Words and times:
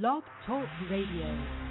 Blog 0.00 0.22
Talk 0.46 0.66
Radio. 0.88 1.61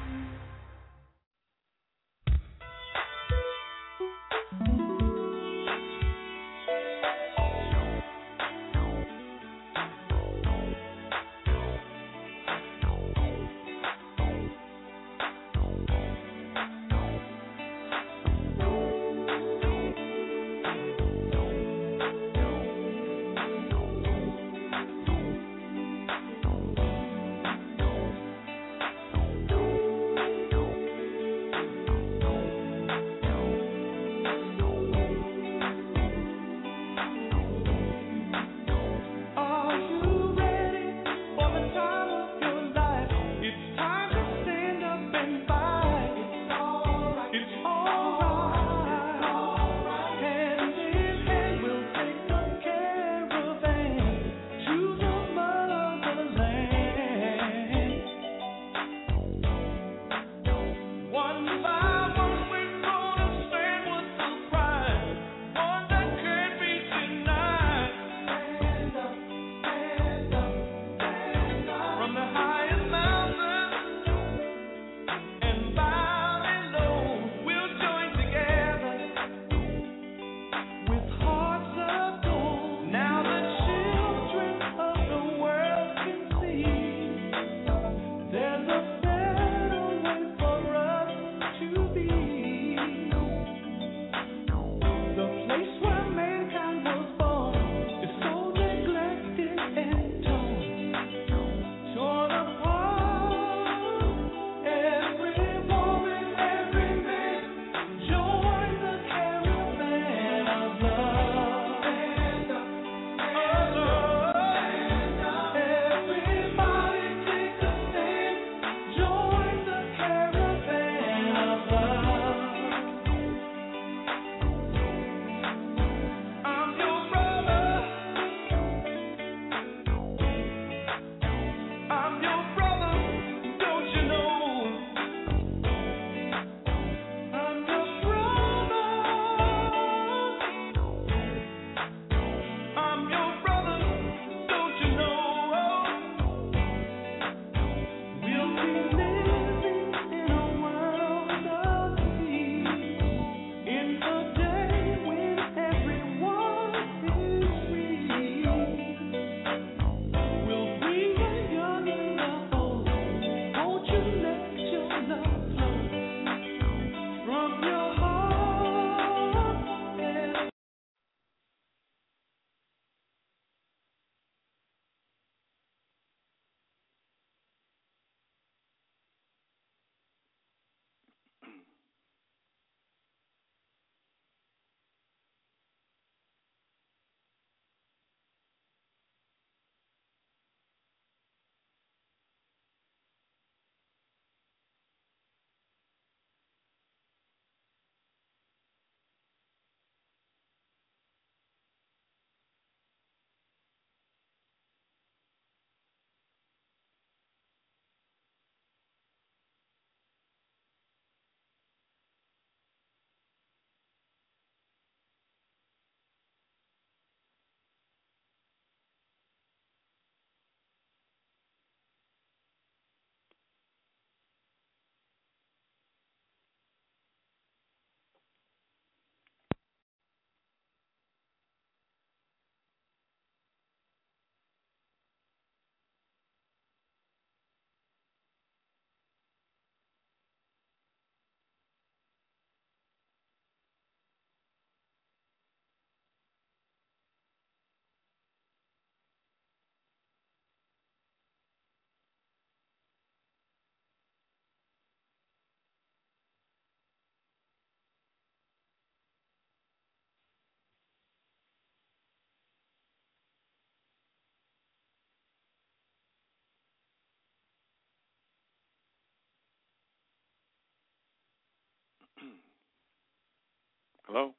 Hello? 274.11 274.33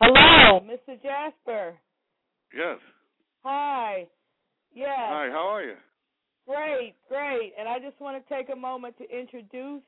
Hello, 0.00 0.60
Mr. 0.66 1.00
Jasper. 1.00 1.78
Yes. 2.52 2.78
Hi. 3.44 4.08
Yes. 4.74 4.88
Hi, 4.98 5.28
how 5.30 5.46
are 5.54 5.62
you? 5.62 5.76
Great, 6.48 6.96
great. 7.08 7.52
And 7.56 7.68
I 7.68 7.78
just 7.78 8.00
want 8.00 8.20
to 8.20 8.34
take 8.34 8.48
a 8.52 8.56
moment 8.56 8.96
to 8.98 9.04
introduce. 9.08 9.82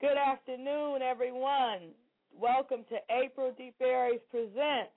Good 0.00 0.16
afternoon, 0.16 1.02
everyone. 1.02 1.90
Welcome 2.40 2.84
to 2.90 2.98
April 3.10 3.52
Deep 3.58 3.74
Aries 3.80 4.20
Presents. 4.30 4.94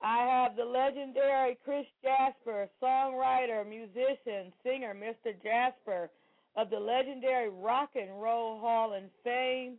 I 0.00 0.18
have 0.30 0.54
the 0.54 0.64
legendary 0.64 1.58
Chris 1.64 1.86
Jasper, 2.04 2.68
songwriter, 2.80 3.68
musician, 3.68 4.52
singer, 4.62 4.94
Mr. 4.94 5.34
Jasper 5.42 6.08
of 6.56 6.70
the 6.70 6.78
legendary 6.78 7.50
Rock 7.50 7.90
and 7.96 8.22
Roll 8.22 8.60
Hall 8.60 8.94
of 8.94 9.02
Fame 9.24 9.74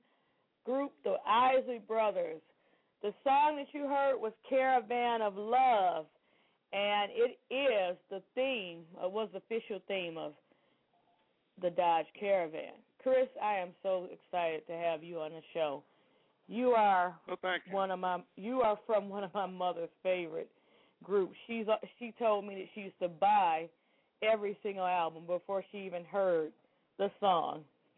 group, 0.66 0.92
the 1.04 1.16
Isley 1.28 1.80
Brothers. 1.88 2.42
The 3.02 3.14
song 3.24 3.58
that 3.58 3.68
you 3.74 3.88
heard 3.88 4.18
was 4.20 4.32
Caravan 4.48 5.22
of 5.22 5.36
Love, 5.36 6.06
and 6.72 7.12
it 7.14 7.40
is 7.54 7.98
the 8.10 8.22
theme, 8.36 8.84
it 9.04 9.12
was 9.12 9.30
the 9.34 9.40
official 9.40 9.80
theme 9.88 10.18
of 10.18 10.34
the 11.62 11.70
Dodge 11.72 12.06
Caravan. 12.20 12.74
Chris, 13.02 13.28
I 13.42 13.56
am 13.56 13.70
so 13.82 14.08
excited 14.12 14.66
to 14.68 14.74
have 14.74 15.04
you 15.04 15.20
on 15.20 15.32
the 15.32 15.42
show. 15.54 15.84
You 16.48 16.72
are 16.72 17.16
Well, 17.28 17.38
you. 17.66 17.74
one 17.74 17.92
of 17.92 18.00
my 18.00 18.22
you 18.36 18.62
are 18.62 18.78
from 18.86 19.10
one 19.10 19.24
of 19.24 19.34
my 19.34 19.46
mother's 19.46 19.90
favorite 20.04 20.50
groups. 21.04 21.36
She's 21.48 21.68
uh, 21.68 21.78
she 21.98 22.14
told 22.20 22.46
me 22.46 22.56
that 22.56 22.66
she 22.76 22.82
used 22.82 23.00
to 23.02 23.08
buy 23.08 23.70
every 24.22 24.58
single 24.62 24.86
album 24.86 25.24
before 25.26 25.64
she 25.72 25.80
even 25.80 26.04
heard 26.06 26.52
the 26.98 27.10
song. 27.20 27.64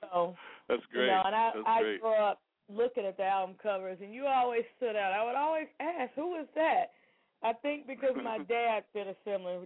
so 0.00 0.34
That's 0.68 0.82
great. 0.92 1.06
you 1.06 1.12
know, 1.12 1.22
and 1.24 1.34
I 1.34 1.50
That's 1.54 1.66
I 1.66 1.80
great. 1.82 2.00
grew 2.00 2.14
up 2.14 2.40
looking 2.68 3.04
at 3.04 3.16
the 3.16 3.24
album 3.24 3.56
covers, 3.62 3.98
and 4.02 4.12
you 4.12 4.26
always 4.26 4.64
stood 4.76 4.96
out. 4.96 5.12
I 5.12 5.24
would 5.24 5.36
always 5.36 5.68
ask, 5.80 6.12
"Who 6.14 6.36
is 6.40 6.48
that?" 6.54 6.92
I 7.42 7.52
think 7.52 7.86
because 7.86 8.16
my 8.22 8.38
dad 8.48 8.84
fit 8.92 9.06
a 9.06 9.14
similar 9.24 9.64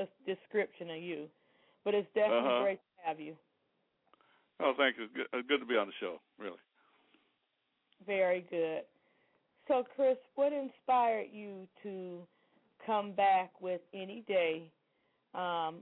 a 0.00 0.06
description 0.26 0.90
of 0.90 0.98
you, 1.02 1.28
but 1.84 1.94
it's 1.94 2.08
definitely 2.14 2.50
Uh-huh. 2.50 2.62
great 2.64 2.78
to 2.80 3.08
have 3.08 3.20
you. 3.20 3.36
Oh, 4.60 4.72
thank 4.76 4.96
you. 4.96 5.04
It's 5.04 5.12
good, 5.14 5.26
it's 5.32 5.48
good 5.48 5.60
to 5.60 5.66
be 5.66 5.76
on 5.76 5.86
the 5.86 5.92
show. 6.00 6.20
Really. 6.38 6.58
Very 8.06 8.42
good. 8.50 8.82
So, 9.68 9.84
Chris, 9.96 10.16
what 10.34 10.52
inspired 10.52 11.28
you 11.32 11.66
to 11.82 12.26
come 12.84 13.12
back 13.12 13.50
with 13.60 13.80
Any 13.94 14.22
Day, 14.28 14.70
um, 15.34 15.76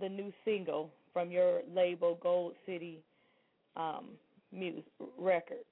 the 0.00 0.08
new 0.08 0.32
single 0.44 0.90
from 1.12 1.30
your 1.30 1.62
label, 1.74 2.18
Gold 2.22 2.54
City 2.66 3.00
um, 3.76 4.06
Music 4.52 4.84
Records? 5.18 5.64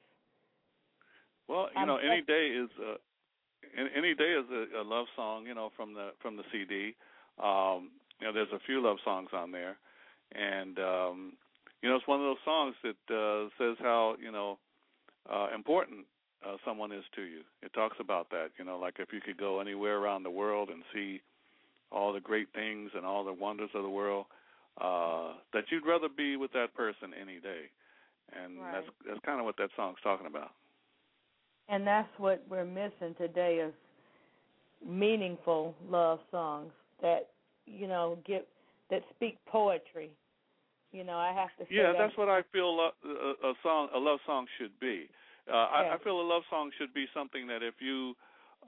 Well, 1.48 1.68
you 1.74 1.80
Um, 1.80 1.88
know, 1.88 1.96
any 1.96 2.22
day 2.22 2.48
is 2.48 2.70
a 2.78 2.96
any 3.96 4.14
day 4.14 4.32
is 4.32 4.46
a, 4.50 4.80
a 4.80 4.84
love 4.84 5.06
song. 5.16 5.46
You 5.46 5.54
know, 5.54 5.70
from 5.76 5.94
the 5.94 6.10
from 6.20 6.36
the 6.36 6.44
CD. 6.52 6.94
Um, 7.42 7.90
you 8.20 8.26
know, 8.26 8.32
there's 8.32 8.52
a 8.52 8.58
few 8.66 8.82
love 8.82 8.98
songs 9.04 9.30
on 9.32 9.52
there, 9.52 9.78
and 10.34 10.78
um, 10.78 11.32
you 11.82 11.88
know, 11.88 11.96
it's 11.96 12.06
one 12.08 12.20
of 12.20 12.26
those 12.26 12.44
songs 12.44 12.74
that 12.82 13.14
uh, 13.14 13.48
says 13.58 13.76
how 13.80 14.16
you 14.20 14.30
know 14.32 14.58
uh, 15.30 15.48
important 15.54 16.06
uh, 16.46 16.56
someone 16.64 16.92
is 16.92 17.04
to 17.14 17.22
you. 17.22 17.40
It 17.62 17.72
talks 17.72 17.96
about 18.00 18.30
that. 18.30 18.50
You 18.58 18.64
know, 18.64 18.78
like 18.78 18.96
if 18.98 19.12
you 19.12 19.20
could 19.20 19.38
go 19.38 19.60
anywhere 19.60 19.98
around 19.98 20.22
the 20.24 20.30
world 20.30 20.68
and 20.70 20.82
see 20.92 21.20
all 21.90 22.12
the 22.12 22.20
great 22.20 22.48
things 22.54 22.90
and 22.94 23.06
all 23.06 23.24
the 23.24 23.32
wonders 23.32 23.70
of 23.74 23.82
the 23.82 23.88
world, 23.88 24.26
uh, 24.80 25.34
that 25.52 25.64
you'd 25.70 25.86
rather 25.86 26.08
be 26.08 26.36
with 26.36 26.52
that 26.52 26.74
person 26.74 27.12
any 27.20 27.40
day. 27.40 27.70
And 28.32 28.58
Right. 28.60 28.74
that's 28.74 28.86
that's 29.06 29.20
kind 29.24 29.40
of 29.40 29.46
what 29.46 29.56
that 29.58 29.70
song's 29.76 29.98
talking 30.02 30.26
about. 30.26 30.50
And 31.68 31.86
that's 31.86 32.08
what 32.18 32.42
we're 32.48 32.64
missing 32.64 33.14
today 33.18 33.56
is 33.66 33.72
meaningful 34.86 35.74
love 35.88 36.20
songs 36.30 36.72
that 37.02 37.28
you 37.66 37.86
know 37.86 38.18
get 38.26 38.46
that 38.90 39.02
speak 39.14 39.38
poetry. 39.46 40.10
You 40.92 41.04
know, 41.04 41.18
I 41.18 41.32
have 41.32 41.50
to 41.58 41.64
say 41.64 41.70
Yeah, 41.74 41.92
that. 41.92 41.98
that's 41.98 42.16
what 42.16 42.28
I 42.28 42.42
feel 42.52 42.78
a, 42.80 43.48
a 43.48 43.52
song, 43.62 43.88
a 43.94 43.98
love 43.98 44.20
song 44.26 44.46
should 44.58 44.78
be. 44.80 45.08
Uh, 45.50 45.56
I, 45.56 45.94
I 45.94 45.98
feel 46.02 46.20
a 46.20 46.22
love 46.22 46.42
song 46.50 46.70
should 46.78 46.94
be 46.94 47.06
something 47.14 47.46
that 47.48 47.62
if 47.62 47.74
you 47.80 48.14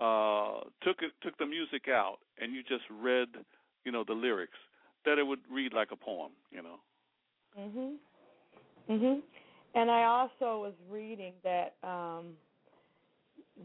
uh, 0.00 0.60
took 0.82 0.98
it, 1.02 1.12
took 1.22 1.36
the 1.38 1.46
music 1.46 1.88
out 1.88 2.18
and 2.40 2.54
you 2.54 2.62
just 2.62 2.84
read, 2.90 3.28
you 3.84 3.92
know, 3.92 4.04
the 4.06 4.12
lyrics, 4.12 4.58
that 5.04 5.18
it 5.18 5.26
would 5.26 5.40
read 5.50 5.72
like 5.72 5.90
a 5.92 5.96
poem. 5.96 6.32
You 6.50 6.62
know. 6.62 6.80
Mhm. 7.56 7.98
Mhm. 8.88 9.22
And 9.74 9.90
I 9.90 10.04
also 10.04 10.60
was 10.62 10.74
reading 10.88 11.34
that 11.42 11.76
um 11.82 12.36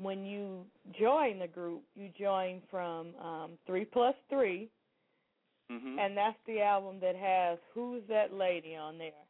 when 0.01 0.25
you 0.25 0.65
join 0.99 1.39
the 1.39 1.47
group, 1.47 1.83
you 1.95 2.09
join 2.17 2.61
from 2.69 3.15
um 3.17 3.57
three 3.65 3.85
plus 3.85 4.15
three, 4.29 4.69
hmm 5.69 5.97
and 5.97 6.17
that's 6.17 6.37
the 6.47 6.61
album 6.61 6.99
that 7.01 7.15
has 7.15 7.59
"Who's 7.73 8.03
That 8.09 8.33
Lady" 8.33 8.75
on 8.75 8.97
there. 8.97 9.25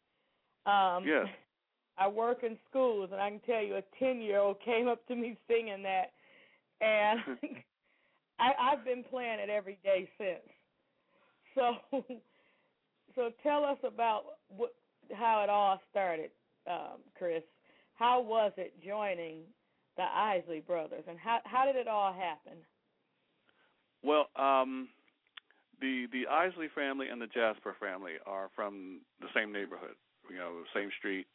Um, 0.74 1.12
Yes. 1.12 1.28
I 1.98 2.08
work 2.08 2.44
in 2.44 2.58
schools, 2.70 3.10
and 3.12 3.22
I 3.22 3.30
can 3.30 3.40
tell 3.42 3.62
you, 3.64 3.76
a 3.78 3.84
ten-year-old 4.00 4.60
came 4.62 4.88
up 4.88 5.06
to 5.08 5.16
me 5.16 5.38
singing 5.48 5.84
that, 5.84 6.12
and 6.82 7.20
I, 8.40 8.52
I've 8.60 8.86
been 8.86 9.04
playing 9.04 9.40
it 9.40 9.50
every 9.50 9.80
day 9.84 10.10
since. 10.18 10.55
So, 11.56 11.76
so 13.16 13.32
tell 13.42 13.64
us 13.64 13.78
about 13.84 14.24
what, 14.56 14.74
how 15.14 15.42
it 15.44 15.50
all 15.50 15.80
started, 15.90 16.32
um, 16.70 17.00
Chris. 17.18 17.44
How 17.96 18.22
was 18.22 18.52
it 18.58 18.74
joining 18.86 19.40
the 19.98 20.04
Isley 20.04 20.60
Brothers, 20.60 21.04
and 21.08 21.18
how 21.18 21.40
how 21.46 21.66
did 21.66 21.78
it 21.78 21.88
all 21.88 22.14
happen? 22.14 22.58
Well, 24.04 24.28
um, 24.36 24.90
the 25.82 26.08
the 26.12 26.28
Isley 26.28 26.68
family 26.76 27.08
and 27.08 27.22
the 27.22 27.28
Jasper 27.28 27.76
family 27.80 28.14
are 28.26 28.50
from 28.56 29.02
the 29.22 29.28
same 29.34 29.54
neighborhood. 29.54 29.96
You 30.30 30.38
know, 30.38 30.64
same 30.74 30.90
street. 31.00 31.28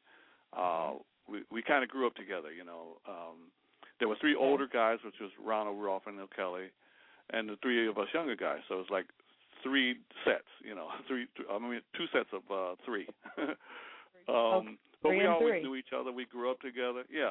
Uh, 0.56 0.93
we 1.28 1.43
we 1.50 1.62
kind 1.62 1.82
of 1.82 1.88
grew 1.88 2.06
up 2.06 2.14
together. 2.14 2.52
You 2.52 2.64
know, 2.64 2.99
um, 3.08 3.50
there 3.99 4.08
were 4.08 4.16
three 4.20 4.37
older 4.37 4.69
guys, 4.70 4.99
which 5.05 5.14
was 5.20 5.31
Ronald, 5.43 5.78
Rudolph, 5.78 6.02
and 6.06 6.16
Neil 6.16 6.28
Kelly, 6.34 6.69
and 7.31 7.49
the 7.49 7.56
three 7.62 7.88
of 7.88 7.96
us 7.99 8.08
younger 8.12 8.37
guys. 8.37 8.61
So 8.69 8.75
it 8.75 8.78
was 8.78 8.90
like 8.90 9.06
three 9.62 9.96
sets. 10.24 10.48
You 10.64 10.74
know, 10.74 10.88
three. 11.08 11.26
th- 11.36 11.48
I 11.50 11.58
mean, 11.58 11.80
two 11.96 12.06
sets 12.12 12.30
of 12.32 12.42
uh, 12.50 12.74
three. 12.84 13.06
um, 14.28 14.78
but 15.02 15.10
Three 15.10 15.18
we 15.20 15.26
always 15.26 15.52
three. 15.52 15.62
knew 15.62 15.74
each 15.76 15.92
other. 15.98 16.12
We 16.12 16.26
grew 16.26 16.50
up 16.50 16.60
together. 16.60 17.04
Yeah, 17.10 17.30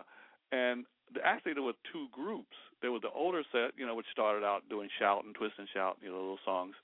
and 0.51 0.85
the, 1.13 1.21
actually 1.25 1.53
there 1.53 1.63
were 1.63 1.77
two 1.91 2.07
groups. 2.11 2.55
There 2.81 2.91
was 2.91 3.01
the 3.01 3.11
older 3.11 3.43
set, 3.51 3.71
you 3.77 3.85
know, 3.85 3.95
which 3.95 4.07
started 4.11 4.43
out 4.43 4.67
doing 4.69 4.89
shout 4.97 5.23
and 5.25 5.35
twist 5.35 5.53
and 5.57 5.67
shout, 5.73 5.97
you 6.01 6.09
know, 6.09 6.15
little 6.17 6.39
songs, 6.45 6.75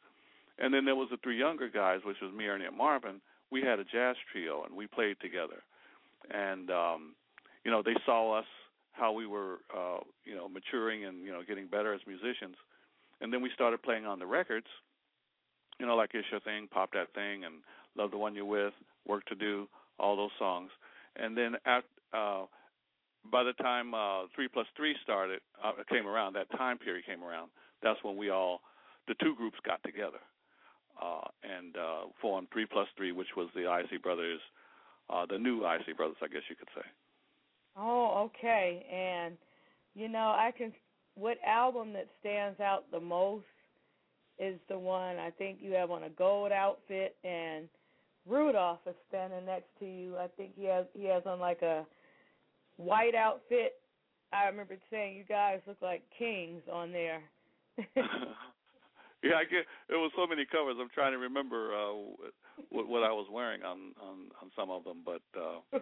and 0.60 0.74
then 0.74 0.86
there 0.86 0.96
was 0.96 1.10
the 1.10 1.18
three 1.24 1.40
younger 1.40 1.70
guys, 1.70 2.02
which 2.06 2.18
was 2.22 2.32
me, 2.34 2.46
Ernie, 2.46 2.66
and 2.66 2.78
Marvin. 2.78 3.22
We 3.52 3.62
had 3.62 3.80
a 3.80 3.84
jazz 3.84 4.16
trio, 4.32 4.64
and 4.64 4.76
we 4.76 4.88
played 4.88 5.18
together. 5.22 5.64
And 6.32 6.70
um, 6.70 7.16
you 7.64 7.72
know, 7.72 7.82
they 7.84 7.96
saw 8.06 8.38
us 8.38 8.46
how 8.92 9.12
we 9.12 9.26
were, 9.26 9.60
uh, 9.76 10.00
you 10.24 10.36
know, 10.36 10.48
maturing 10.48 11.06
and 11.06 11.26
you 11.26 11.32
know 11.32 11.42
getting 11.48 11.68
better 11.68 11.94
as 11.94 12.02
musicians, 12.08 12.56
and 13.22 13.34
then 13.34 13.42
we 13.42 13.50
started 13.54 13.82
playing 13.82 14.06
on 14.06 14.20
the 14.20 14.26
records. 14.26 14.68
You 15.80 15.86
know, 15.86 15.96
like 15.96 16.12
"It's 16.14 16.28
Your 16.32 16.40
Thing," 16.42 16.68
"Pop 16.72 16.92
That 16.94 17.14
Thing," 17.14 17.44
and 17.46 17.56
"Love 17.98 18.12
the 18.12 18.18
One 18.18 18.36
You're 18.36 18.46
With," 18.46 18.74
"Work 19.06 19.26
to 19.26 19.36
Do," 19.36 19.68
all 20.00 20.16
those 20.16 20.32
songs. 20.40 20.72
And 21.16 21.38
then 21.38 21.56
at 21.66 21.84
uh, 22.14 22.46
by 23.32 23.44
the 23.44 23.54
time 23.54 23.94
uh, 23.94 24.24
three 24.36 24.48
plus 24.48 24.68
three 24.76 24.96
started, 25.04 25.42
uh, 25.64 25.72
came 25.90 26.08
around, 26.08 26.34
that 26.34 26.50
time 26.58 26.78
period 26.78 27.06
came 27.06 27.24
around. 27.24 27.50
That's 27.82 28.00
when 28.04 28.18
we 28.18 28.30
all, 28.30 28.62
the 29.08 29.16
two 29.22 29.36
groups 29.36 29.58
got 29.66 29.84
together, 29.84 30.20
uh, 31.02 31.28
and 31.44 31.76
uh, 31.78 32.02
formed 32.22 32.48
three 32.52 32.66
plus 32.66 32.88
three, 32.98 33.12
which 33.12 33.36
was 33.36 33.50
the 33.56 33.68
Isley 33.68 33.98
Brothers, 33.98 34.40
uh, 35.10 35.26
the 35.26 35.38
new 35.38 35.66
Isley 35.66 35.94
Brothers, 35.94 36.18
I 36.22 36.28
guess 36.28 36.44
you 36.50 36.56
could 36.56 36.70
say. 36.76 36.86
Oh, 37.78 38.30
okay. 38.30 38.86
And 38.92 39.38
you 39.94 40.08
know, 40.08 40.34
I 40.36 40.52
can. 40.56 40.74
What 41.16 41.38
album 41.48 41.94
that 41.94 42.08
stands 42.20 42.60
out 42.60 42.92
the 42.92 43.00
most 43.00 43.46
is 44.40 44.60
the 44.70 44.78
one 44.78 45.18
I 45.18 45.32
think 45.32 45.60
you 45.62 45.72
have 45.74 45.92
on 45.92 46.04
a 46.04 46.10
gold 46.10 46.52
outfit, 46.52 47.16
and 47.24 47.68
Rudolph 48.28 48.80
is 48.88 48.96
standing 49.10 49.46
next 49.46 49.70
to 49.80 49.86
you. 49.86 50.18
I 50.18 50.28
think 50.36 50.52
he 50.56 50.66
has 50.66 50.86
he 50.94 51.06
has 51.06 51.24
on 51.26 51.40
like 51.40 51.62
a 51.62 51.86
white 52.78 53.16
outfit. 53.16 53.76
I 54.34 54.46
remember 54.46 54.78
saying 54.90 55.16
you 55.16 55.24
guys 55.24 55.60
look 55.68 55.82
like 55.82 56.04
kings 56.18 56.62
on 56.72 56.92
there. 56.92 57.22
yeah, 57.78 59.36
I 59.38 59.44
get. 59.44 59.66
There 59.88 60.00
was 60.00 60.12
so 60.16 60.28
many 60.28 60.46
covers. 60.46 60.76
I'm 60.80 60.90
trying 60.94 61.12
to 61.12 61.18
remember 61.18 61.74
uh, 61.74 61.94
what, 62.70 62.88
what 62.88 63.04
I 63.04 63.12
was 63.12 63.28
wearing 63.32 63.64
on 63.64 63.94
on 64.02 64.32
on 64.42 64.52
some 64.56 64.70
of 64.70 64.84
them, 64.84 65.04
but 65.06 65.22
uh, 65.40 65.80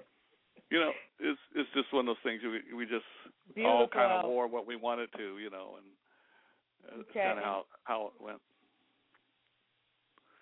you 0.69 0.79
know, 0.79 0.91
it's 1.19 1.39
it's 1.55 1.69
just 1.73 1.93
one 1.93 2.07
of 2.07 2.15
those 2.15 2.23
things. 2.23 2.41
We 2.43 2.75
we 2.75 2.85
just 2.85 3.05
all 3.65 3.87
kind 3.87 4.11
of 4.11 4.29
wore 4.29 4.47
what 4.47 4.67
we 4.67 4.75
wanted 4.75 5.09
to, 5.17 5.37
you 5.37 5.49
know, 5.49 5.75
and 5.77 5.85
Okay. 6.91 7.23
kind 7.23 7.39
of 7.39 7.43
how 7.45 7.65
how 7.83 8.07
it 8.07 8.23
went. 8.23 8.41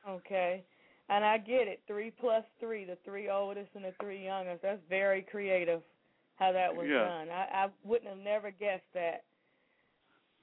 Okay. 0.07 0.65
And 1.10 1.25
I 1.25 1.38
get 1.38 1.67
it. 1.67 1.81
Three 1.88 2.12
plus 2.12 2.43
three, 2.60 2.86
the 2.86 2.98
three 3.05 3.29
oldest 3.29 3.69
and 3.75 3.83
the 3.86 3.93
three 4.01 4.24
youngest. 4.24 4.62
That's 4.63 4.81
very 4.89 5.21
creative 5.24 5.81
how 6.36 6.51
that 6.53 6.75
was 6.75 6.88
Yeah. 6.88 7.03
done. 7.03 7.29
I, 7.29 7.65
I 7.65 7.67
wouldn't 7.83 8.10
have 8.10 8.19
never 8.19 8.51
guessed 8.51 8.83
that. 8.93 9.25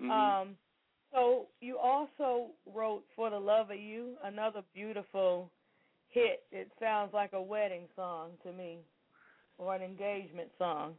Mhm. 0.00 0.40
Um 0.42 0.58
so 1.12 1.48
you 1.60 1.78
also 1.78 2.50
wrote 2.66 3.04
For 3.16 3.30
the 3.30 3.38
Love 3.40 3.70
of 3.70 3.78
You, 3.78 4.16
another 4.24 4.62
beautiful 4.74 5.50
hit. 6.08 6.44
It 6.52 6.70
sounds 6.80 7.14
like 7.14 7.32
a 7.32 7.42
wedding 7.42 7.88
song 7.96 8.32
to 8.44 8.52
me. 8.52 8.84
Or 9.58 9.74
an 9.74 9.82
engagement 9.82 10.50
song. 10.58 10.96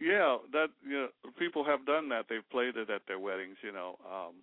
Yeah, 0.00 0.38
that 0.52 0.68
you 0.84 0.92
know, 0.92 1.08
people 1.38 1.64
have 1.64 1.86
done 1.86 2.08
that. 2.08 2.26
They've 2.28 2.48
played 2.50 2.76
it 2.76 2.90
at 2.90 3.02
their 3.06 3.18
weddings, 3.18 3.56
you 3.62 3.72
know. 3.72 3.98
Um 4.06 4.34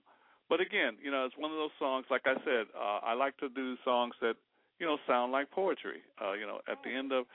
but 0.50 0.62
again, 0.62 0.98
you 1.04 1.12
know, 1.12 1.26
it's 1.26 1.38
one 1.38 1.52
of 1.52 1.58
those 1.58 1.76
songs 1.78 2.06
like 2.10 2.24
I 2.26 2.36
said, 2.46 2.68
uh 2.76 3.00
I 3.04 3.14
like 3.14 3.38
to 3.38 3.50
do 3.50 3.76
songs 3.84 4.16
that, 4.22 4.36
you 4.80 4.86
know, 4.88 4.98
sound 5.08 5.32
like 5.32 5.52
poetry. 5.52 6.02
Uh, 6.22 6.34
you 6.34 6.48
know, 6.48 6.60
at 6.68 6.78
the 6.84 6.90
end 6.90 7.12
of 7.12 7.26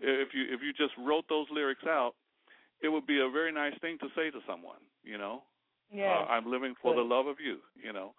if 0.00 0.28
you 0.32 0.44
if 0.54 0.60
you 0.62 0.72
just 0.72 0.94
wrote 0.98 1.24
those 1.28 1.46
lyrics 1.50 1.84
out, 1.86 2.14
it 2.82 2.88
would 2.88 3.06
be 3.06 3.20
a 3.20 3.28
very 3.30 3.52
nice 3.52 3.74
thing 3.80 3.98
to 3.98 4.08
say 4.16 4.30
to 4.30 4.40
someone, 4.46 4.80
you 5.04 5.18
know. 5.18 5.42
Yeah. 5.92 6.06
Uh, 6.08 6.24
I'm 6.32 6.50
living 6.50 6.74
for 6.80 6.94
the 6.94 7.02
love 7.02 7.26
of 7.26 7.36
you, 7.40 7.58
you 7.82 7.92
know. 7.92 8.14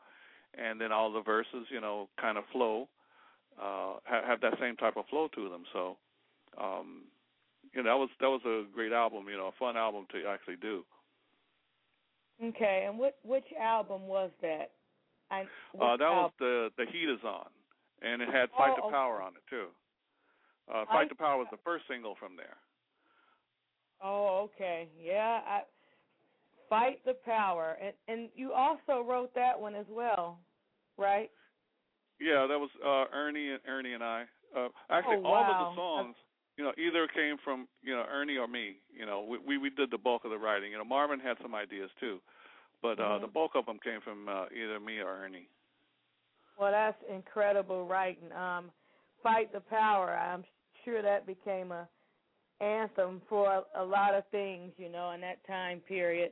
And 0.55 0.79
then 0.79 0.91
all 0.91 1.11
the 1.11 1.21
verses, 1.21 1.65
you 1.71 1.81
know, 1.81 2.09
kind 2.19 2.37
of 2.37 2.43
flow, 2.51 2.89
uh 3.61 3.93
have, 4.03 4.23
have 4.25 4.41
that 4.41 4.59
same 4.59 4.75
type 4.75 4.97
of 4.97 5.05
flow 5.07 5.27
to 5.35 5.49
them. 5.49 5.63
So 5.71 5.97
um 6.61 7.03
you 7.73 7.83
know, 7.83 7.89
that 7.89 7.97
was 7.97 8.09
that 8.19 8.29
was 8.29 8.41
a 8.45 8.63
great 8.73 8.91
album, 8.91 9.25
you 9.29 9.37
know, 9.37 9.47
a 9.47 9.51
fun 9.59 9.77
album 9.77 10.05
to 10.11 10.27
actually 10.27 10.57
do. 10.57 10.83
Okay, 12.43 12.85
and 12.87 12.97
what 12.97 13.17
which 13.23 13.45
album 13.59 14.07
was 14.07 14.31
that? 14.41 14.71
I, 15.31 15.41
Uh 15.79 15.97
that 15.97 16.09
was 16.11 16.31
the 16.39 16.69
the 16.77 16.85
Heat 16.91 17.09
is 17.09 17.23
on. 17.23 17.49
And 18.01 18.21
it 18.21 18.27
had 18.29 18.49
Fight 18.51 18.71
Oh, 18.73 18.75
the 18.77 18.81
okay. 18.83 18.93
Power 18.93 19.21
on 19.21 19.33
it 19.33 19.43
too. 19.49 19.67
Uh 20.71 20.85
Fight 20.85 20.87
Fight 20.93 21.09
the 21.09 21.15
Power 21.15 21.37
was 21.37 21.47
the 21.51 21.57
first 21.63 21.85
single 21.87 22.15
from 22.19 22.35
there. 22.35 22.57
Oh, 24.03 24.49
okay. 24.53 24.89
Yeah, 25.01 25.39
I 25.47 25.61
Fight 26.69 26.99
the 27.05 27.13
Power. 27.25 27.77
And 27.81 27.93
and 28.07 28.29
you 28.35 28.51
also 28.53 29.01
wrote 29.07 29.33
that 29.35 29.59
one 29.59 29.75
as 29.75 29.85
well, 29.89 30.39
right? 30.97 31.31
Yeah, 32.19 32.45
that 32.47 32.59
was 32.59 32.69
uh 32.85 33.05
Ernie 33.15 33.51
and 33.51 33.59
Ernie 33.67 33.93
and 33.93 34.03
I. 34.03 34.25
Uh 34.55 34.69
actually 34.89 35.17
Oh, 35.23 35.25
all 35.25 35.43
of 35.43 35.75
the 35.75 35.75
songs, 35.75 36.15
you 36.57 36.63
know, 36.63 36.73
either 36.77 37.07
came 37.07 37.37
from, 37.43 37.67
you 37.81 37.93
know, 37.93 38.05
Ernie 38.11 38.37
or 38.37 38.47
me. 38.47 38.77
You 38.97 39.05
know, 39.05 39.25
we 39.27 39.37
we, 39.37 39.57
we 39.57 39.69
did 39.69 39.91
the 39.91 39.97
bulk 39.97 40.25
of 40.25 40.31
the 40.31 40.37
writing. 40.37 40.71
You 40.71 40.77
know, 40.77 40.85
Marvin 40.85 41.19
had 41.19 41.37
some 41.41 41.55
ideas 41.55 41.89
too. 41.99 42.19
But 42.81 42.99
uh 42.99 43.19
Mhm. 43.19 43.21
the 43.21 43.27
bulk 43.27 43.51
of 43.55 43.65
them 43.65 43.79
came 43.83 44.01
from 44.01 44.27
uh, 44.27 44.45
either 44.53 44.79
me 44.79 44.99
or 44.99 45.09
Ernie. 45.23 45.47
Well, 46.59 46.71
that's 46.71 47.01
incredible 47.09 47.87
writing. 47.87 48.31
Um, 48.33 48.71
Fight 49.23 49.51
the 49.53 49.61
Power. 49.61 50.15
I'm 50.15 50.43
sure 50.83 51.01
that 51.01 51.25
became 51.25 51.71
a 51.71 51.87
anthem 52.61 53.21
for 53.27 53.63
a, 53.75 53.81
a 53.81 53.83
lot 53.83 54.13
of 54.13 54.23
things, 54.31 54.71
you 54.77 54.89
know, 54.89 55.11
in 55.11 55.21
that 55.21 55.45
time 55.47 55.79
period. 55.79 56.31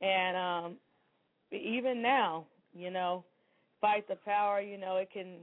And 0.00 0.36
um 0.36 0.76
even 1.50 2.02
now, 2.02 2.46
you 2.74 2.90
know, 2.90 3.24
Fight 3.80 4.08
the 4.08 4.16
Power, 4.16 4.60
you 4.60 4.78
know, 4.78 4.96
it 4.96 5.10
can 5.12 5.38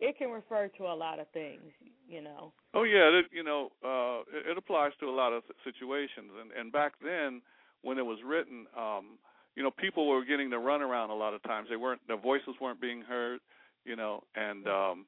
it 0.00 0.16
can 0.18 0.30
refer 0.30 0.68
to 0.78 0.84
a 0.84 0.94
lot 0.94 1.18
of 1.18 1.28
things, 1.32 1.72
you 2.08 2.20
know. 2.22 2.52
Oh 2.74 2.82
yeah, 2.82 3.08
it, 3.08 3.26
you 3.32 3.42
know, 3.42 3.70
uh 3.84 4.20
it, 4.36 4.50
it 4.52 4.58
applies 4.58 4.92
to 5.00 5.06
a 5.06 5.14
lot 5.14 5.32
of 5.32 5.42
situations 5.64 6.30
and 6.40 6.52
and 6.52 6.72
back 6.72 6.92
then 7.02 7.42
when 7.82 7.98
it 7.98 8.04
was 8.06 8.18
written 8.24 8.66
um 8.76 9.18
you 9.56 9.62
know, 9.62 9.70
people 9.70 10.06
were 10.06 10.24
getting 10.24 10.50
the 10.50 10.56
runaround 10.56 11.08
a 11.08 11.14
lot 11.14 11.32
of 11.32 11.42
times. 11.42 11.68
They 11.70 11.76
weren't 11.76 12.06
their 12.06 12.18
voices 12.18 12.54
weren't 12.60 12.80
being 12.80 13.00
heard, 13.02 13.40
you 13.84 13.96
know, 13.96 14.24
and 14.34 14.66
um 14.68 15.06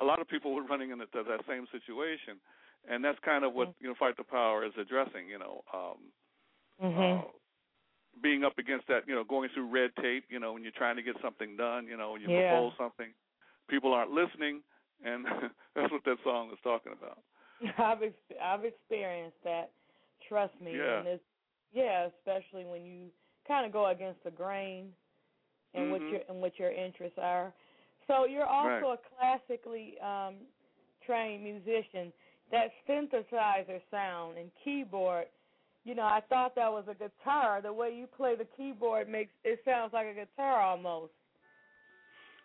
a 0.00 0.04
lot 0.04 0.20
of 0.20 0.28
people 0.28 0.54
were 0.54 0.62
running 0.72 0.90
into 0.90 1.06
that 1.12 1.40
same 1.48 1.66
situation. 1.72 2.40
And 2.88 3.04
that's 3.04 3.18
kind 3.24 3.44
of 3.44 3.54
what, 3.54 3.68
you 3.80 3.88
know, 3.88 3.94
Fight 3.98 4.16
the 4.16 4.24
Power 4.24 4.64
is 4.64 4.72
addressing, 4.78 5.28
you 5.28 5.38
know, 5.38 5.62
um 5.72 6.12
Mhm. 6.80 7.24
uh, 7.24 7.28
being 8.22 8.44
up 8.44 8.58
against 8.58 8.86
that, 8.88 9.06
you 9.06 9.14
know, 9.14 9.24
going 9.24 9.48
through 9.54 9.68
red 9.70 9.90
tape, 10.02 10.24
you 10.28 10.40
know, 10.40 10.52
when 10.52 10.62
you're 10.62 10.72
trying 10.72 10.96
to 10.96 11.02
get 11.02 11.16
something 11.22 11.56
done, 11.56 11.86
you 11.86 11.96
know, 11.96 12.12
when 12.12 12.20
you 12.22 12.28
Yeah. 12.28 12.30
propose 12.30 12.72
something, 12.78 13.12
people 13.68 13.92
aren't 13.92 14.10
listening, 14.10 14.62
and 15.04 15.24
that's 15.74 15.92
what 15.92 16.04
that 16.04 16.16
song 16.24 16.50
is 16.52 16.58
talking 16.62 16.92
about. 16.92 17.18
I've 17.78 18.02
ex- 18.02 18.38
I've 18.42 18.64
experienced 18.64 19.38
that. 19.44 19.70
Trust 20.28 20.54
me. 20.60 20.72
Yeah. 20.76 20.98
And 20.98 21.06
it's 21.08 21.22
yeah, 21.72 22.08
especially 22.18 22.64
when 22.64 22.84
you 22.84 23.06
kind 23.46 23.66
of 23.66 23.72
go 23.72 23.88
against 23.88 24.22
the 24.24 24.30
grain 24.30 24.92
and 25.74 25.90
what 25.90 26.02
Mhm. 26.02 26.10
your 26.10 26.20
and 26.28 26.40
what 26.40 26.58
your 26.58 26.70
interests 26.72 27.18
are. 27.20 27.52
So 28.06 28.24
you're 28.26 28.46
also 28.46 28.68
Right. 28.68 28.84
a 28.94 28.98
classically 29.18 29.94
um 30.00 30.36
trained 31.04 31.42
musician. 31.44 32.12
That 32.50 32.70
synthesizer 32.88 33.80
sound 33.90 34.38
and 34.38 34.50
keyboard, 34.64 35.26
you 35.84 35.94
know, 35.94 36.02
I 36.04 36.20
thought 36.30 36.54
that 36.54 36.72
was 36.72 36.84
a 36.88 36.94
guitar. 36.94 37.60
The 37.60 37.72
way 37.72 37.94
you 37.94 38.06
play 38.06 38.36
the 38.36 38.46
keyboard 38.56 39.08
makes 39.08 39.32
it 39.44 39.60
sounds 39.64 39.92
like 39.92 40.06
a 40.06 40.14
guitar 40.14 40.60
almost. 40.60 41.12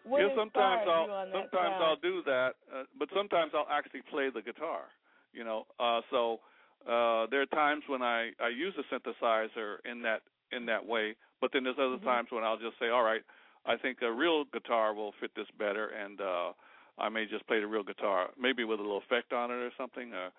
What 0.04 0.20
yeah, 0.22 0.30
sometimes 0.36 0.84
I'll 0.88 1.08
you 1.08 1.12
on 1.12 1.32
that 1.32 1.52
sometimes 1.52 1.54
sound? 1.60 1.84
I'll 1.84 1.96
do 1.98 2.24
that, 2.26 2.56
uh, 2.74 2.84
but 3.00 3.10
sometimes 3.16 3.52
I'll 3.56 3.68
actually 3.70 4.02
play 4.10 4.30
the 4.34 4.42
guitar. 4.42 4.86
You 5.34 5.44
know, 5.44 5.66
uh, 5.80 6.02
so 6.12 6.40
uh, 6.88 7.28
there 7.32 7.42
are 7.42 7.48
times 7.48 7.84
when 7.88 8.02
I 8.02 8.32
I 8.40 8.50
use 8.50 8.74
a 8.78 8.84
synthesizer 8.94 9.78
in 9.86 10.02
that 10.04 10.22
in 10.52 10.66
that 10.68 10.86
way, 10.86 11.16
but 11.42 11.52
then 11.54 11.64
there's 11.64 11.78
other 11.80 11.98
Mhm. 11.98 12.04
times 12.04 12.30
when 12.32 12.44
I'll 12.44 12.58
just 12.60 12.80
say, 12.80 12.90
all 12.90 13.04
right, 13.04 13.22
I 13.66 13.78
think 13.78 14.00
a 14.02 14.12
real 14.12 14.46
guitar 14.46 14.94
will 14.94 15.14
fit 15.20 15.32
this 15.36 15.48
better, 15.58 15.88
and 15.90 16.22
uh, 16.22 16.54
I 17.00 17.10
may 17.10 17.26
just 17.26 17.48
play 17.48 17.60
the 17.60 17.68
real 17.68 17.84
guitar, 17.84 18.30
maybe 18.38 18.64
with 18.64 18.80
a 18.80 18.84
little 18.84 19.00
effect 19.00 19.34
on 19.34 19.52
it 19.52 19.56
or 19.56 19.72
something. 19.78 20.14
Uh, 20.14 20.30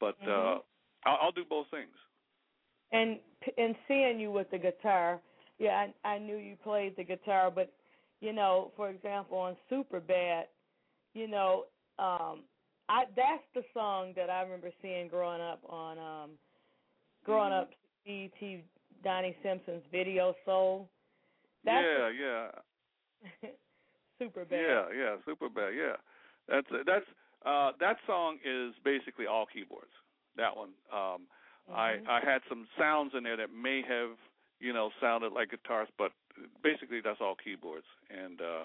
but 0.00 0.18
uh, 0.26 0.30
Mhm. 0.30 0.60
I'll, 1.04 1.18
I'll 1.22 1.32
do 1.32 1.44
both 1.48 1.68
things. 1.70 1.94
And 2.92 3.20
and 3.58 3.76
seeing 3.88 4.20
you 4.20 4.30
with 4.32 4.50
the 4.50 4.58
guitar, 4.58 5.20
yeah, 5.58 5.88
I 6.04 6.08
I 6.14 6.18
knew 6.18 6.36
you 6.36 6.56
played 6.56 6.96
the 6.96 7.04
guitar, 7.04 7.50
but 7.50 7.72
you 8.22 8.32
know, 8.32 8.72
for 8.76 8.88
example, 8.90 9.36
on 9.38 9.56
Super 9.68 10.00
Bad, 10.00 10.46
you 11.14 11.28
know, 11.28 11.64
um 11.98 12.44
I 12.88 13.04
that's 13.16 13.44
the 13.54 13.62
song 13.74 14.12
that 14.16 14.30
I 14.30 14.42
remember 14.42 14.70
seeing 14.80 15.08
growing 15.08 15.42
up 15.42 15.60
on 15.68 15.98
um 15.98 16.30
growing 17.24 17.52
up 17.52 17.70
BET 18.06 18.62
Donnie 19.04 19.36
Simpson's 19.42 19.84
Video 19.92 20.34
Soul. 20.46 20.88
That's 21.64 21.86
yeah, 21.86 22.10
yeah. 22.24 23.50
Super 24.18 24.44
Bad. 24.44 24.60
Yeah, 24.60 24.84
yeah, 24.96 25.16
super 25.24 25.48
bad. 25.48 25.74
Yeah, 25.76 25.96
that's 26.48 26.66
that's 26.86 27.06
uh, 27.44 27.72
that 27.80 27.96
song 28.06 28.38
is 28.44 28.74
basically 28.84 29.26
all 29.26 29.46
keyboards. 29.52 29.92
That 30.36 30.56
one, 30.56 30.70
um, 30.92 31.26
Mhm. 31.70 31.74
I 31.76 31.98
I 32.08 32.20
had 32.24 32.42
some 32.48 32.66
sounds 32.78 33.14
in 33.14 33.22
there 33.24 33.36
that 33.36 33.50
may 33.52 33.82
have 33.82 34.16
you 34.60 34.72
know 34.72 34.90
sounded 35.00 35.32
like 35.32 35.50
guitars, 35.50 35.88
but 35.98 36.12
basically 36.62 37.00
that's 37.02 37.20
all 37.20 37.34
keyboards. 37.42 37.86
And 38.10 38.40
uh, 38.40 38.64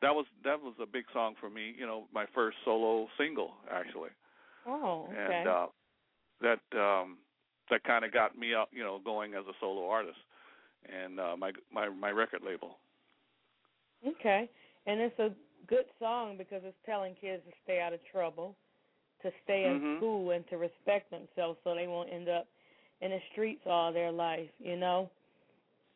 that 0.00 0.14
was 0.14 0.26
that 0.44 0.60
was 0.60 0.74
a 0.80 0.86
big 0.86 1.04
song 1.12 1.34
for 1.40 1.50
me. 1.50 1.74
You 1.78 1.86
know, 1.86 2.04
my 2.12 2.26
first 2.34 2.56
solo 2.64 3.08
single 3.18 3.52
actually, 3.70 4.10
Oh, 4.66 5.08
okay. 5.10 5.38
and 5.38 5.46
uh, 5.46 5.66
that 6.40 6.78
um, 6.78 7.18
that 7.70 7.84
kind 7.84 8.04
of 8.04 8.12
got 8.12 8.36
me 8.36 8.54
up, 8.54 8.68
you 8.72 8.82
know, 8.82 9.00
going 9.04 9.34
as 9.34 9.44
a 9.48 9.52
solo 9.60 9.88
artist, 9.88 10.18
and 10.92 11.20
uh, 11.20 11.36
my 11.36 11.52
my 11.72 11.88
my 11.88 12.10
record 12.10 12.40
label. 12.44 12.76
Okay. 14.06 14.50
And 14.86 15.00
it's 15.00 15.18
a 15.18 15.30
good 15.68 15.86
song 15.98 16.36
because 16.36 16.62
it's 16.64 16.76
telling 16.84 17.14
kids 17.20 17.42
to 17.46 17.52
stay 17.64 17.80
out 17.80 17.92
of 17.92 18.00
trouble, 18.10 18.56
to 19.22 19.30
stay 19.44 19.66
in 19.66 19.80
Mhm. 19.80 19.96
school, 19.96 20.30
and 20.30 20.46
to 20.48 20.56
respect 20.56 21.10
themselves 21.10 21.58
so 21.62 21.74
they 21.74 21.86
won't 21.86 22.12
end 22.12 22.28
up 22.28 22.48
in 23.00 23.10
the 23.10 23.20
streets 23.32 23.62
all 23.66 23.92
their 23.92 24.10
life, 24.10 24.50
you 24.58 24.76
know? 24.76 25.10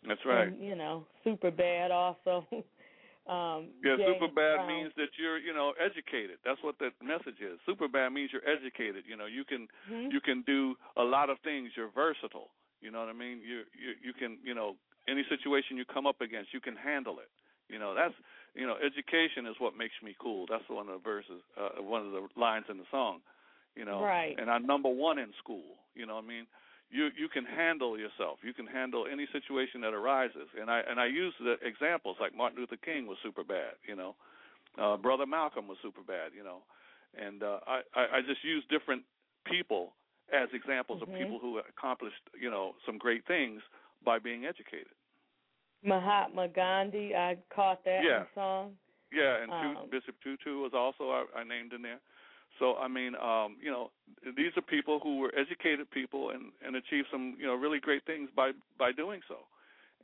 That's 0.07 0.25
right. 0.25 0.49
And, 0.49 0.63
you 0.63 0.75
know, 0.75 1.07
super 1.25 1.51
bad 1.51 1.91
also. 1.91 2.47
um 3.27 3.71
Yeah, 3.83 3.97
James 3.99 4.07
super 4.21 4.29
bad 4.29 4.57
Brown. 4.57 4.69
means 4.69 4.93
that 4.97 5.11
you're, 5.19 5.39
you 5.39 5.53
know, 5.53 5.73
educated. 5.83 6.39
That's 6.45 6.63
what 6.63 6.79
that 6.79 6.93
message 7.03 7.41
is. 7.43 7.59
Super 7.67 7.89
bad 7.89 8.13
means 8.13 8.31
you're 8.33 8.47
educated. 8.49 9.05
You 9.07 9.17
know, 9.17 9.27
you 9.27 9.45
can 9.45 9.69
Mhm. 9.91 10.13
you 10.13 10.21
can 10.21 10.43
do 10.43 10.77
a 10.97 11.03
lot 11.03 11.31
of 11.31 11.39
things. 11.41 11.73
You're 11.77 11.89
versatile. 11.91 12.51
You 12.81 12.91
know 12.91 13.01
what 13.01 13.09
I 13.09 13.15
mean? 13.15 13.41
You 13.43 13.65
you 13.75 13.91
you 14.03 14.13
can, 14.13 14.39
you 14.45 14.55
know, 14.55 14.77
any 15.09 15.25
situation 15.29 15.77
you 15.77 15.85
come 15.85 16.07
up 16.07 16.21
against, 16.21 16.53
you 16.55 16.61
can 16.61 16.77
handle 16.77 17.19
it. 17.19 17.31
You 17.69 17.79
know, 17.79 17.95
that's 17.95 18.15
you 18.55 18.67
know, 18.67 18.77
education 18.81 19.47
is 19.47 19.57
what 19.59 19.77
makes 19.77 19.95
me 20.03 20.15
cool. 20.19 20.47
That's 20.49 20.69
one 20.69 20.89
of 20.89 20.95
the 21.03 21.05
verses, 21.05 21.43
uh, 21.61 21.83
one 21.83 22.07
of 22.07 22.13
the 22.13 22.27
lines 22.41 22.67
in 22.71 22.79
the 22.79 22.87
song. 22.91 23.21
You 23.75 23.85
know, 23.85 24.01
Right. 24.03 24.35
and 24.39 24.49
I'm 24.51 24.67
number 24.67 24.89
one 24.89 25.19
in 25.19 25.33
school. 25.43 25.77
You 25.95 26.07
know 26.07 26.15
what 26.15 26.25
I 26.25 26.29
mean? 26.29 26.47
You 26.91 27.09
you 27.17 27.29
can 27.29 27.45
handle 27.45 27.99
yourself. 27.99 28.39
You 28.43 28.55
can 28.55 28.67
handle 28.67 29.07
any 29.11 29.27
situation 29.33 29.81
that 29.83 29.93
arises. 29.95 30.49
And 30.61 30.71
I 30.71 30.81
and 30.89 31.01
I 31.01 31.07
use 31.07 31.35
the 31.41 31.57
examples 31.67 32.17
like 32.21 32.35
Martin 32.35 32.61
Luther 32.61 32.77
King 32.77 33.07
was 33.07 33.19
super 33.23 33.43
bad. 33.45 33.75
You 33.87 33.97
know, 33.97 34.15
uh, 34.79 34.97
Brother 34.97 35.27
Malcolm 35.27 35.67
was 35.67 35.79
super 35.83 36.03
bad. 36.03 36.33
You 36.37 36.45
know, 36.45 36.63
and 37.21 37.43
uh, 37.43 37.59
I, 37.67 37.83
I 37.95 38.21
just 38.27 38.45
use 38.45 38.65
different 38.71 39.03
people 39.45 39.95
as 40.33 40.49
examples 40.53 41.01
Mhm. 41.01 41.03
of 41.03 41.19
people 41.19 41.39
who 41.39 41.59
accomplished 41.59 42.23
you 42.39 42.51
know 42.51 42.75
some 42.85 42.99
great 42.99 43.27
things 43.27 43.63
by 44.05 44.19
being 44.19 44.45
educated. 44.47 44.95
Mahatma 45.83 46.49
Gandhi, 46.49 47.15
I 47.15 47.37
caught 47.55 47.85
that 47.85 48.01
in 48.01 48.05
Yeah. 48.05 48.21
the 48.21 48.27
song. 48.35 48.77
Yeah, 49.13 49.37
and 49.43 49.53
Um, 49.53 49.89
Bishop 49.89 50.17
Tutu 50.21 50.59
was 50.61 50.75
also 50.75 51.11
I, 51.11 51.41
I 51.41 51.45
named 51.45 51.73
in 51.73 51.83
there. 51.83 52.01
So 52.59 52.77
I 52.77 52.89
mean, 52.89 53.15
um, 53.17 53.57
you 53.63 53.71
know, 53.71 53.91
these 54.37 54.53
are 54.57 54.63
people 54.63 55.01
who 55.03 55.19
were 55.19 55.33
educated 55.37 55.91
people 55.91 56.31
and 56.31 56.53
and 56.65 56.77
achieved 56.77 57.09
some 57.11 57.37
you 57.39 57.47
know 57.47 57.55
really 57.55 57.81
great 57.81 58.05
things 58.05 58.29
by 58.35 58.53
by 58.79 58.93
doing 58.93 59.21
so. 59.29 59.37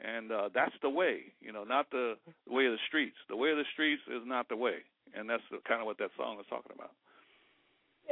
And 0.01 0.33
uh, 0.33 0.49
that's 0.53 0.75
the 0.83 0.91
way, 0.91 1.33
you 1.41 1.53
know, 1.53 1.63
not 1.63 1.89
the, 1.91 2.15
the 2.47 2.53
way 2.53 2.67
of 2.67 2.73
the 2.73 2.79
streets. 2.89 3.15
The 3.29 3.37
way 3.37 3.51
of 3.51 3.57
the 3.57 3.65
streets 3.73 4.03
is 4.09 4.23
not 4.25 4.49
the 4.49 4.57
way, 4.57 4.79
and 5.15 5.31
that's 5.31 5.43
the, 5.51 5.59
kind 5.69 5.81
of 5.81 5.87
what 5.87 5.99
that 5.99 6.11
song 6.17 6.39
is 6.41 6.47
talking 6.51 6.73
about. 6.75 6.91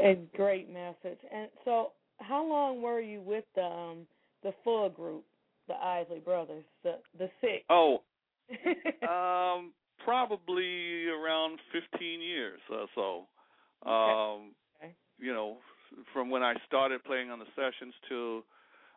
A 0.00 0.16
great 0.36 0.72
message. 0.72 1.18
And 1.34 1.48
so, 1.64 1.92
how 2.18 2.46
long 2.46 2.80
were 2.80 3.00
you 3.00 3.20
with 3.22 3.44
the 3.56 3.64
um 3.64 4.06
the 4.42 4.54
full 4.62 4.88
group, 4.88 5.24
the 5.66 5.74
Isley 5.74 6.20
Brothers, 6.20 6.64
the 6.84 6.98
the 7.18 7.28
six? 7.40 7.64
Oh, 7.68 8.02
um, 9.08 9.72
probably 10.04 11.06
around 11.06 11.58
15 11.72 12.20
years 12.20 12.60
or 12.70 12.86
so. 12.94 13.22
Um, 13.86 14.52
Okay. 14.82 14.94
You 15.18 15.34
know, 15.34 15.58
from 16.12 16.30
when 16.30 16.42
I 16.42 16.54
started 16.66 17.04
playing 17.04 17.30
on 17.30 17.38
the 17.38 17.46
sessions 17.54 17.94
to, 18.08 18.42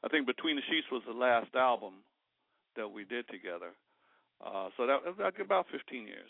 I 0.04 0.08
think 0.08 0.26
Between 0.26 0.56
the 0.56 0.62
Sheets 0.70 0.88
was 0.92 1.02
the 1.06 1.14
last 1.14 1.54
album 1.56 1.96
that 2.76 2.88
we 2.88 3.04
did 3.04 3.28
together. 3.28 3.72
Uh, 4.44 4.70
so 4.78 4.88
that 4.88 5.04
was 5.04 5.16
like 5.20 5.40
about 5.40 5.66
15 5.72 6.08
years. 6.08 6.30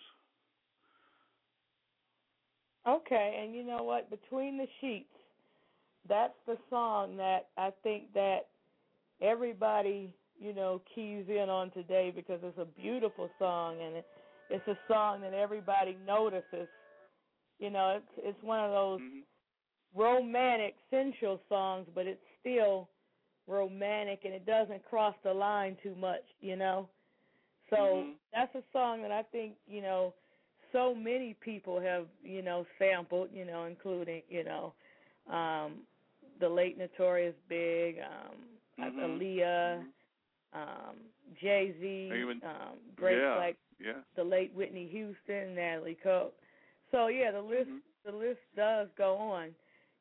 Okay, 2.88 3.42
and 3.42 3.56
you 3.56 3.64
know 3.64 3.84
what? 3.84 4.10
Between 4.10 4.58
the 4.58 4.68
sheets, 4.82 5.06
that's 6.08 6.34
the 6.46 6.58
song 6.70 7.16
that 7.18 7.48
I 7.58 7.72
think 7.82 8.14
that 8.14 8.48
everybody, 9.22 10.14
you 10.38 10.54
know, 10.54 10.82
keys 10.94 11.26
in 11.30 11.50
on 11.50 11.72
today 11.72 12.12
because 12.14 12.40
it's 12.44 12.58
a 12.58 12.66
beautiful 12.66 13.30
song 13.40 13.78
and 13.82 13.96
it, 13.96 14.06
it's 14.50 14.68
a 14.68 14.78
song 14.92 15.22
that 15.22 15.34
everybody 15.34 15.98
notices. 16.06 16.68
You 17.60 17.70
know, 17.70 17.98
it's 17.98 18.14
it's 18.36 18.44
one 18.44 18.60
of 18.64 18.72
those 18.72 19.00
hmm 19.00 19.22
romantic, 19.96 20.76
sensual 20.90 21.40
songs, 21.50 21.88
but 21.94 22.08
it's 22.08 22.22
still 22.40 22.90
romantic 23.48 24.22
and 24.26 24.34
it 24.34 24.46
doesn't 24.46 24.84
cross 24.86 25.16
the 25.24 25.34
line 25.34 25.78
too 25.84 25.96
much, 25.96 26.24
you 26.42 26.56
know. 26.56 26.90
So 27.70 28.08
Mhm. 28.08 28.20
that's 28.34 28.54
a 28.56 28.64
song 28.72 29.02
that 29.04 29.12
I 29.12 29.24
think, 29.24 29.56
you 29.68 29.82
know, 29.82 30.14
so 30.72 30.94
many 30.94 31.36
people 31.42 31.80
have, 31.80 32.08
you 32.24 32.42
know, 32.42 32.66
sampled, 32.80 33.30
you 33.34 33.46
know, 33.46 33.66
including, 33.66 34.22
you 34.30 34.44
know, 34.44 34.74
um 35.32 35.80
the 36.40 36.50
late 36.50 36.78
Notorious 36.78 37.36
Big, 37.50 37.98
um 38.00 38.38
Mhm. 38.78 38.98
Aaliyah, 39.02 39.84
um 40.54 40.96
Jay 41.42 41.74
Z, 41.80 42.28
um 42.46 42.78
great 42.96 43.26
yeah, 43.26 43.36
like 43.36 43.58
yeah. 43.80 44.02
the 44.16 44.24
late 44.24 44.54
Whitney 44.54 44.88
Houston, 44.90 45.56
Natalie 45.56 45.98
Cole. 46.04 46.32
So 46.94 47.08
yeah, 47.08 47.32
the 47.32 47.42
list 47.42 47.70
Mhm. 47.70 47.82
the 48.06 48.12
list 48.12 48.40
does 48.56 48.88
go 48.96 49.18
on. 49.18 49.56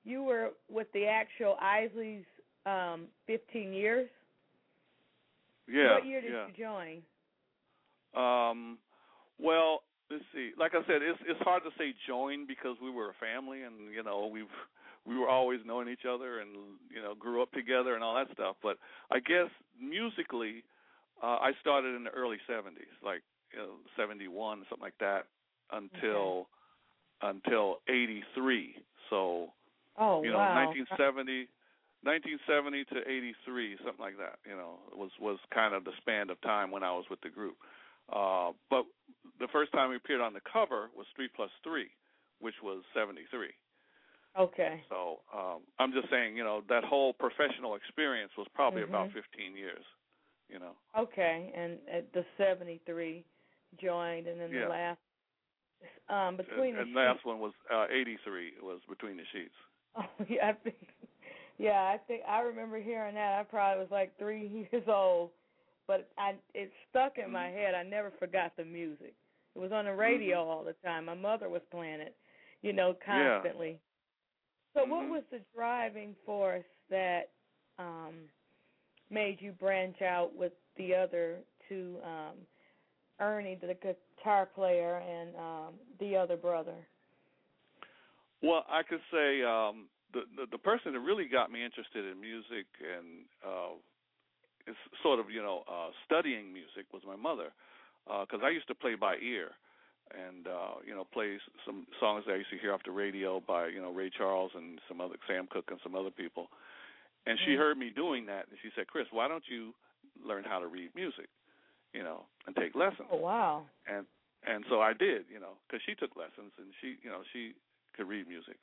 You 0.04 0.22
were 0.22 0.52
with 0.68 0.92
the 0.92 1.06
actual 1.06 1.56
Isleys 1.56 2.26
um 2.66 3.08
15 3.26 3.72
years. 3.72 4.10
Yeah. 5.66 5.94
what 5.94 6.04
year 6.04 6.20
did 6.20 6.32
yeah. 6.32 6.46
you 6.48 6.52
join? 6.52 7.02
Um, 8.14 8.78
well, 9.38 9.84
let's 10.10 10.24
see. 10.34 10.52
Like 10.58 10.74
I 10.74 10.84
said, 10.86 11.00
it's 11.02 11.20
it's 11.26 11.40
hard 11.40 11.62
to 11.64 11.70
say 11.78 11.94
join 12.06 12.46
because 12.46 12.76
we 12.82 12.90
were 12.90 13.10
a 13.10 13.14
family, 13.14 13.62
and 13.62 13.90
you 13.92 14.02
know 14.02 14.26
we've 14.26 14.52
we 15.06 15.16
were 15.18 15.28
always 15.28 15.60
knowing 15.64 15.88
each 15.88 16.04
other, 16.04 16.40
and 16.40 16.50
you 16.90 17.00
know 17.00 17.14
grew 17.14 17.42
up 17.42 17.50
together 17.52 17.94
and 17.94 18.04
all 18.04 18.14
that 18.14 18.30
stuff. 18.34 18.56
But 18.62 18.76
I 19.10 19.20
guess 19.20 19.48
musically, 19.80 20.62
uh, 21.22 21.38
I 21.40 21.52
started 21.60 21.94
in 21.94 22.04
the 22.04 22.10
early 22.10 22.38
'70s, 22.48 22.92
like 23.02 23.22
you 23.52 23.58
know, 23.58 23.76
'71, 23.96 24.66
something 24.68 24.82
like 24.82 24.98
that, 25.00 25.26
until 25.70 26.48
until 27.22 27.78
'83. 27.88 28.76
So 29.10 29.52
Oh 29.98 30.22
you 30.22 30.30
know, 30.30 30.38
wow. 30.38 30.54
1970, 30.54 31.48
1970 32.02 32.84
to 32.86 32.98
83, 33.08 33.76
something 33.84 34.00
like 34.00 34.18
that. 34.18 34.38
You 34.48 34.56
know, 34.56 34.80
was 34.96 35.10
was 35.20 35.38
kind 35.52 35.74
of 35.74 35.84
the 35.84 35.92
span 35.98 36.30
of 36.30 36.40
time 36.40 36.70
when 36.70 36.82
I 36.82 36.92
was 36.92 37.04
with 37.10 37.20
the 37.20 37.30
group. 37.30 37.56
Uh, 38.12 38.52
but 38.70 38.84
the 39.38 39.48
first 39.52 39.72
time 39.72 39.90
we 39.90 39.96
appeared 39.96 40.20
on 40.20 40.32
the 40.32 40.40
cover 40.50 40.90
was 40.96 41.06
Three 41.14 41.28
Plus 41.34 41.50
Three, 41.62 41.90
which 42.40 42.56
was 42.62 42.82
73. 42.94 43.48
Okay. 44.38 44.82
So 44.88 45.20
um, 45.36 45.60
I'm 45.78 45.92
just 45.92 46.08
saying, 46.10 46.36
you 46.36 46.44
know, 46.44 46.62
that 46.68 46.84
whole 46.84 47.12
professional 47.12 47.76
experience 47.76 48.32
was 48.36 48.48
probably 48.54 48.82
about 48.82 49.10
Mhm. 49.10 49.14
15 49.14 49.56
years. 49.56 49.84
You 50.48 50.58
know. 50.58 50.76
Okay, 50.98 51.50
and 51.54 51.78
at 51.88 52.12
the 52.12 52.24
73 52.36 53.24
joined 53.80 54.26
and 54.26 54.40
then 54.40 54.50
Yeah. 54.52 54.64
the 54.64 54.68
last 54.68 55.00
um 56.08 56.36
between 56.36 56.76
and, 56.76 56.76
the 56.76 56.84
and 56.86 56.94
last 56.94 57.24
one 57.24 57.38
was 57.40 57.52
uh, 57.72 57.86
83. 57.90 58.48
It 58.58 58.62
was 58.62 58.80
Between 58.88 59.16
the 59.16 59.24
Sheets. 59.32 59.54
Oh 59.96 60.24
yeah, 60.28 60.48
I 60.48 60.52
think 60.52 60.76
yeah, 61.58 61.72
I 61.94 61.98
think 62.06 62.22
I 62.28 62.40
remember 62.40 62.80
hearing 62.80 63.14
that. 63.14 63.38
I 63.40 63.42
probably 63.44 63.82
was 63.82 63.90
like 63.90 64.16
three 64.18 64.66
years 64.72 64.84
old, 64.88 65.30
but 65.86 66.08
I 66.18 66.34
it 66.54 66.70
stuck 66.90 67.18
in 67.18 67.30
my 67.30 67.46
Mhm. 67.46 67.50
head. 67.50 67.74
I 67.74 67.82
never 67.82 68.12
forgot 68.18 68.52
the 68.56 68.64
music. 68.64 69.14
It 69.54 69.58
was 69.58 69.72
on 69.72 69.84
the 69.86 69.94
radio 69.94 70.36
Mhm. 70.36 70.42
all 70.44 70.64
the 70.64 70.74
time. 70.84 71.06
My 71.06 71.14
mother 71.14 71.48
was 71.48 71.62
playing 71.70 72.00
it, 72.00 72.14
you 72.62 72.72
know, 72.72 72.94
constantly. 73.04 73.78
Yeah. 73.78 74.74
So, 74.74 74.84
what 74.84 75.08
Mhm. 75.08 75.08
was 75.08 75.22
the 75.30 75.40
driving 75.54 76.14
force 76.24 76.64
that 76.90 77.30
um 77.78 78.14
made 79.10 79.40
you 79.40 79.52
branch 79.52 80.00
out 80.02 80.34
with 80.34 80.52
the 80.76 80.94
other 80.94 81.38
two, 81.68 81.98
um 82.04 82.36
Ernie, 83.22 83.54
the 83.54 83.74
guitar 83.74 84.46
player, 84.46 84.98
and 84.98 85.36
um 85.36 85.74
the 86.00 86.16
other 86.16 86.36
brother? 86.36 86.74
Well, 88.42 88.64
I 88.68 88.82
could 88.82 89.00
say 89.12 89.42
um, 89.46 89.86
the, 90.12 90.22
the 90.36 90.44
the 90.50 90.58
person 90.58 90.92
that 90.92 91.00
really 91.00 91.28
got 91.30 91.50
me 91.50 91.64
interested 91.64 92.04
in 92.04 92.20
music 92.20 92.66
and 92.82 93.24
uh, 93.46 93.78
is 94.66 94.76
sort 95.02 95.20
of 95.20 95.30
you 95.30 95.40
know 95.40 95.62
uh, 95.70 95.90
studying 96.04 96.52
music 96.52 96.90
was 96.92 97.02
my 97.06 97.16
mother, 97.16 97.54
because 98.04 98.40
I 98.42 98.50
used 98.50 98.66
to 98.68 98.74
play 98.74 98.96
by 98.96 99.14
ear, 99.22 99.54
and 100.10 100.46
uh, 100.48 100.82
you 100.84 100.94
know 100.94 101.04
play 101.04 101.38
some 101.64 101.86
songs 102.00 102.24
that 102.26 102.34
I 102.34 102.36
used 102.42 102.50
to 102.50 102.58
hear 102.58 102.74
off 102.74 102.82
the 102.84 102.90
radio 102.90 103.40
by 103.46 103.68
you 103.68 103.80
know 103.80 103.92
Ray 103.92 104.10
Charles 104.10 104.50
and 104.54 104.80
some 104.88 105.00
other 105.00 105.16
Sam 105.28 105.46
Cooke 105.46 105.70
and 105.70 105.80
some 105.82 105.94
other 105.94 106.10
people, 106.10 106.48
and 107.26 107.38
she 107.46 107.52
Mhm. 107.52 107.58
heard 107.58 107.78
me 107.78 107.90
doing 107.90 108.26
that 108.26 108.48
and 108.50 108.58
she 108.62 108.70
said, 108.74 108.86
Chris, 108.88 109.06
why 109.12 109.28
don't 109.28 109.46
you 109.48 109.74
learn 110.24 110.44
how 110.44 110.58
to 110.58 110.66
read 110.66 110.90
music, 110.94 111.28
you 111.92 112.02
know, 112.02 112.24
and 112.46 112.56
take 112.56 112.74
lessons. 112.74 113.08
Oh 113.10 113.18
wow. 113.18 113.64
and 113.86 114.06
and 114.46 114.64
so 114.68 114.80
I 114.80 114.92
did, 114.92 115.30
you 115.30 115.38
know, 115.38 115.54
because 115.66 115.82
she 115.86 115.94
took 115.94 116.16
lessons 116.18 116.50
and 116.58 116.74
she, 116.82 116.98
you 117.02 117.10
know, 117.10 117.22
she 117.32 117.54
could 117.94 118.08
read 118.08 118.26
music, 118.26 118.58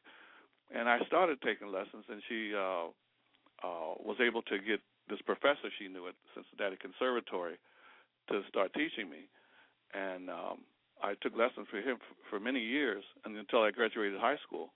and 0.73 0.89
I 0.89 0.99
started 1.07 1.41
taking 1.41 1.71
lessons, 1.71 2.03
and 2.09 2.21
she 2.27 2.51
uh, 2.53 2.91
uh, 3.63 3.95
was 4.03 4.17
able 4.19 4.41
to 4.43 4.59
get 4.59 4.81
this 5.07 5.21
professor 5.25 5.71
she 5.79 5.87
knew 5.87 6.07
at 6.07 6.15
Cincinnati 6.35 6.77
Conservatory 6.77 7.57
to 8.29 8.41
start 8.49 8.73
teaching 8.73 9.09
me, 9.09 9.29
and 9.93 10.29
um, 10.29 10.67
I 11.01 11.15
took 11.21 11.33
lessons 11.37 11.67
for 11.71 11.79
him 11.79 11.97
for 12.29 12.39
many 12.39 12.59
years 12.59 13.03
and 13.25 13.35
until 13.37 13.63
I 13.63 13.71
graduated 13.71 14.19
high 14.19 14.37
school, 14.45 14.73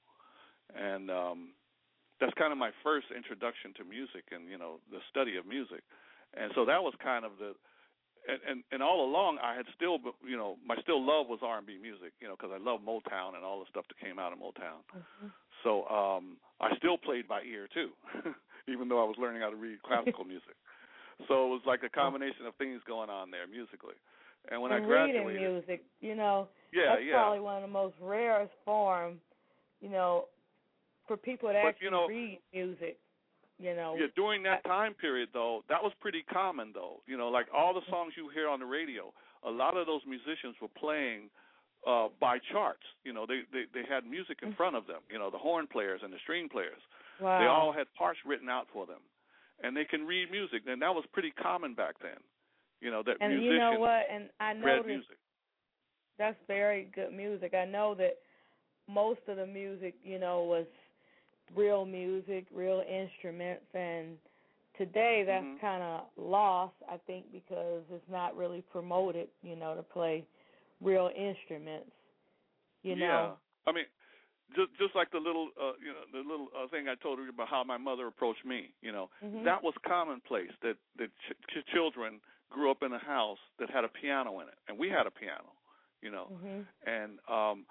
and 0.74 1.12
um, 1.12 1.54
that's 2.20 2.34
kind 2.34 2.52
of 2.52 2.58
my 2.58 2.72
first 2.82 3.08
introduction 3.16 3.74
to 3.78 3.84
music 3.84 4.24
and 4.32 4.50
you 4.50 4.58
know 4.58 4.80
the 4.90 5.00
study 5.12 5.36
of 5.36 5.46
music, 5.46 5.84
and 6.34 6.52
so 6.56 6.66
that 6.66 6.82
was 6.82 6.94
kind 7.04 7.26
of 7.26 7.34
the 7.40 7.54
and, 8.28 8.40
and 8.48 8.64
and 8.72 8.82
all 8.84 9.06
along 9.06 9.38
I 9.44 9.56
had 9.56 9.66
still 9.76 9.98
you 10.26 10.38
know 10.38 10.58
my 10.66 10.76
still 10.82 11.02
love 11.04 11.28
was 11.28 11.40
R 11.44 11.58
and 11.58 11.68
B 11.68 11.78
music 11.82 12.14
you 12.22 12.28
know 12.28 12.36
because 12.40 12.52
I 12.54 12.58
love 12.64 12.82
Motown 12.82 13.36
and 13.36 13.44
all 13.44 13.60
the 13.60 13.66
stuff 13.70 13.86
that 13.90 13.98
came 14.00 14.20
out 14.20 14.32
of 14.34 14.40
Motown. 14.40 14.82
Mhm. 14.96 15.32
So 15.64 15.88
um 15.88 16.38
I 16.62 16.76
still 16.78 16.98
played 16.98 17.28
by 17.28 17.42
ear 17.44 17.68
too, 17.74 17.90
even 18.68 18.88
though 18.90 19.02
I 19.04 19.08
was 19.08 19.18
learning 19.20 19.42
how 19.42 19.50
to 19.50 19.56
read 19.56 19.82
classical 19.84 20.24
music. 20.24 20.56
So 21.28 21.46
it 21.46 21.50
was 21.50 21.62
like 21.66 21.84
a 21.84 21.90
combination 21.90 22.46
of 22.48 22.56
things 22.56 22.82
going 22.88 23.10
on 23.10 23.30
there 23.32 23.48
musically. 23.48 23.96
And 24.52 24.62
when 24.62 24.72
and 24.74 24.84
I 24.84 24.88
reading 24.88 25.28
music, 25.28 25.84
you 26.02 26.16
know, 26.16 26.50
yeah, 26.74 26.96
that's 26.96 27.02
yeah, 27.06 27.14
probably 27.14 27.40
one 27.40 27.56
of 27.58 27.62
the 27.62 27.68
most 27.72 27.96
rarest 28.02 28.52
form, 28.66 29.22
you 29.80 29.90
know, 29.90 30.26
for 31.08 31.16
people 31.16 31.48
to 31.50 31.54
But, 31.54 31.68
actually 31.70 31.86
you 31.86 31.92
know- 31.92 32.08
read 32.08 32.40
music. 32.54 32.98
You 33.64 33.76
know, 33.76 33.96
yeah. 33.98 34.08
During 34.14 34.44
that 34.44 34.62
time 34.66 34.94
period, 34.94 35.30
though, 35.32 35.64
that 35.70 35.82
was 35.82 35.94
pretty 36.02 36.24
common, 36.32 36.72
though. 36.74 37.00
You 37.08 37.16
know, 37.18 37.30
like 37.30 37.48
all 37.56 37.74
the 37.74 37.86
songs 37.90 38.12
you 38.18 38.28
hear 38.34 38.50
on 38.50 38.60
the 38.60 38.66
radio, 38.66 39.14
a 39.48 39.50
lot 39.50 39.78
of 39.78 39.88
those 39.88 40.02
musicians 40.06 40.56
were 40.62 40.68
playing 40.68 41.30
uh 41.88 42.08
by 42.20 42.40
charts. 42.52 42.84
You 43.06 43.14
know, 43.14 43.26
they 43.26 43.48
they 43.54 43.64
they 43.74 43.88
had 43.88 44.06
music 44.06 44.40
in 44.44 44.54
front 44.56 44.76
of 44.76 44.86
them. 44.86 45.00
You 45.10 45.18
know, 45.18 45.32
the 45.32 45.38
horn 45.38 45.68
players 45.72 46.02
and 46.04 46.12
the 46.12 46.20
string 46.24 46.50
players. 46.50 46.82
wow. 47.22 47.40
They 47.40 47.48
all 47.48 47.72
had 47.72 47.88
parts 47.98 48.20
written 48.26 48.50
out 48.50 48.68
for 48.74 48.86
them, 48.86 49.00
and 49.64 49.78
they 49.78 49.86
can 49.86 50.06
read 50.06 50.30
music. 50.30 50.64
And 50.68 50.82
that 50.82 50.94
was 50.94 51.06
pretty 51.14 51.32
common 51.32 51.74
back 51.74 51.96
then. 52.02 52.20
You 52.82 52.92
know 52.92 53.02
that 53.06 53.16
and 53.22 53.42
you 53.42 53.58
know 53.58 53.80
what? 53.80 54.04
And 54.12 54.28
I 54.42 54.52
noticed 54.52 54.88
music. 54.88 55.18
that's 56.20 56.36
very 56.48 56.90
good 56.94 57.14
music. 57.14 57.54
I 57.54 57.64
know 57.64 57.96
that 57.96 58.20
most 58.90 59.22
of 59.30 59.38
the 59.38 59.48
music, 59.48 59.96
you 60.04 60.20
know, 60.20 60.44
was 60.44 60.66
real 61.56 61.86
music, 61.86 62.48
real 62.54 62.82
instruments, 62.88 63.66
and 63.74 64.18
today 64.78 65.24
that's 65.26 65.46
Mhm. 65.46 65.60
kind 65.60 65.84
of 65.84 66.06
lost. 66.18 66.76
I 66.90 66.98
think 66.98 67.32
because 67.32 67.84
it's 67.92 68.10
not 68.10 68.36
really 68.36 68.62
promoted, 68.62 69.30
you 69.42 69.56
know, 69.56 69.76
to 69.76 69.84
play 69.84 70.26
real 70.82 71.10
instruments. 71.16 71.92
You 72.84 72.96
yeah. 72.96 73.08
know. 73.08 73.38
I 73.66 73.72
mean, 73.72 73.86
just 74.56 74.74
just 74.78 74.96
like 74.96 75.10
the 75.12 75.20
little 75.20 75.50
uh 75.60 75.74
you 75.80 75.94
know 75.94 76.04
the 76.12 76.28
little 76.28 76.50
uh, 76.58 76.68
thing 76.68 76.88
I 76.88 76.96
told 76.96 77.20
you 77.20 77.30
about 77.30 77.48
how 77.48 77.64
my 77.64 77.78
mother 77.78 78.08
approached 78.08 78.46
me. 78.46 78.74
You 78.82 78.92
know, 78.92 79.10
Mhm. 79.24 79.44
that 79.46 79.64
was 79.64 79.74
commonplace 79.86 80.52
that 80.62 80.78
that 80.98 81.10
ch- 81.28 81.38
ch- 81.50 81.66
children 81.74 82.20
grew 82.50 82.70
up 82.70 82.84
in 82.84 82.94
a 82.94 83.00
house 83.00 83.40
that 83.60 83.70
had 83.70 83.84
a 83.84 83.88
piano 83.90 84.40
in 84.42 84.48
it, 84.48 84.58
and 84.68 84.78
we 84.78 84.90
had 84.90 85.08
a 85.08 85.12
piano. 85.12 85.54
You 86.02 86.12
know, 86.12 86.32
Mhm. 86.32 86.66
and 86.86 87.20
um 87.30 87.66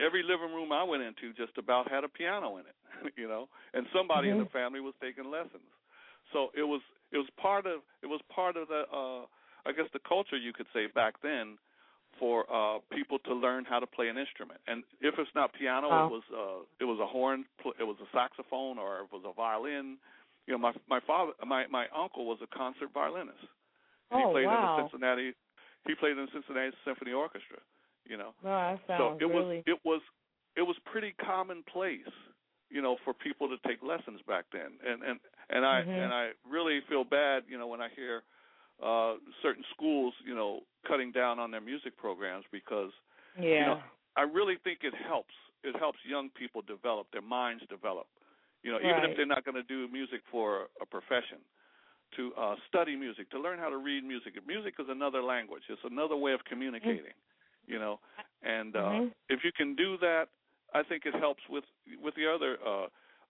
every 0.00 0.22
living 0.22 0.54
room 0.54 0.72
I 0.72 0.84
went 0.84 1.02
into 1.02 1.32
just 1.34 1.56
about 1.58 1.90
had 1.90 2.04
a 2.04 2.08
piano 2.08 2.56
in 2.58 2.64
it, 2.66 3.12
you 3.16 3.28
know, 3.28 3.48
and 3.74 3.86
somebody 3.94 4.30
in 4.30 4.38
Mhm. 4.38 4.44
the 4.44 4.46
family 4.46 4.80
was 4.80 4.94
taking 5.02 5.30
lessons. 5.30 5.68
So 6.32 6.50
it 6.56 6.62
was 6.64 6.80
it 7.12 7.18
was 7.18 7.28
part 7.40 7.66
of 7.66 7.80
it 8.02 8.06
was 8.06 8.20
part 8.34 8.56
of 8.56 8.68
the 8.68 8.84
uh 8.92 9.26
I 9.66 9.72
guess 9.72 9.86
the 9.92 10.00
culture 10.06 10.36
you 10.36 10.52
could 10.52 10.66
say 10.72 10.86
back 10.94 11.14
then 11.22 11.58
for 12.18 12.44
uh 12.52 12.78
people 12.92 13.18
to 13.20 13.34
learn 13.34 13.64
how 13.64 13.78
to 13.78 13.86
play 13.86 14.08
an 14.08 14.18
instrument. 14.18 14.60
And 14.66 14.84
if 15.00 15.14
it's 15.18 15.30
not 15.34 15.52
piano, 15.54 15.88
Wow. 15.90 16.06
it 16.06 16.10
was 16.10 16.22
uh 16.32 16.64
it 16.80 16.84
was 16.84 16.98
a 17.00 17.06
horn, 17.06 17.44
it 17.78 17.84
was 17.84 17.96
a 18.00 18.08
saxophone 18.16 18.78
or 18.78 19.00
it 19.00 19.12
was 19.12 19.22
a 19.26 19.32
violin. 19.32 19.98
You 20.46 20.54
know, 20.54 20.58
my 20.58 20.72
my 20.88 21.00
father 21.06 21.32
my 21.46 21.66
my 21.68 21.86
uncle 21.96 22.26
was 22.26 22.38
a 22.42 22.56
concert 22.56 22.90
violinist. 22.92 23.38
He 24.12 24.24
Oh, 24.26 24.32
played 24.32 24.44
in 24.44 24.60
the 24.60 24.68
Cincinnati 24.76 25.34
he 25.86 25.94
played 25.94 26.18
in 26.18 26.26
the 26.26 26.32
Cincinnati 26.32 26.70
Symphony 26.84 27.12
Orchestra, 27.12 27.58
you 28.08 28.16
know 28.16 28.34
No, 28.42 28.50
that 28.50 28.80
so 28.96 29.10
sounds 29.10 29.20
it 29.20 29.26
really. 29.26 29.56
was 29.56 29.64
it 29.66 29.78
was 29.84 30.02
it 30.56 30.62
was 30.62 30.76
pretty 30.84 31.12
commonplace 31.24 32.08
you 32.70 32.80
know 32.82 32.96
for 33.04 33.12
people 33.14 33.48
to 33.48 33.56
take 33.66 33.82
lessons 33.82 34.20
back 34.26 34.44
then 34.52 34.78
and 34.86 35.02
and 35.02 35.20
and 35.50 35.64
i 35.64 35.80
Mhm. 35.80 36.02
and 36.02 36.12
i 36.12 36.30
really 36.48 36.80
feel 36.88 37.04
bad 37.04 37.44
you 37.48 37.58
know 37.58 37.66
when 37.66 37.80
i 37.80 37.88
hear 37.94 38.22
uh 38.82 39.14
certain 39.42 39.64
schools 39.74 40.14
you 40.24 40.34
know 40.34 40.60
cutting 40.86 41.12
down 41.12 41.38
on 41.38 41.50
their 41.50 41.60
music 41.60 41.96
programs 41.96 42.44
because 42.52 42.90
yeah. 43.40 43.64
know, 43.66 43.78
i 44.16 44.22
really 44.22 44.56
think 44.64 44.80
it 44.82 44.94
helps 44.94 45.34
it 45.62 45.76
helps 45.78 45.98
young 46.08 46.30
people 46.30 46.62
develop 46.62 47.06
their 47.12 47.22
minds 47.22 47.62
develop 47.68 48.06
you 48.62 48.70
know 48.72 48.78
even 48.78 48.90
Right. 48.90 49.10
if 49.10 49.16
they're 49.16 49.26
not 49.26 49.44
going 49.44 49.54
to 49.54 49.62
do 49.64 49.88
music 49.92 50.20
for 50.30 50.68
a 50.80 50.86
profession 50.86 51.38
to 52.16 52.32
uh 52.38 52.54
study 52.68 52.96
music 52.96 53.30
to 53.30 53.38
learn 53.38 53.58
how 53.58 53.68
to 53.68 53.76
read 53.78 54.02
music 54.04 54.34
music 54.46 54.74
is 54.78 54.86
another 54.88 55.22
language 55.22 55.62
it's 55.68 55.80
another 55.84 56.16
way 56.16 56.32
of 56.32 56.40
communicating 56.44 57.14
you 57.70 57.78
know 57.78 58.00
and 58.42 58.76
uh 58.76 59.00
Mhm. 59.00 59.14
if 59.30 59.40
you 59.44 59.52
can 59.56 59.76
do 59.76 59.96
that 59.98 60.28
i 60.74 60.82
think 60.84 61.06
it 61.06 61.14
helps 61.14 61.42
with 61.50 61.64
with 62.02 62.14
the 62.16 62.26
other 62.26 62.58
uh 62.66 62.86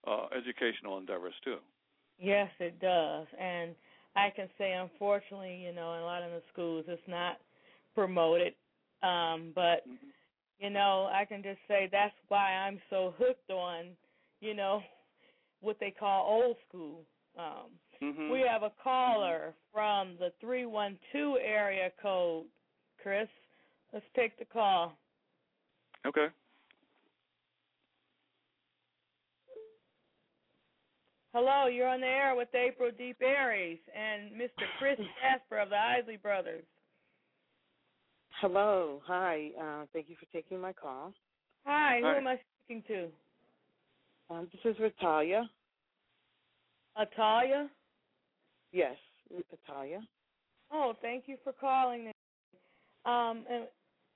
uh 0.07 0.27
educational 0.37 0.97
endeavors 0.97 1.35
too 1.43 1.59
Yes, 2.19 2.51
it 2.59 2.79
does. 2.79 3.27
And 3.39 3.75
I 4.15 4.31
can 4.31 4.49
say, 4.57 4.73
unfortunately, 4.73 5.55
you 5.55 5.73
know, 5.73 5.93
in 5.95 6.01
a 6.01 6.05
lot 6.05 6.23
of 6.23 6.31
the 6.31 6.43
schools, 6.53 6.85
it's 6.87 7.01
not 7.07 7.39
promoted. 7.95 8.55
Um, 9.03 9.53
but 9.55 9.85
you 10.59 10.69
know, 10.69 11.09
I 11.11 11.25
can 11.25 11.43
just 11.43 11.59
say 11.67 11.89
that's 11.91 12.15
why 12.29 12.53
I'm 12.53 12.79
so 12.89 13.13
hooked 13.17 13.49
on, 13.51 13.97
you 14.41 14.53
know, 14.53 14.83
what 15.61 15.77
they 15.79 15.91
call 15.91 16.27
old 16.27 16.57
school. 16.67 17.05
Um, 17.37 17.71
hmm 18.01 18.31
We 18.31 18.41
have 18.41 18.63
a 18.63 18.71
caller 18.83 19.55
from 19.73 20.17
the 20.19 20.31
312 20.41 21.37
area 21.43 21.91
code. 22.01 22.45
Chris, 23.01 23.29
let's 23.93 24.05
take 24.15 24.37
the 24.39 24.45
call. 24.45 24.97
okay 26.05 26.27
Hello, 31.33 31.67
you're 31.67 31.87
on 31.87 32.01
the 32.01 32.07
air 32.07 32.35
with 32.35 32.49
April 32.53 32.91
Deep 32.97 33.15
Aries 33.21 33.79
and 33.97 34.31
Mr. 34.31 34.65
Chris 34.77 34.97
Jasper 35.21 35.59
of 35.59 35.69
the 35.69 35.77
Isley 35.77 36.17
Brothers. 36.17 36.65
Hello. 38.41 39.01
Hi. 39.05 39.51
Uh, 39.57 39.85
thank 39.93 40.09
you 40.09 40.15
for 40.19 40.25
taking 40.33 40.59
my 40.59 40.73
call. 40.73 41.13
Hi, 41.65 41.99
who 42.01 42.07
Hi. 42.07 42.17
am 42.17 42.27
I 42.27 42.39
speaking 42.65 42.83
to? 42.87 43.07
Um, 44.29 44.49
this 44.51 44.73
is 44.73 44.79
Ritalia. 44.79 45.49
Atalia? 46.97 47.69
Yes, 48.73 48.95
Ritalia. 49.51 50.01
Oh, 50.71 50.93
thank 51.01 51.25
you 51.27 51.37
for 51.45 51.53
calling. 51.53 52.05
me. 52.05 52.11
Um, 53.05 53.45
and, 53.49 53.67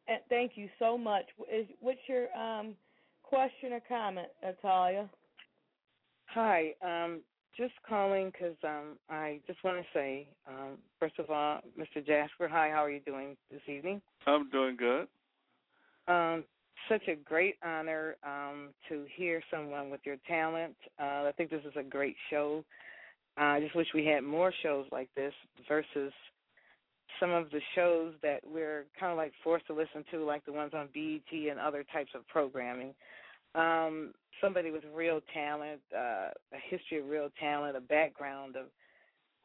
and 0.07 0.19
thank 0.29 0.53
you 0.55 0.69
so 0.79 0.97
much. 0.97 1.25
Is, 1.51 1.65
what's 1.79 1.99
your 2.07 2.35
um, 2.35 2.75
question 3.23 3.73
or 3.73 3.81
comment, 3.87 4.27
Atalia? 4.43 5.09
Hi. 6.27 6.73
Um, 6.81 7.21
just 7.57 7.73
calling 7.87 8.31
because 8.31 8.55
um, 8.63 8.97
I 9.09 9.39
just 9.47 9.63
want 9.63 9.77
to 9.77 9.85
say, 9.93 10.27
um, 10.47 10.77
first 10.99 11.17
of 11.19 11.29
all, 11.29 11.61
Mr. 11.79 12.05
Jasper, 12.05 12.47
hi. 12.47 12.69
How 12.69 12.83
are 12.83 12.91
you 12.91 12.99
doing 12.99 13.37
this 13.51 13.61
evening? 13.67 14.01
i'm 14.27 14.49
doing 14.49 14.75
good 14.75 15.07
Um, 16.07 16.43
such 16.89 17.07
a 17.07 17.15
great 17.15 17.55
honor 17.63 18.15
um, 18.23 18.69
to 18.89 19.05
hear 19.15 19.41
someone 19.49 19.89
with 19.89 20.01
your 20.05 20.17
talent. 20.27 20.75
Uh, 20.99 21.25
I 21.27 21.31
think 21.35 21.49
this 21.49 21.63
is 21.65 21.73
a 21.77 21.83
great 21.83 22.15
show. 22.29 22.63
I 23.37 23.59
just 23.59 23.75
wish 23.75 23.87
we 23.93 24.05
had 24.05 24.23
more 24.23 24.53
shows 24.61 24.85
like 24.91 25.09
this 25.15 25.33
versus 25.67 26.13
some 27.19 27.31
of 27.31 27.49
the 27.51 27.61
shows 27.75 28.13
that 28.21 28.41
we're 28.45 28.85
kind 28.99 29.11
of 29.11 29.17
like 29.17 29.33
forced 29.43 29.67
to 29.67 29.73
listen 29.73 30.03
to, 30.11 30.23
like 30.25 30.45
the 30.45 30.53
ones 30.53 30.73
on 30.73 30.89
BET 30.93 31.31
and 31.51 31.59
other 31.59 31.83
types 31.91 32.11
of 32.15 32.27
programming. 32.27 32.93
Um, 33.55 34.13
somebody 34.41 34.71
with 34.71 34.83
real 34.93 35.21
talent, 35.33 35.81
uh, 35.95 36.29
a 36.53 36.59
history 36.69 36.99
of 36.99 37.07
real 37.07 37.29
talent, 37.39 37.77
a 37.77 37.81
background 37.81 38.55
of 38.55 38.67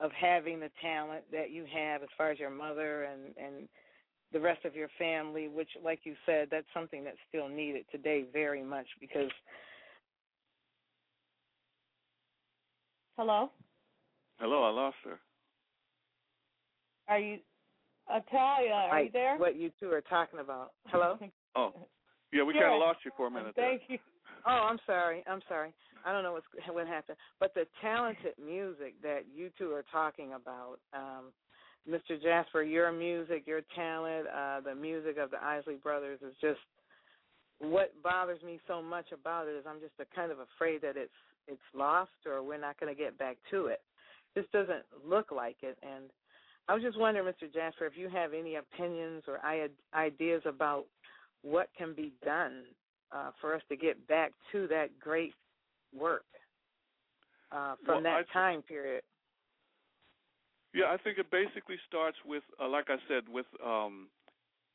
of 0.00 0.10
having 0.12 0.58
the 0.60 0.70
talent 0.80 1.24
that 1.30 1.50
you 1.50 1.66
have 1.72 2.02
as 2.02 2.08
far 2.16 2.30
as 2.30 2.38
your 2.38 2.50
mother 2.50 3.04
and 3.04 3.34
and 3.36 3.68
the 4.32 4.40
rest 4.40 4.64
of 4.64 4.76
your 4.76 4.88
family, 4.98 5.48
which, 5.48 5.70
like 5.84 6.00
you 6.04 6.14
said, 6.24 6.48
that's 6.50 6.66
something 6.72 7.02
that's 7.04 7.18
still 7.28 7.48
needed 7.48 7.84
today 7.90 8.24
very 8.32 8.62
much 8.62 8.86
because 9.00 9.30
Hello? 13.16 13.50
hello 14.38 14.62
i 14.64 14.70
lost 14.70 14.96
her 15.04 15.20
Are 17.08 17.18
you, 17.18 17.38
Atalia, 18.10 18.72
are 18.90 18.94
I- 18.96 19.00
you 19.02 19.10
there? 19.12 19.36
what 19.38 19.56
you 19.56 19.70
two 19.80 19.90
are 19.92 20.00
talking 20.02 20.40
about. 20.40 20.72
Hello? 20.88 21.18
oh 21.56 21.72
yeah 22.32 22.42
we 22.42 22.54
Yeah. 22.54 22.62
kind 22.62 22.74
of 22.74 22.80
lost 22.80 23.04
you 23.04 23.10
for 23.16 23.26
a 23.26 23.30
minute 23.30 23.54
there 23.56 23.70
Thank 23.78 23.82
you. 23.88 23.98
Oh, 24.46 24.50
I'm 24.70 24.78
sorry. 24.86 25.22
I'm 25.26 25.42
sorry. 25.48 25.72
I 26.04 26.12
don't 26.12 26.22
know 26.22 26.32
what's 26.32 26.46
what 26.68 26.86
happened, 26.86 27.18
but 27.38 27.52
the 27.54 27.66
talented 27.82 28.34
music 28.38 28.94
that 29.02 29.26
you 29.34 29.50
two 29.58 29.70
are 29.72 29.84
talking 29.92 30.32
about, 30.32 30.78
um, 30.94 31.32
Mr. 31.88 32.20
Jasper, 32.22 32.62
your 32.62 32.90
music, 32.92 33.46
your 33.46 33.60
talent, 33.74 34.26
uh, 34.28 34.60
the 34.60 34.74
music 34.74 35.18
of 35.18 35.30
the 35.30 35.42
Isley 35.44 35.74
Brothers 35.76 36.20
is 36.22 36.34
just 36.40 36.60
what 37.58 37.92
bothers 38.02 38.42
me 38.42 38.58
so 38.66 38.80
much 38.80 39.12
about 39.12 39.46
it 39.46 39.50
is 39.52 39.66
I'm 39.66 39.80
just 39.80 39.92
a 40.00 40.06
kind 40.14 40.32
of 40.32 40.38
afraid 40.40 40.80
that 40.82 40.96
it's 40.96 41.12
it's 41.48 41.60
lost 41.74 42.12
or 42.26 42.42
we're 42.42 42.56
not 42.60 42.78
going 42.80 42.94
to 42.94 42.98
get 42.98 43.18
back 43.18 43.36
to 43.50 43.66
it. 43.66 43.80
This 44.34 44.46
doesn't 44.52 44.84
look 45.04 45.32
like 45.32 45.56
it, 45.62 45.76
and 45.82 46.04
I 46.70 46.74
was 46.74 46.84
just 46.84 46.96
wondering, 46.96 47.26
Mr. 47.26 47.52
Jasper, 47.52 47.84
if 47.84 47.94
you 47.96 48.08
have 48.08 48.32
any 48.32 48.54
opinions 48.54 49.24
or 49.26 49.40
ideas 49.92 50.42
about 50.46 50.86
what 51.42 51.68
can 51.76 51.94
be 51.94 52.12
done 52.24 52.62
uh, 53.10 53.32
for 53.40 53.56
us 53.56 53.62
to 53.70 53.76
get 53.76 54.06
back 54.06 54.30
to 54.52 54.68
that 54.68 54.90
great 55.00 55.34
work 55.92 56.22
uh, 57.50 57.74
from 57.84 57.94
Well, 57.94 58.02
that 58.04 58.16
th- 58.18 58.32
time 58.32 58.62
period. 58.62 59.02
Yeah, 60.72 60.84
I 60.92 60.96
think 60.96 61.18
it 61.18 61.28
basically 61.32 61.74
starts 61.88 62.18
with, 62.24 62.44
uh, 62.62 62.68
like 62.68 62.86
I 62.88 62.98
said, 63.08 63.24
with 63.28 63.46
um, 63.66 64.06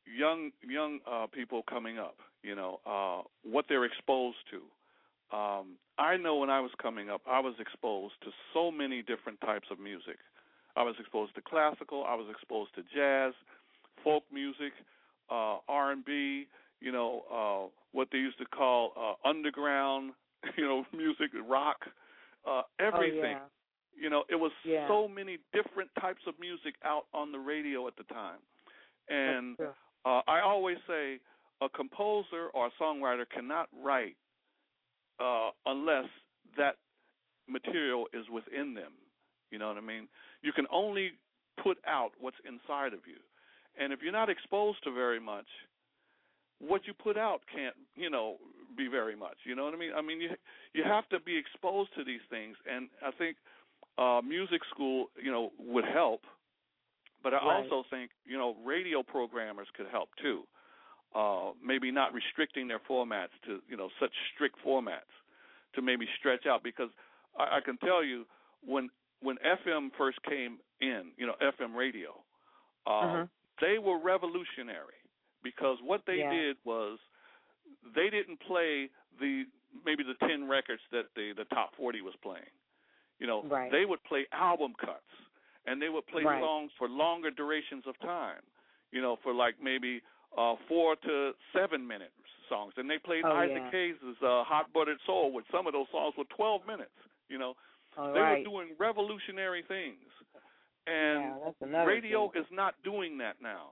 young 0.04 0.50
young 0.68 0.98
uh, 1.10 1.28
people 1.32 1.62
coming 1.62 1.98
up. 1.98 2.16
You 2.42 2.56
know 2.56 2.80
uh, 2.84 3.22
what 3.42 3.64
they're 3.70 3.86
exposed 3.86 4.36
to. 4.50 5.34
Um, 5.34 5.78
I 5.98 6.18
know 6.18 6.36
when 6.36 6.50
I 6.50 6.60
was 6.60 6.72
coming 6.80 7.08
up, 7.08 7.22
I 7.26 7.40
was 7.40 7.54
exposed 7.58 8.14
to 8.24 8.30
so 8.52 8.70
many 8.70 9.00
different 9.00 9.40
types 9.40 9.68
of 9.70 9.80
music. 9.80 10.18
I 10.76 10.82
was 10.82 10.94
exposed 11.00 11.34
to 11.36 11.40
classical. 11.42 12.04
I 12.06 12.14
was 12.14 12.26
exposed 12.30 12.74
to 12.76 12.82
jazz, 12.94 13.32
folk 14.04 14.24
music, 14.32 14.72
uh, 15.30 15.58
R 15.68 15.92
and 15.92 16.04
B. 16.04 16.46
You 16.80 16.92
know 16.92 17.22
uh, 17.32 17.68
what 17.92 18.08
they 18.12 18.18
used 18.18 18.38
to 18.38 18.46
call 18.46 18.92
uh, 18.96 19.28
underground. 19.28 20.12
You 20.56 20.64
know 20.64 20.84
music, 20.96 21.30
rock, 21.48 21.78
uh, 22.48 22.62
everything 22.78 23.34
Oh, 23.36 23.50
you 23.98 24.10
know 24.10 24.24
it 24.28 24.36
was 24.36 24.52
Yeah. 24.64 24.86
so 24.88 25.08
many 25.08 25.38
different 25.52 25.90
types 26.00 26.22
of 26.26 26.38
music 26.38 26.74
out 26.84 27.06
on 27.14 27.32
the 27.32 27.38
radio 27.38 27.86
at 27.88 27.96
the 27.96 28.04
time 28.04 28.38
and 29.08 29.56
uh, 30.04 30.20
i 30.28 30.40
always 30.40 30.76
say 30.86 31.18
a 31.62 31.68
composer 31.70 32.48
or 32.54 32.66
a 32.66 32.70
songwriter 32.82 33.24
cannot 33.34 33.68
write 33.82 34.16
uh, 35.18 35.50
unless 35.64 36.06
that 36.56 36.76
material 37.48 38.06
is 38.12 38.28
within 38.30 38.74
them 38.74 38.92
you 39.50 39.58
know 39.58 39.68
what 39.68 39.78
i 39.78 39.80
mean 39.80 40.06
you 40.46 40.52
can 40.52 40.66
only 40.70 41.10
put 41.62 41.78
out 41.86 42.12
what's 42.20 42.36
inside 42.46 42.92
of 42.94 43.00
you. 43.06 43.18
And 43.80 43.92
if 43.92 43.98
you're 44.02 44.12
not 44.22 44.30
exposed 44.30 44.78
to 44.84 44.92
very 44.92 45.18
much 45.20 45.48
what 46.60 46.86
you 46.86 46.94
put 46.94 47.18
out 47.18 47.40
can't 47.52 47.74
you 47.96 48.08
know 48.08 48.36
be 48.76 48.86
very 48.88 49.16
much. 49.16 49.38
You 49.44 49.54
know 49.56 49.64
what 49.64 49.74
i 49.74 49.76
mean? 49.76 49.90
I 49.96 50.02
mean 50.02 50.20
you 50.20 50.30
you 50.72 50.84
have 50.84 51.08
to 51.10 51.18
be 51.20 51.36
exposed 51.36 51.90
to 51.96 52.04
these 52.04 52.24
things. 52.30 52.56
And 52.70 52.88
i 53.04 53.10
think 53.10 53.36
uh 53.98 54.20
music 54.26 54.62
school 54.72 55.06
you 55.22 55.32
know 55.32 55.50
would 55.58 55.84
help. 55.84 56.22
But 57.22 57.34
i 57.34 57.38
Right. 57.38 57.66
also 57.66 57.84
think 57.90 58.10
you 58.24 58.38
know 58.38 58.56
radio 58.64 59.02
programmers 59.02 59.68
could 59.76 59.88
help 59.90 60.10
too. 60.22 60.44
Uh 61.14 61.50
maybe 61.64 61.90
not 61.90 62.14
restricting 62.14 62.68
their 62.68 62.80
formats 62.90 63.34
to 63.46 63.60
you 63.68 63.76
know 63.76 63.88
such 64.00 64.12
strict 64.34 64.56
formats 64.66 65.12
to 65.74 65.82
maybe 65.82 66.06
stretch 66.18 66.46
out 66.46 66.62
because 66.62 66.90
i, 67.38 67.58
I 67.58 67.60
can 67.64 67.76
tell 67.78 68.02
you 68.04 68.24
when 68.64 68.88
when 69.22 69.36
fm 69.66 69.90
first 69.98 70.18
came 70.22 70.58
in 70.80 71.12
you 71.16 71.26
know 71.26 71.34
fm 71.42 71.74
radio 71.74 72.10
uh 72.86 73.02
Mhm. 73.06 73.28
they 73.60 73.78
were 73.78 73.98
revolutionary 73.98 75.00
because 75.42 75.78
what 75.82 76.02
they 76.06 76.18
Yeah. 76.18 76.30
did 76.30 76.56
was 76.64 76.98
they 77.94 78.10
didn't 78.10 78.40
play 78.40 78.90
the 79.20 79.44
maybe 79.84 80.02
the 80.02 80.14
10 80.26 80.48
records 80.48 80.82
that 80.92 81.06
the 81.14 81.32
the 81.36 81.44
top 81.46 81.74
40 81.76 82.00
was 82.02 82.14
playing. 82.22 82.50
You 83.18 83.26
know, 83.26 83.44
Right. 83.48 83.70
they 83.70 83.84
would 83.84 84.02
play 84.04 84.26
album 84.32 84.74
cuts 84.78 85.00
and 85.66 85.80
they 85.80 85.88
would 85.88 86.06
play 86.06 86.24
Right. 86.24 86.42
songs 86.42 86.70
for 86.78 86.88
longer 86.88 87.30
durations 87.30 87.84
of 87.86 87.98
time. 88.00 88.42
You 88.92 89.02
know, 89.02 89.16
for 89.22 89.32
like 89.32 89.54
maybe 89.62 90.02
uh 90.36 90.56
4 90.68 90.96
to 90.96 91.32
7 91.54 91.86
minute 91.86 92.12
songs. 92.48 92.72
And 92.76 92.88
they 92.88 92.98
played 92.98 93.24
Oh, 93.24 93.32
Isaac 93.36 93.62
yeah. 93.62 93.70
Hayes' 93.70 93.96
uh, 94.22 94.44
Hot 94.44 94.72
Buttered 94.72 94.98
Soul 95.06 95.32
with 95.32 95.44
some 95.50 95.66
of 95.66 95.72
those 95.72 95.86
songs 95.90 96.14
were 96.16 96.24
12 96.36 96.66
minutes, 96.66 96.90
you 97.28 97.38
know. 97.38 97.54
All 97.96 98.12
they 98.12 98.20
right. 98.20 98.38
were 98.38 98.44
doing 98.44 98.74
revolutionary 98.78 99.62
things. 99.66 99.98
And 100.86 101.34
yeah, 101.70 101.84
radio 101.84 102.30
thing. 102.30 102.42
is 102.42 102.48
not 102.52 102.74
doing 102.84 103.18
that 103.18 103.36
now. 103.42 103.70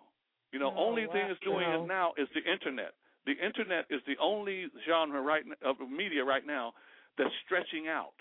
You 0.52 0.58
know, 0.58 0.72
Oh, 0.76 0.86
only 0.86 1.06
thing 1.06 1.26
it's 1.30 1.40
doing 1.40 1.68
No. 1.68 1.84
it 1.84 1.86
now 1.86 2.12
is 2.16 2.28
the 2.34 2.42
internet. 2.50 2.94
The 3.26 3.32
internet 3.38 3.86
is 3.90 4.00
the 4.06 4.16
only 4.18 4.66
genre 4.86 5.20
right 5.20 5.44
of 5.62 5.76
media 5.90 6.24
right 6.24 6.44
now 6.46 6.74
that's 7.16 7.30
stretching 7.44 7.88
out, 7.88 8.14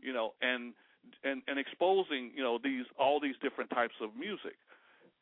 you 0.00 0.12
know, 0.12 0.34
and 0.40 0.74
and 1.22 1.42
and 1.48 1.58
exposing, 1.58 2.32
you 2.34 2.42
know, 2.42 2.58
these 2.62 2.86
all 2.98 3.20
these 3.20 3.36
different 3.42 3.70
types 3.70 3.94
of 4.00 4.16
music. 4.16 4.56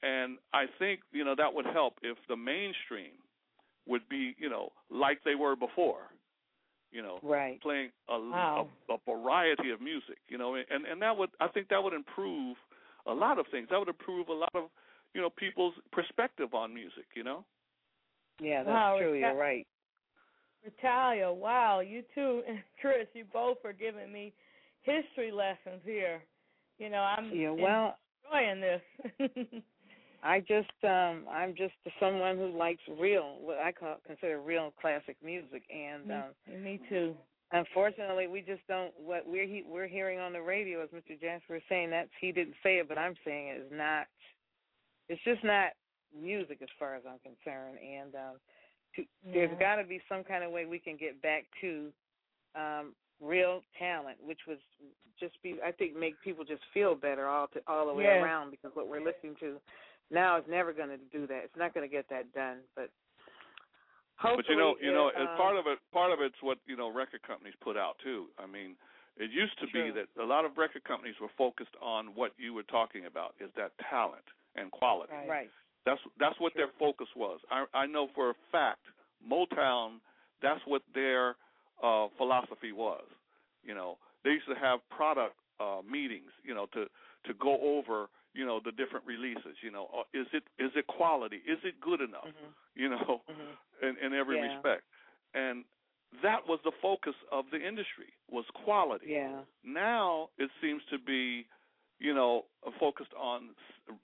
And 0.03 0.39
I 0.53 0.67
think, 0.79 1.01
you 1.13 1.25
know, 1.25 1.35
that 1.37 1.53
would 1.55 1.67
help 1.67 1.95
if 2.03 2.17
the 2.29 2.37
mainstream 2.37 3.13
would 3.87 4.09
be, 4.09 4.35
you 4.39 4.49
know, 4.49 4.73
like 4.91 5.23
they 5.25 5.35
were 5.37 5.55
before. 5.57 6.11
You 6.93 7.03
know, 7.03 7.21
Right. 7.23 7.61
playing 7.63 7.91
a, 8.09 8.13
Wow. 8.13 8.69
a, 8.89 8.95
a 8.95 8.97
variety 9.07 9.71
of 9.71 9.81
music, 9.81 10.19
you 10.29 10.39
know, 10.39 10.55
and 10.55 10.85
and 10.87 11.01
that 11.03 11.17
would 11.17 11.31
I 11.41 11.49
think 11.49 11.69
that 11.69 11.83
would 11.83 11.95
improve 11.95 12.57
a 13.07 13.13
lot 13.13 13.39
of 13.39 13.47
things. 13.51 13.69
That 13.71 13.79
would 13.79 13.89
improve 13.89 14.29
a 14.29 14.33
lot 14.33 14.51
of 14.55 14.65
you 15.15 15.21
know 15.21 15.31
people's 15.31 15.75
perspective 15.91 16.55
on 16.55 16.75
music, 16.75 17.07
you 17.15 17.25
know. 17.25 17.45
Yeah, 18.41 18.63
that's 18.63 18.75
Wow, 18.75 18.97
true. 18.99 19.13
it's 19.13 19.23
You're 19.23 19.35
right. 19.35 19.67
Natalia, 20.65 21.31
wow, 21.31 21.81
you 21.81 22.03
two 22.15 22.43
and 22.49 22.59
Chris, 22.81 23.07
you 23.15 23.25
both 23.33 23.59
are 23.65 23.73
giving 23.73 24.13
me 24.13 24.33
history 24.83 25.31
lessons 25.33 25.81
here. 25.85 26.23
You 26.79 26.91
know, 26.91 26.99
I'm 26.99 27.33
Yeah, 27.33 27.51
well, 27.51 27.97
enjoying 28.31 28.61
this. 28.61 28.83
I 30.23 30.41
just 30.41 30.71
um 30.85 31.25
I'm 31.31 31.55
just 31.57 31.75
someone 31.99 32.37
who 32.37 32.57
likes 32.57 32.83
real 32.99 33.39
what 33.41 33.59
I 33.59 33.73
call 33.73 33.97
consider 34.07 34.41
real 34.41 34.73
classic 34.81 35.17
music 35.23 35.63
and 35.75 36.11
um 36.11 36.63
me 36.63 36.81
too. 36.89 37.15
unfortunately 37.53 38.27
we 38.29 38.41
just 38.41 38.67
don't 38.69 38.93
what 38.99 39.25
we're 39.27 39.47
he, 39.47 39.65
we're 39.69 39.89
hearing 39.89 40.19
on 40.21 40.33
the 40.33 40.41
radio 40.41 40.83
as 40.83 40.91
Mr. 40.91 41.21
Jasper 41.21 41.57
is 41.57 41.63
saying 41.69 41.91
that's 41.91 42.11
he 42.21 42.31
didn't 42.33 42.55
say 42.63 42.79
it 42.79 42.89
but 42.89 42.99
I'm 42.99 43.15
saying 43.25 43.49
it 43.49 43.61
is 43.67 43.73
not 43.73 44.07
it's 45.09 45.23
just 45.25 45.43
not 45.45 45.71
music 46.19 46.59
as 46.63 46.69
far 46.79 46.95
as 46.95 47.03
I'm 47.09 47.19
concerned 47.19 47.79
and 47.83 48.15
um 48.15 48.37
to, 48.97 49.05
there's 49.33 49.51
Yeah. 49.53 49.59
got 49.59 49.77
to 49.77 49.85
be 49.85 50.01
some 50.09 50.23
kind 50.23 50.45
of 50.45 50.53
way 50.53 50.67
we 50.67 50.79
can 50.79 50.97
get 50.97 51.21
back 51.23 51.45
to 51.63 51.89
um 52.55 52.95
real 53.21 53.63
talent 53.79 54.19
which 54.25 54.41
was 54.47 54.59
just 55.19 55.35
be 55.43 55.57
I 55.65 55.73
think 55.73 55.97
make 55.97 56.21
people 56.23 56.45
just 56.45 56.63
feel 56.75 56.95
better 56.95 57.27
all 57.29 57.49
to, 57.49 57.61
all 57.67 57.87
the 57.87 57.95
way 57.95 58.05
Yes. 58.05 58.23
around 58.23 58.51
because 58.51 58.71
what 58.75 58.89
we're 58.89 59.01
listening 59.05 59.35
to 59.41 59.59
now 60.13 60.39
is 60.39 60.45
never 60.49 60.73
going 60.73 60.89
to 60.89 61.01
do 61.13 61.27
that 61.27 61.43
it's 61.45 61.57
not 61.57 61.75
going 61.75 61.89
to 61.89 61.93
get 61.93 62.09
that 62.09 62.33
done 62.35 62.59
but 62.77 62.91
hopefully 64.23 64.45
but 64.47 64.53
you 64.53 64.59
know, 64.59 64.75
you 64.81 64.93
know, 64.93 65.09
it, 65.09 65.19
as 65.19 65.29
um, 65.29 65.37
part 65.37 65.57
of 65.59 65.67
it, 65.67 65.79
part 65.93 66.13
of 66.13 66.21
it's 66.23 66.39
what 66.41 66.59
you 66.67 66.77
know 66.77 66.91
record 66.93 67.23
companies 67.27 67.55
put 67.61 67.77
out 67.77 67.99
too. 68.03 68.27
I 68.39 68.47
mean, 68.47 68.79
it 69.19 69.31
used 69.31 69.59
to 69.61 69.67
be 69.67 69.91
that 69.91 70.09
a 70.23 70.25
lot 70.25 70.45
of 70.45 70.57
record 70.57 70.85
companies 70.85 71.15
were 71.21 71.33
focused 71.37 71.75
on 71.83 72.15
what 72.15 72.33
you 72.39 72.55
were 72.55 72.63
talking 72.65 73.07
about 73.07 73.35
is 73.41 73.51
that 73.57 73.73
talent 73.91 74.25
and 74.55 74.71
quality. 74.71 75.13
Right. 75.13 75.29
right 75.29 75.51
That's 75.85 76.01
that's 76.19 76.39
what 76.39 76.53
their 76.55 76.71
focus 76.79 77.09
was. 77.17 77.41
I 77.51 77.67
I 77.75 77.87
know 77.87 78.09
for 78.15 78.31
a 78.31 78.35
fact 78.51 78.87
Motown. 79.21 79.99
That's 80.41 80.61
what 80.67 80.83
their 80.93 81.37
uh, 81.83 82.09
philosophy 82.19 82.73
was. 82.73 83.05
You 83.63 83.75
know, 83.75 83.97
they 84.25 84.31
used 84.31 84.49
to 84.49 84.57
have 84.57 84.81
product 84.91 85.35
uh, 85.61 85.83
meetings. 85.89 86.31
You 86.45 86.55
know, 86.55 86.67
to 86.75 86.87
to 87.27 87.35
go 87.41 87.59
over 87.61 88.09
you 88.35 88.45
know 88.47 88.61
the 88.65 88.73
different 88.73 89.05
releases. 89.07 89.57
You 89.63 89.71
know, 89.71 89.89
uh, 89.97 90.03
is 90.15 90.27
it 90.33 90.45
is 90.59 90.71
it 90.77 90.87
quality? 90.87 91.37
Is 91.47 91.59
it 91.65 91.81
good 91.81 92.01
enough? 92.01 92.27
Mhm. 92.29 92.55
You 92.75 92.89
know, 92.91 93.23
Mhm. 93.29 93.57
in 93.83 93.97
in 93.99 94.15
every 94.15 94.37
Yeah. 94.37 94.55
respect. 94.55 94.85
And 95.35 95.65
that 96.23 96.47
was 96.47 96.61
the 96.63 96.73
focus 96.83 97.15
of 97.31 97.49
the 97.51 97.61
industry 97.61 98.13
was 98.29 98.45
quality. 98.65 99.07
yeah 99.13 99.45
Now 99.65 100.31
it 100.39 100.51
seems 100.61 100.85
to 100.87 100.99
be, 100.99 101.47
you 101.99 102.13
know, 102.15 102.45
focused 102.79 103.15
on 103.15 103.55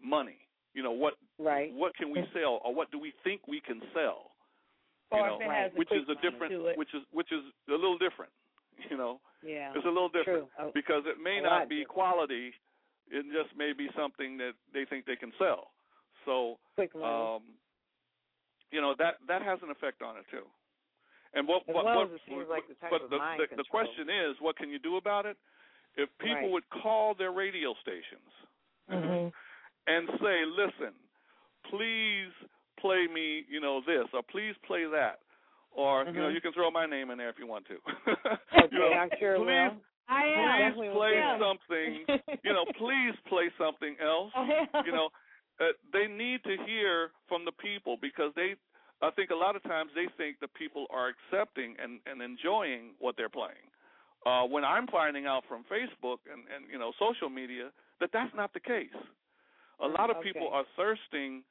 money. 0.01 0.39
You 0.75 0.83
know 0.83 0.93
what 0.93 1.15
right 1.39 1.73
what 1.73 1.95
can 1.97 2.11
we 2.11 2.25
sell 2.33 2.61
or 2.65 2.73
what 2.75 2.91
do 2.91 2.99
we 2.99 3.11
think 3.25 3.47
we 3.49 3.61
can 3.61 3.81
sell 3.93 4.33
you 5.13 5.19
Or 5.19 5.27
know 5.27 5.35
if 5.37 5.41
it 5.43 5.49
Right. 5.49 5.75
which 5.75 5.91
is 5.93 6.09
a 6.09 6.15
different 6.17 6.77
which 6.77 6.93
is 6.95 7.03
which 7.11 7.33
is 7.33 7.43
a 7.69 7.73
little 7.73 7.99
different 7.99 8.33
you 8.91 8.97
know 8.97 9.21
yeah 9.43 9.73
it's 9.75 9.85
a 9.85 9.89
little 9.89 10.09
different 10.11 10.49
True. 10.49 10.67
Oh, 10.67 10.71
because 10.73 11.05
it 11.07 11.19
may 11.19 11.41
not 11.41 11.69
be 11.69 11.81
different. 11.81 11.89
quality 11.95 12.55
it 13.11 13.25
just 13.33 13.57
may 13.57 13.73
be 13.73 13.89
something 13.97 14.37
that 14.39 14.53
they 14.73 14.85
think 14.85 15.07
they 15.07 15.17
can 15.17 15.33
sell 15.39 15.71
so 16.25 16.59
um 17.03 17.43
you 18.71 18.81
know 18.81 18.95
that 18.99 19.15
that 19.27 19.43
has 19.43 19.59
an 19.63 19.71
effect 19.71 20.03
on 20.03 20.17
it 20.17 20.25
too 20.31 20.45
and 21.35 21.47
what 21.47 21.63
As 21.69 21.75
what, 21.75 21.85
well 21.85 21.97
what 21.97 22.07
as 22.09 22.15
it 22.15 22.21
seems 22.29 22.47
like 22.49 22.67
the 22.69 22.75
type 22.75 22.91
but 22.91 23.11
the, 23.11 23.19
the, 23.39 23.57
the 23.57 23.65
question 23.71 24.09
is 24.09 24.37
what 24.41 24.57
can 24.57 24.71
you 24.71 24.79
do 24.79 24.97
about 24.97 25.27
it 25.27 25.37
if 25.97 26.09
people 26.19 26.35
Right. 26.35 26.53
would 26.53 26.69
call 26.71 27.15
their 27.15 27.33
radio 27.33 27.75
stations 27.83 28.31
Mhm. 28.89 29.33
and 29.87 30.09
say, 30.23 30.45
"Listen, 30.45 30.95
please 31.65 32.31
play 32.77 33.07
me, 33.09 33.45
you 33.49 33.61
know, 33.61 33.81
this, 33.81 34.07
or 34.13 34.23
please 34.23 34.55
play 34.59 34.85
that, 34.85 35.21
or 35.73 36.05
you 36.05 36.13
know, 36.13 36.29
Mhm. 36.29 36.35
you 36.35 36.41
can 36.41 36.53
throw 36.53 36.71
my 36.71 36.87
name 36.87 37.11
in 37.11 37.19
there 37.19 37.29
if 37.31 37.39
you 37.39 37.47
want 37.47 37.67
to. 37.67 37.81
okay 38.53 38.69
you 38.71 38.79
know, 38.79 38.93
I 38.93 39.09
sure 39.19 39.37
please, 39.37 39.45
will 39.45 39.81
I 40.09 40.25
am. 40.25 40.75
Please 40.75 40.91
play 40.95 41.15
do 41.15 41.45
something. 41.45 41.91
You 42.45 42.53
know, 42.53 42.65
please 42.79 43.15
play 43.29 43.51
something 43.59 43.97
else. 44.01 44.33
I 44.35 44.67
am. 44.73 44.87
You 44.87 44.93
know, 44.93 45.09
uh, 45.61 45.73
they 45.93 46.07
need 46.07 46.43
to 46.45 46.57
hear 46.67 47.11
from 47.29 47.45
the 47.45 47.53
people 47.53 47.97
because 48.01 48.33
they. 48.35 48.55
I 49.01 49.11
think 49.13 49.31
a 49.31 49.37
lot 49.37 49.55
of 49.55 49.63
times 49.63 49.91
they 49.95 50.07
think 50.17 50.41
the 50.41 50.49
people 50.49 50.87
are 50.91 51.13
accepting 51.15 51.77
and, 51.79 52.01
and 52.07 52.21
enjoying 52.21 52.99
what 52.99 53.17
they're 53.17 53.29
playing. 53.29 53.71
Uh, 54.27 54.43
when 54.43 54.65
I'm 54.65 54.89
finding 54.89 55.27
out 55.27 55.45
from 55.49 55.63
Facebook 55.71 56.19
and, 56.27 56.43
and 56.51 56.67
you 56.73 56.79
know 56.79 56.93
social 56.99 57.29
media 57.29 57.71
that 58.01 58.11
that's 58.13 58.35
not 58.35 58.53
the 58.55 58.61
case. 58.61 58.97
A 59.81 59.87
lot 59.87 60.11
of 60.11 60.21
people 60.23 60.51
are 60.53 60.65
thirsting 60.77 61.45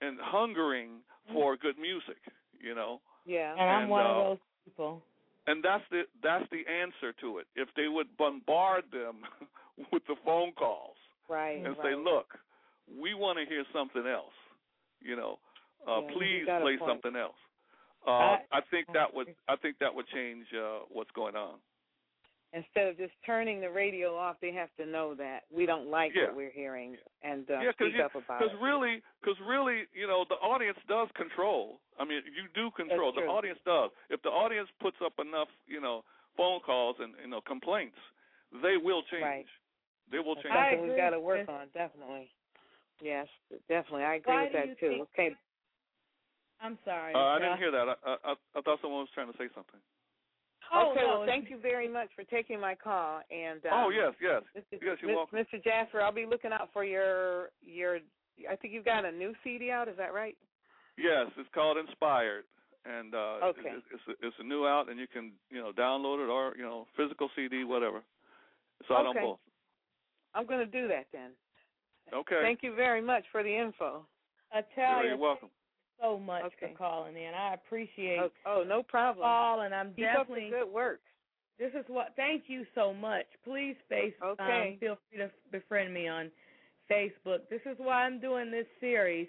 and 0.00 0.16
hungering 0.20 1.04
for 1.32 1.56
good 1.56 1.78
music, 1.78 2.20
you 2.58 2.74
know, 2.74 3.00
yeah 3.26 3.52
and 3.52 3.60
I'm 3.60 3.82
and, 3.82 3.90
one 3.90 4.06
uh, 4.06 4.08
of 4.08 4.24
those 4.24 4.38
people. 4.64 5.02
And 5.46 5.62
that's 5.62 5.84
the 5.90 6.02
that's 6.22 6.44
the 6.50 6.62
answer 6.70 7.12
to 7.20 7.38
it. 7.38 7.46
If 7.54 7.68
they 7.76 7.88
would 7.88 8.16
bombard 8.16 8.84
them 8.92 9.22
with 9.92 10.02
the 10.06 10.16
phone 10.24 10.52
calls 10.52 10.96
right 11.28 11.56
and 11.58 11.76
right. 11.78 11.82
say, 11.82 11.94
"Look, 11.94 12.38
we 13.00 13.14
want 13.14 13.38
to 13.38 13.44
hear 13.46 13.64
something 13.72 14.06
else," 14.06 14.34
you 15.00 15.16
know, 15.16 15.38
uh, 15.86 16.00
Yeah, 16.00 16.14
please 16.14 16.44
play 16.46 16.76
something 16.86 17.16
else. 17.16 17.36
Uh, 18.06 18.10
I- 18.10 18.44
I 18.52 18.60
think 18.70 18.86
that 18.94 19.12
would 19.14 19.34
I 19.48 19.56
think 19.56 19.78
that 19.78 19.94
would 19.94 20.06
change 20.08 20.46
uh, 20.54 20.80
what's 20.90 21.10
going 21.12 21.36
on. 21.36 21.58
Instead 22.52 22.86
of 22.86 22.96
just 22.96 23.12
turning 23.24 23.60
the 23.60 23.68
radio 23.70 24.16
off 24.16 24.36
they 24.40 24.52
have 24.52 24.68
to 24.78 24.86
know 24.86 25.14
that 25.14 25.40
we 25.54 25.66
don't 25.66 25.88
like 25.90 26.12
Yeah. 26.14 26.26
what 26.28 26.36
we're 26.36 26.50
hearing 26.54 26.96
and 27.22 27.48
uh, 27.50 27.60
yeah, 27.60 27.72
speak 27.72 27.94
you, 27.96 28.02
up 28.02 28.14
about 28.14 28.38
cause 28.40 28.50
it 28.52 28.60
really, 28.62 29.02
because 29.20 29.36
really, 29.46 29.84
you 29.92 30.06
know, 30.06 30.24
the 30.28 30.36
audience 30.36 30.78
does 30.88 31.08
control. 31.16 31.80
I 31.98 32.04
mean, 32.04 32.22
you 32.26 32.46
do 32.54 32.70
control. 32.76 33.12
That's 33.12 33.26
The 33.26 33.30
audience 33.32 33.58
does. 33.66 33.90
If 34.10 34.22
the 34.22 34.30
audience 34.30 34.68
puts 34.80 34.96
up 35.04 35.14
enough, 35.18 35.48
you 35.66 35.80
know, 35.80 36.04
phone 36.36 36.60
calls 36.60 36.96
and 37.00 37.14
you 37.22 37.28
know 37.30 37.40
complaints, 37.40 37.96
they 38.62 38.76
will 38.76 39.02
change. 39.10 39.24
Right. 39.24 39.46
They 40.12 40.18
will 40.20 40.36
That's 40.36 40.46
change. 40.46 40.54
I 40.56 40.70
something 40.72 40.88
we've 40.88 40.96
got 40.96 41.10
to 41.10 41.20
work 41.20 41.46
this. 41.46 41.48
on 41.52 41.66
definitely 41.74 42.30
yes 43.02 43.26
definitely 43.68 44.04
I 44.04 44.14
agree 44.16 44.32
Why 44.32 44.42
with 44.44 44.52
that 44.54 44.80
too 44.80 44.88
think- 44.88 45.08
okay 45.12 45.30
I'm 46.60 46.78
sorry. 46.86 47.12
Uh, 47.14 47.18
I 47.18 47.38
didn't 47.38 47.58
hear 47.58 47.70
that. 47.70 47.98
I, 48.00 48.16
I 48.24 48.34
I 48.56 48.60
thought 48.62 48.78
someone 48.80 49.00
was 49.04 49.12
trying 49.12 49.30
to 49.30 49.36
say 49.36 49.48
something. 49.54 49.80
Oh, 50.72 50.90
okay, 50.92 51.00
no, 51.00 51.18
well, 51.18 51.26
thank 51.26 51.50
you 51.50 51.58
very 51.60 51.88
much 51.88 52.08
for 52.16 52.24
taking 52.24 52.60
my 52.60 52.74
call. 52.74 53.20
And 53.30 53.64
um, 53.66 53.72
oh 53.72 53.90
yes, 53.90 54.12
yes, 54.20 54.42
Mr. 54.56 54.78
yes. 54.82 54.98
You're 55.00 55.10
Mis- 55.10 55.16
welcome. 55.16 55.38
Mr. 55.38 55.62
Jasper, 55.62 56.00
I'll 56.02 56.12
be 56.12 56.26
looking 56.26 56.52
out 56.52 56.70
for 56.72 56.84
your 56.84 57.50
your. 57.62 57.98
I 58.50 58.56
think 58.56 58.74
you've 58.74 58.84
got 58.84 59.04
a 59.04 59.12
new 59.12 59.32
CD 59.42 59.70
out. 59.70 59.88
Is 59.88 59.96
that 59.96 60.12
right? 60.12 60.36
Yes, 60.98 61.26
it's 61.36 61.48
called 61.54 61.76
Inspired, 61.78 62.44
and 62.84 63.14
uh, 63.14 63.38
Okay. 63.44 63.70
it's 63.76 63.86
it's 63.92 64.02
a, 64.08 64.26
it's 64.26 64.36
a 64.40 64.44
new 64.44 64.66
out, 64.66 64.88
and 64.90 64.98
you 64.98 65.06
can 65.06 65.32
you 65.50 65.60
know 65.60 65.72
download 65.72 66.24
it 66.24 66.30
or 66.30 66.54
you 66.56 66.62
know 66.64 66.86
physical 66.96 67.28
CD, 67.36 67.64
whatever. 67.64 68.02
It's 68.80 68.90
out 68.90 69.06
Okay. 69.06 69.18
on 69.20 69.24
both. 69.24 69.38
I'm 70.34 70.46
going 70.46 70.60
to 70.60 70.66
do 70.66 70.86
that 70.88 71.06
then. 71.12 71.30
Okay. 72.12 72.40
Thank 72.42 72.62
you 72.62 72.74
very 72.74 73.00
much 73.00 73.24
for 73.32 73.42
the 73.42 73.54
info. 73.56 74.06
I 74.52 74.60
tell 74.74 74.98
You're, 74.98 75.06
you're 75.08 75.16
welcome. 75.16 75.48
So 76.00 76.18
much 76.18 76.44
Okay. 76.44 76.72
for 76.72 76.78
calling 76.78 77.16
in. 77.16 77.34
I 77.34 77.54
appreciate 77.54 78.18
Oh, 78.20 78.30
oh, 78.46 78.64
no 78.64 78.78
the 78.78 78.84
problem. 78.84 79.24
call, 79.24 79.60
and 79.62 79.74
I'm 79.74 79.94
Keep 79.94 80.04
up 80.06 80.28
the 80.28 80.34
definitely. 80.34 80.50
good 80.50 80.72
work. 80.72 81.00
This 81.58 81.72
is 81.74 81.84
what. 81.88 82.14
Thank 82.16 82.44
you 82.48 82.66
so 82.74 82.92
much. 82.92 83.26
Please, 83.44 83.76
face. 83.88 84.14
Okay. 84.22 84.72
Um, 84.72 84.78
feel 84.78 84.98
free 85.08 85.18
to 85.18 85.30
befriend 85.50 85.92
me 85.94 86.06
on 86.06 86.30
Facebook. 86.90 87.48
This 87.48 87.62
is 87.64 87.76
why 87.78 88.04
I'm 88.04 88.20
doing 88.20 88.50
this 88.50 88.66
series 88.80 89.28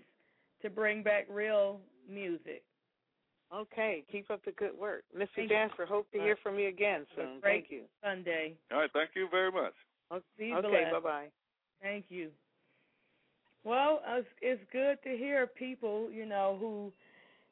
to 0.62 0.70
bring 0.70 1.04
back 1.04 1.26
real 1.30 1.80
music. 2.10 2.64
Okay, 3.54 4.04
keep 4.12 4.30
up 4.30 4.44
the 4.44 4.52
good 4.52 4.78
work, 4.78 5.04
Mr. 5.18 5.28
Thank. 5.38 5.50
Jasper. 5.50 5.86
Hope 5.86 6.12
to 6.12 6.20
hear 6.20 6.36
from 6.44 6.60
you 6.60 6.68
again 6.68 7.06
soon. 7.16 7.40
great 7.42 7.62
Thank 7.62 7.72
you. 7.72 7.84
Sunday. 8.04 8.56
All 8.72 8.80
right, 8.80 8.90
thank 8.92 9.12
you 9.16 9.30
very 9.32 9.52
much. 9.52 9.74
Be 10.38 10.54
Okay, 10.54 10.90
bye 10.92 11.00
bye. 11.00 11.28
Thank 11.82 12.06
you. 12.10 12.32
Well, 13.68 14.00
it's, 14.42 14.62
good 14.72 14.98
to 15.04 15.18
hear 15.18 15.46
people, 15.46 16.10
you 16.10 16.26
know, 16.26 16.56
who, 16.58 16.94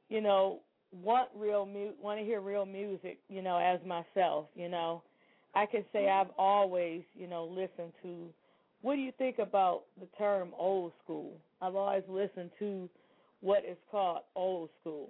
you 0.07 0.21
know, 0.21 0.61
want 1.03 1.27
real 1.35 1.65
mu- 1.65 1.91
want 2.01 2.21
to 2.21 2.25
hear 2.25 2.39
real 2.39 2.65
music, 2.65 3.19
you 3.27 3.41
know, 3.41 3.57
as 3.57 3.81
myself, 3.85 4.45
you 4.55 4.69
know. 4.69 5.03
I 5.55 5.65
can 5.65 5.83
say 5.91 6.09
I've 6.09 6.31
always, 6.37 7.01
you 7.15 7.27
know, 7.27 7.43
listened 7.43 7.91
to 8.03 8.29
what 8.81 8.95
do 8.95 9.01
you 9.01 9.11
think 9.17 9.39
about 9.39 9.83
the 9.99 10.07
term 10.17 10.53
old 10.57 10.93
school? 11.03 11.33
I've 11.61 11.75
always 11.75 12.03
listened 12.07 12.51
to 12.59 12.87
what 13.41 13.65
is 13.69 13.77
called 13.91 14.19
old 14.37 14.69
school. 14.79 15.09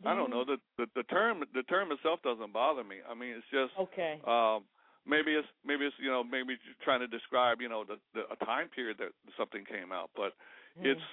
Do 0.00 0.08
I 0.10 0.14
don't 0.14 0.28
you- 0.28 0.34
know 0.34 0.44
the, 0.44 0.58
the 0.78 0.86
the 0.94 1.02
term 1.04 1.42
the 1.54 1.64
term 1.64 1.90
itself 1.90 2.22
doesn't 2.22 2.52
bother 2.52 2.84
me. 2.84 2.98
I 3.08 3.14
mean, 3.14 3.30
it's 3.30 3.46
just 3.50 3.72
Okay. 3.80 4.20
um 4.28 4.62
maybe 5.06 5.32
it's 5.32 5.48
maybe 5.64 5.86
it's 5.86 5.96
you 5.98 6.10
know 6.10 6.22
maybe 6.24 6.58
trying 6.82 7.00
to 7.00 7.06
describe 7.06 7.60
you 7.60 7.68
know 7.68 7.84
the, 7.84 7.96
the 8.14 8.22
a 8.30 8.36
time 8.44 8.68
period 8.68 8.98
that 8.98 9.10
something 9.38 9.64
came 9.64 9.92
out, 9.92 10.10
but 10.16 10.34
Hmm. 10.78 10.86
it's 10.86 11.06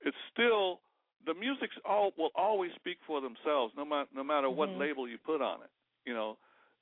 it's 0.00 0.16
still 0.32 0.80
the 1.26 1.34
music's 1.34 1.76
all 1.84 2.12
will 2.16 2.30
always 2.34 2.72
speak 2.76 2.98
for 3.06 3.20
themselves 3.20 3.74
no 3.76 3.84
matter 3.84 4.08
no 4.14 4.24
matter 4.24 4.48
what 4.50 4.70
Mhm. 4.70 4.78
label 4.78 5.08
you 5.08 5.18
put 5.18 5.42
on 5.42 5.62
it. 5.62 5.70
You 6.06 6.14
know, 6.14 6.38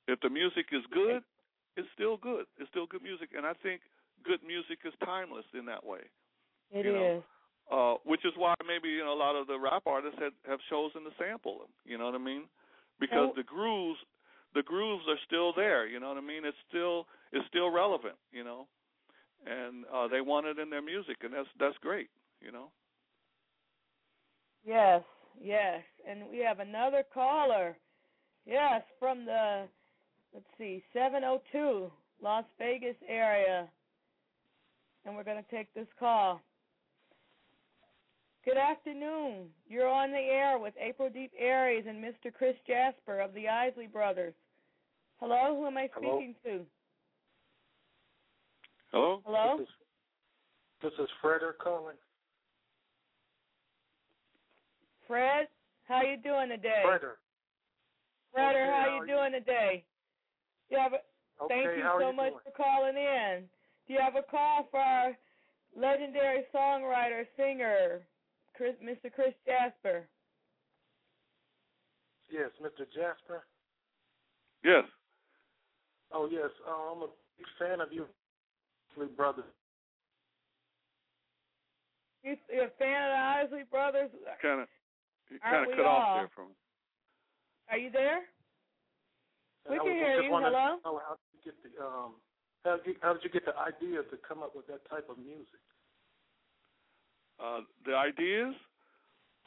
if 0.07 0.19
the 0.21 0.29
music 0.29 0.67
is 0.71 0.85
good, 0.87 1.23
it's 1.75 1.89
still 1.93 2.17
good. 2.17 2.45
It's 2.57 2.69
still 2.69 2.87
good 2.87 3.03
music, 3.03 3.33
and 3.35 3.45
I 3.45 3.53
think 3.53 3.81
good 4.23 4.41
music 4.43 4.79
is 4.85 4.93
timeless 5.03 5.45
in 5.53 5.65
that 5.65 5.85
way. 5.85 6.09
It 6.71 6.85
you 6.85 6.93
know, 6.93 7.07
is. 7.17 7.23
uh, 7.71 7.95
which 8.05 8.23
is 8.25 8.33
why 8.37 8.53
maybe 8.65 8.89
you 8.89 9.03
know 9.03 9.13
a 9.13 9.19
lot 9.19 9.35
of 9.35 9.47
the 9.47 9.59
rap 9.59 9.83
artists 9.85 10.19
have, 10.19 10.33
have 10.47 10.59
chosen 10.69 11.03
to 11.03 11.11
sample 11.17 11.59
them. 11.59 11.71
You 11.85 11.97
know 11.97 12.05
what 12.05 12.15
I 12.15 12.19
mean? 12.19 12.43
Because 12.99 13.29
Oh. 13.31 13.33
the 13.35 13.43
grooves, 13.43 13.99
the 14.57 14.63
grooves 14.63 15.03
are 15.07 15.19
still 15.27 15.53
there. 15.55 15.87
You 15.87 15.99
know 15.99 16.09
what 16.09 16.17
I 16.17 16.21
mean? 16.21 16.43
It's 16.43 16.57
still 16.67 17.05
it's 17.31 17.45
still 17.47 17.69
relevant. 17.69 18.15
You 18.33 18.43
know, 18.43 18.67
and 19.45 19.85
uh, 19.93 20.07
they 20.07 20.21
want 20.21 20.47
it 20.47 20.57
in 20.57 20.69
their 20.71 20.81
music, 20.81 21.17
and 21.21 21.31
that's 21.31 21.47
that's 21.59 21.77
great. 21.81 22.09
You 22.41 22.51
know. 22.51 22.71
Yes, 24.65 25.03
yes. 25.39 25.81
And 26.09 26.23
we 26.31 26.39
have 26.39 26.59
another 26.59 27.03
caller. 27.13 27.77
Yes, 28.45 28.81
from 28.99 29.25
the 29.25 29.67
let's 30.33 30.45
see, 30.57 30.83
702 30.91 31.91
Las 32.21 32.45
Vegas 32.57 32.97
area. 33.07 33.67
And 35.05 35.15
we're 35.15 35.23
going 35.23 35.41
to 35.41 35.55
take 35.55 35.73
this 35.73 35.87
call. 35.97 36.41
Good 38.43 38.57
afternoon. 38.57 39.47
You're 39.69 39.87
on 39.87 40.11
the 40.11 40.17
air 40.17 40.57
with 40.59 40.73
April 40.81 41.09
Deep 41.09 41.31
Aries 41.37 41.85
and 41.87 42.03
Mr. 42.03 42.33
Chris 42.33 42.55
Jasper 42.65 43.19
of 43.19 43.33
the 43.33 43.47
Isley 43.47 43.87
Brothers. 43.87 44.33
Hello, 45.19 45.55
who 45.55 45.65
am 45.67 45.77
I 45.77 45.89
Hello. 45.93 46.17
speaking 46.17 46.35
to? 46.43 46.65
Hello. 48.91 49.21
Hello? 49.25 49.57
This 49.57 49.67
is, 49.67 49.73
this 50.83 50.93
is 51.05 51.09
Frederick 51.21 51.59
calling. 51.59 51.95
Fred, 55.07 55.47
how 55.87 56.01
you 56.01 56.17
doing 56.17 56.49
today? 56.49 56.83
Frederick. 56.85 57.17
Fredder, 58.35 58.67
Okay, 58.67 58.71
how 58.71 58.83
how 58.89 58.95
you 58.95 59.01
are 59.01 59.07
doing 59.07 59.31
today? 59.33 59.85
You 60.69 60.77
have 60.77 60.93
a, 60.93 60.97
Okay, 61.43 61.55
Thank 61.63 61.77
you 61.77 61.83
so 61.99 62.09
you 62.09 62.15
much 62.15 62.31
doing? 62.31 62.41
for 62.45 62.51
calling 62.51 62.97
in. 62.97 63.49
Do 63.87 63.93
you 63.93 63.99
have 64.01 64.15
a 64.15 64.23
call 64.23 64.67
for 64.71 64.79
our 64.79 65.17
legendary 65.75 66.45
songwriter, 66.53 67.25
singer, 67.37 68.01
Chris, 68.55 68.75
Mr. 68.83 69.11
Chris 69.13 69.33
Jasper? 69.45 70.07
Yes, 72.31 72.51
Mr. 72.61 72.85
Jasper. 72.95 73.45
Yes. 74.63 74.83
Oh 76.11 76.27
yes, 76.31 76.49
uh, 76.67 76.91
I'm 76.91 77.03
a 77.03 77.07
big 77.37 77.47
fan 77.59 77.81
of 77.81 77.91
you, 77.91 78.05
Isley 78.95 79.07
Brothers. 79.15 79.45
You, 82.23 82.35
you're 82.51 82.65
a 82.65 82.75
fan 82.79 83.03
of 83.03 83.11
the 83.11 83.55
Isley 83.55 83.63
Brothers? 83.69 84.09
Kind 84.41 84.61
of. 84.61 84.67
You 85.29 85.39
kind 85.39 85.63
of 85.63 85.67
we 85.67 85.75
cut 85.75 85.85
off 85.85 86.19
there 86.19 86.29
from. 86.35 86.47
Are 87.69 87.77
you 87.77 87.91
there? 87.91 88.23
And 89.65 89.71
We 89.71 89.79
I 89.79 89.83
can 89.83 89.93
hear 89.93 90.21
you. 90.21 90.31
Hello? 90.31 90.79
How, 90.83 91.01
how 91.03 91.15
did 91.15 91.31
you 91.35 91.51
get 91.51 91.55
the 91.63 91.83
um? 91.83 92.11
How 92.63 92.77
did, 92.77 92.85
you, 92.87 92.95
how 93.01 93.13
did 93.13 93.23
you 93.23 93.29
get 93.29 93.45
the 93.45 93.55
idea 93.55 94.03
to 94.03 94.17
come 94.27 94.43
up 94.43 94.55
with 94.55 94.67
that 94.67 94.87
type 94.89 95.07
of 95.09 95.17
music? 95.17 95.61
Uh, 97.39 97.59
the 97.85 97.95
ideas. 97.95 98.55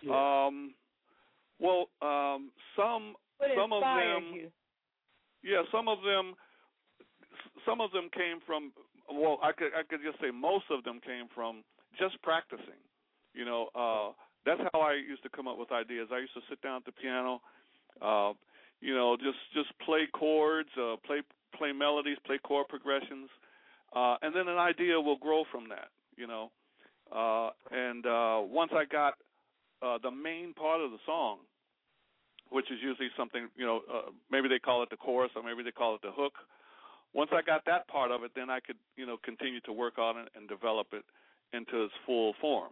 Yeah. 0.03 0.47
Um. 0.47 0.75
Well, 1.59 1.89
um, 2.01 2.51
some 2.77 3.15
What 3.37 3.51
some 3.57 3.73
of 3.73 3.83
them. 3.83 4.33
you? 4.35 4.49
Yeah, 5.43 5.63
some 5.73 5.89
of 5.89 5.99
them, 6.03 6.35
some 7.67 7.81
of 7.81 7.93
them 7.93 8.09
came 8.13 8.41
from. 8.47 8.73
Well, 9.11 9.39
I 9.43 9.53
could 9.53 9.73
I 9.75 9.83
could 9.83 10.01
just 10.05 10.21
say 10.21 10.31
most 10.31 10.67
of 10.71 10.85
them 10.85 11.01
came 11.05 11.27
from 11.35 11.65
just 11.99 12.21
practicing. 12.23 12.81
You 13.35 13.45
know, 13.45 13.69
uh, 13.75 14.13
that's 14.45 14.61
how 14.73 14.81
I 14.81 14.95
used 14.95 15.23
to 15.23 15.29
come 15.29 15.49
up 15.49 15.59
with 15.59 15.73
ideas. 15.73 16.09
I 16.13 16.19
used 16.19 16.35
to 16.35 16.41
sit 16.49 16.61
down 16.63 16.77
at 16.77 16.85
the 16.85 16.93
piano, 16.93 17.41
uh, 18.01 18.33
you 18.81 18.95
know, 18.95 19.17
just 19.17 19.39
just 19.55 19.69
play 19.85 20.07
chords, 20.13 20.71
uh, 20.79 20.97
play 21.07 21.23
play 21.57 21.73
melodies, 21.73 22.19
play 22.25 22.39
chord 22.43 22.69
progressions, 22.69 23.29
uh, 23.95 24.17
and 24.23 24.35
then 24.35 24.49
an 24.49 24.59
idea 24.59 25.01
will 25.01 25.19
grow 25.19 25.45
from 25.51 25.69
that. 25.69 25.89
You 26.17 26.27
know, 26.27 26.51
uh, 27.15 27.51
and 27.71 28.07
uh, 28.07 28.41
once 28.43 28.73
I 28.75 28.85
got 28.85 29.15
uh, 29.83 29.99
the 30.03 30.11
main 30.11 30.55
part 30.55 30.81
of 30.81 30.91
the 30.91 30.99
song, 31.07 31.39
which 32.51 32.71
is 32.71 32.79
usually 32.83 33.09
something 33.17 33.49
you 33.57 33.67
know 33.67 33.81
uh, 33.93 34.11
maybe 34.31 34.49
they 34.49 34.59
call 34.59 34.83
it 34.83 34.91
the 34.91 34.97
chorus 34.97 35.31
or 35.37 35.43
maybe 35.43 35.63
they 35.63 35.71
call 35.71 35.95
it 35.95 36.03
the 36.03 36.13
hook 36.13 36.35
once 37.15 37.31
i 37.33 37.43
got 37.43 37.65
that 37.67 37.87
part 37.89 38.11
of 38.11 38.23
it 38.23 38.31
then 38.35 38.51
i 38.51 38.61
could 38.61 38.77
you 38.97 39.07
know 39.07 39.17
continue 39.25 39.61
to 39.61 39.73
work 39.73 39.99
on 39.99 40.19
it 40.19 40.29
and 40.35 40.49
develop 40.49 40.89
it 40.93 41.05
into 41.53 41.85
its 41.85 41.95
full 42.07 42.35
form 42.41 42.71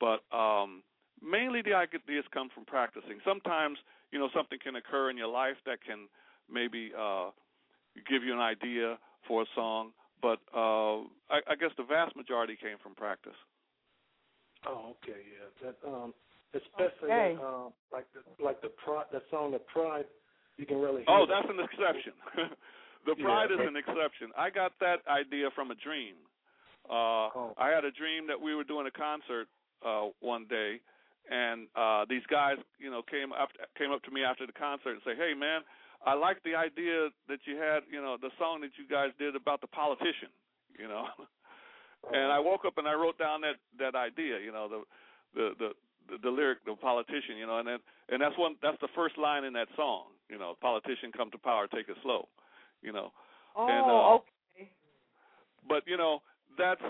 but 0.00 0.20
um 0.36 0.82
mainly 1.22 1.62
the 1.62 1.72
ideas 1.74 2.24
come 2.32 2.48
from 2.54 2.64
practicing 2.64 3.18
sometimes 3.24 3.78
you 4.10 4.18
know 4.18 4.28
something 4.34 4.58
can 4.62 4.76
occur 4.76 5.10
in 5.10 5.16
your 5.16 5.28
life 5.28 5.56
that 5.66 5.78
can 5.84 6.08
maybe 6.52 6.92
uh 6.98 7.30
give 8.08 8.22
you 8.24 8.32
an 8.32 8.40
idea 8.40 8.98
for 9.26 9.42
a 9.42 9.46
song 9.54 9.90
but 10.20 10.38
uh 10.54 11.00
i, 11.30 11.40
I 11.48 11.54
guess 11.58 11.70
the 11.76 11.84
vast 11.84 12.16
majority 12.16 12.56
came 12.60 12.78
from 12.82 12.94
practice 12.94 13.36
Oh, 14.66 14.94
okay, 15.02 15.18
yeah. 15.26 15.48
That 15.62 15.76
um, 15.88 16.14
especially 16.54 17.10
Okay. 17.10 17.34
that, 17.34 17.42
um, 17.44 17.72
like 17.92 18.06
the 18.14 18.22
like 18.42 18.60
the 18.62 18.70
pride, 18.84 19.06
the 19.10 19.22
song, 19.30 19.52
the 19.52 19.58
pride. 19.58 20.06
You 20.56 20.66
can 20.66 20.80
really. 20.80 21.02
Hear 21.04 21.10
Oh, 21.10 21.26
that. 21.26 21.42
that's 21.42 21.50
an 21.50 21.64
exception. 21.64 22.12
the 23.04 23.14
Yeah. 23.18 23.24
pride 23.24 23.50
is 23.50 23.60
an 23.60 23.76
exception. 23.76 24.32
I 24.36 24.50
got 24.50 24.72
that 24.80 25.06
idea 25.08 25.50
from 25.50 25.70
a 25.70 25.74
dream. 25.74 26.16
Uh 26.88 27.30
Oh. 27.34 27.54
I 27.58 27.68
had 27.70 27.84
a 27.84 27.90
dream 27.90 28.26
that 28.26 28.40
we 28.40 28.54
were 28.54 28.64
doing 28.64 28.86
a 28.86 28.90
concert 28.90 29.48
uh 29.84 30.08
one 30.20 30.46
day 30.46 30.80
and 31.30 31.68
uh 31.76 32.04
these 32.08 32.26
guys, 32.26 32.58
you 32.78 32.90
know, 32.90 33.02
came 33.02 33.32
up 33.32 33.50
came 33.78 33.92
up 33.92 34.02
to 34.04 34.10
me 34.10 34.24
after 34.24 34.46
the 34.46 34.52
concert 34.52 34.92
and 34.92 35.02
say, 35.04 35.14
"Hey 35.14 35.34
man, 35.34 35.62
I 36.04 36.14
like 36.14 36.42
the 36.42 36.54
idea 36.56 37.10
that 37.28 37.40
you 37.46 37.56
had, 37.56 37.84
you 37.90 38.02
know, 38.02 38.16
the 38.16 38.30
song 38.38 38.60
that 38.62 38.72
you 38.78 38.86
guys 38.88 39.10
did 39.18 39.36
about 39.36 39.60
the 39.60 39.68
politician, 39.68 40.30
you 40.78 40.88
know." 40.88 41.06
and 42.12 42.32
I 42.32 42.38
woke 42.40 42.64
up 42.64 42.78
and 42.78 42.88
I 42.88 42.94
wrote 42.94 43.18
down 43.18 43.40
that 43.42 43.56
that 43.78 43.94
idea, 43.94 44.40
you 44.40 44.50
know, 44.52 44.68
the 44.68 44.80
the 45.34 45.54
the 45.58 45.68
the, 46.10 46.18
the 46.18 46.30
lyric, 46.30 46.64
the 46.64 46.74
politician, 46.74 47.36
you 47.38 47.46
know, 47.46 47.58
and 47.58 47.68
then 47.68 47.78
and 48.08 48.20
that's 48.20 48.36
one 48.36 48.56
that's 48.60 48.80
the 48.80 48.88
first 48.94 49.16
line 49.16 49.44
in 49.44 49.52
that 49.52 49.68
song, 49.76 50.06
you 50.28 50.36
know, 50.38 50.56
politician 50.60 51.12
come 51.16 51.30
to 51.30 51.38
power, 51.38 51.68
take 51.68 51.88
it 51.88 51.96
slow, 52.02 52.26
you 52.82 52.92
know. 52.92 53.12
Oh, 53.56 53.68
And, 53.68 53.86
uh, 53.86 54.14
okay. 54.16 54.70
But 55.68 55.82
you 55.86 55.96
know, 55.96 56.20
that's 56.58 56.82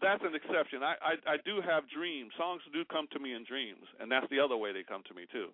that's 0.00 0.22
an 0.24 0.34
exception. 0.34 0.82
I, 0.82 0.94
I 1.00 1.34
I 1.34 1.36
do 1.44 1.60
have 1.62 1.84
dreams. 1.88 2.32
Songs 2.36 2.62
do 2.72 2.84
come 2.90 3.06
to 3.12 3.18
me 3.18 3.34
in 3.34 3.44
dreams, 3.44 3.86
and 4.00 4.10
that's 4.10 4.26
the 4.30 4.40
other 4.40 4.56
way 4.56 4.72
they 4.72 4.82
come 4.82 5.02
to 5.08 5.14
me 5.14 5.22
too. 5.32 5.48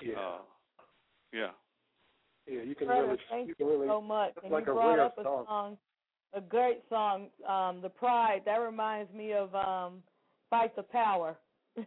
Yeah. 0.00 0.14
Uh, 0.14 0.38
yeah. 1.32 1.50
yeah. 2.46 2.62
You 2.62 2.74
can 2.74 2.86
Brother, 2.86 3.06
really. 3.06 3.18
thank 3.30 3.48
you 3.48 3.54
can 3.54 3.66
really. 3.66 3.88
so 3.88 4.00
much. 4.00 4.34
And 4.42 4.52
like 4.52 4.66
you 4.66 4.72
a 4.72 4.74
brought 4.74 4.96
rare 4.96 5.04
up 5.04 5.18
a 5.18 5.22
song. 5.24 5.44
song, 5.46 5.78
a 6.34 6.40
great 6.40 6.82
song, 6.88 7.28
um, 7.48 7.80
"The 7.82 7.88
Pride." 7.90 8.42
That 8.46 8.58
reminds 8.58 9.12
me 9.12 9.32
of 9.32 9.54
um, 9.54 10.02
"Fight 10.50 10.74
the 10.76 10.84
Power." 10.84 11.36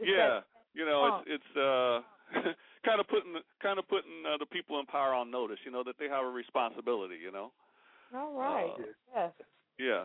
Yeah. 0.00 0.40
You 0.74 0.86
know, 0.86 1.06
song. 1.08 1.24
it's 1.26 1.44
it's 1.54 1.56
uh 1.56 2.00
kind 2.84 3.00
of 3.00 3.08
putting 3.08 3.34
kind 3.62 3.78
of 3.78 3.88
putting 3.88 4.24
uh, 4.26 4.36
the 4.38 4.46
people 4.46 4.78
in 4.80 4.86
power 4.86 5.14
on 5.14 5.30
notice. 5.30 5.58
You 5.64 5.70
know 5.70 5.82
that 5.84 5.96
they 5.98 6.08
have 6.08 6.24
a 6.24 6.30
responsibility. 6.30 7.16
You 7.22 7.32
know. 7.32 7.52
All 8.14 8.38
right. 8.38 8.70
Uh, 8.78 8.82
yes. 9.14 9.32
Yeah. 9.78 10.04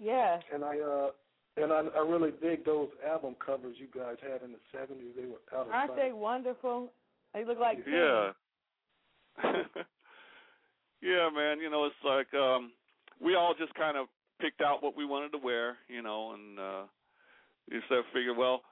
Yes. 0.00 0.42
And 0.52 0.64
I 0.64 0.78
uh 0.78 1.10
and 1.56 1.72
I 1.72 1.82
I 1.96 2.00
really 2.06 2.32
dig 2.42 2.64
those 2.64 2.88
album 3.08 3.34
covers 3.44 3.76
you 3.78 3.86
guys 3.94 4.16
had 4.22 4.42
in 4.42 4.52
the 4.52 4.58
seventies. 4.72 5.12
They 5.16 5.26
were 5.26 5.40
out 5.58 5.66
of 5.66 5.72
Aren't 5.72 5.92
sight. 5.92 5.96
they 5.96 6.12
wonderful? 6.12 6.92
They 7.34 7.44
look 7.44 7.58
like 7.58 7.78
Yeah. 7.86 8.32
yeah, 11.02 11.28
man. 11.34 11.60
You 11.60 11.70
know, 11.70 11.84
it's 11.86 12.04
like 12.04 12.32
um 12.34 12.72
we 13.20 13.34
all 13.34 13.54
just 13.58 13.74
kind 13.74 13.96
of 13.96 14.06
picked 14.40 14.60
out 14.60 14.82
what 14.82 14.96
we 14.96 15.04
wanted 15.04 15.32
to 15.32 15.38
wear, 15.38 15.76
you 15.88 16.02
know, 16.02 16.32
and 16.32 16.58
uh 16.58 16.82
you 17.70 17.80
sort 17.88 18.00
of 18.00 18.06
figure, 18.12 18.34
well, 18.34 18.62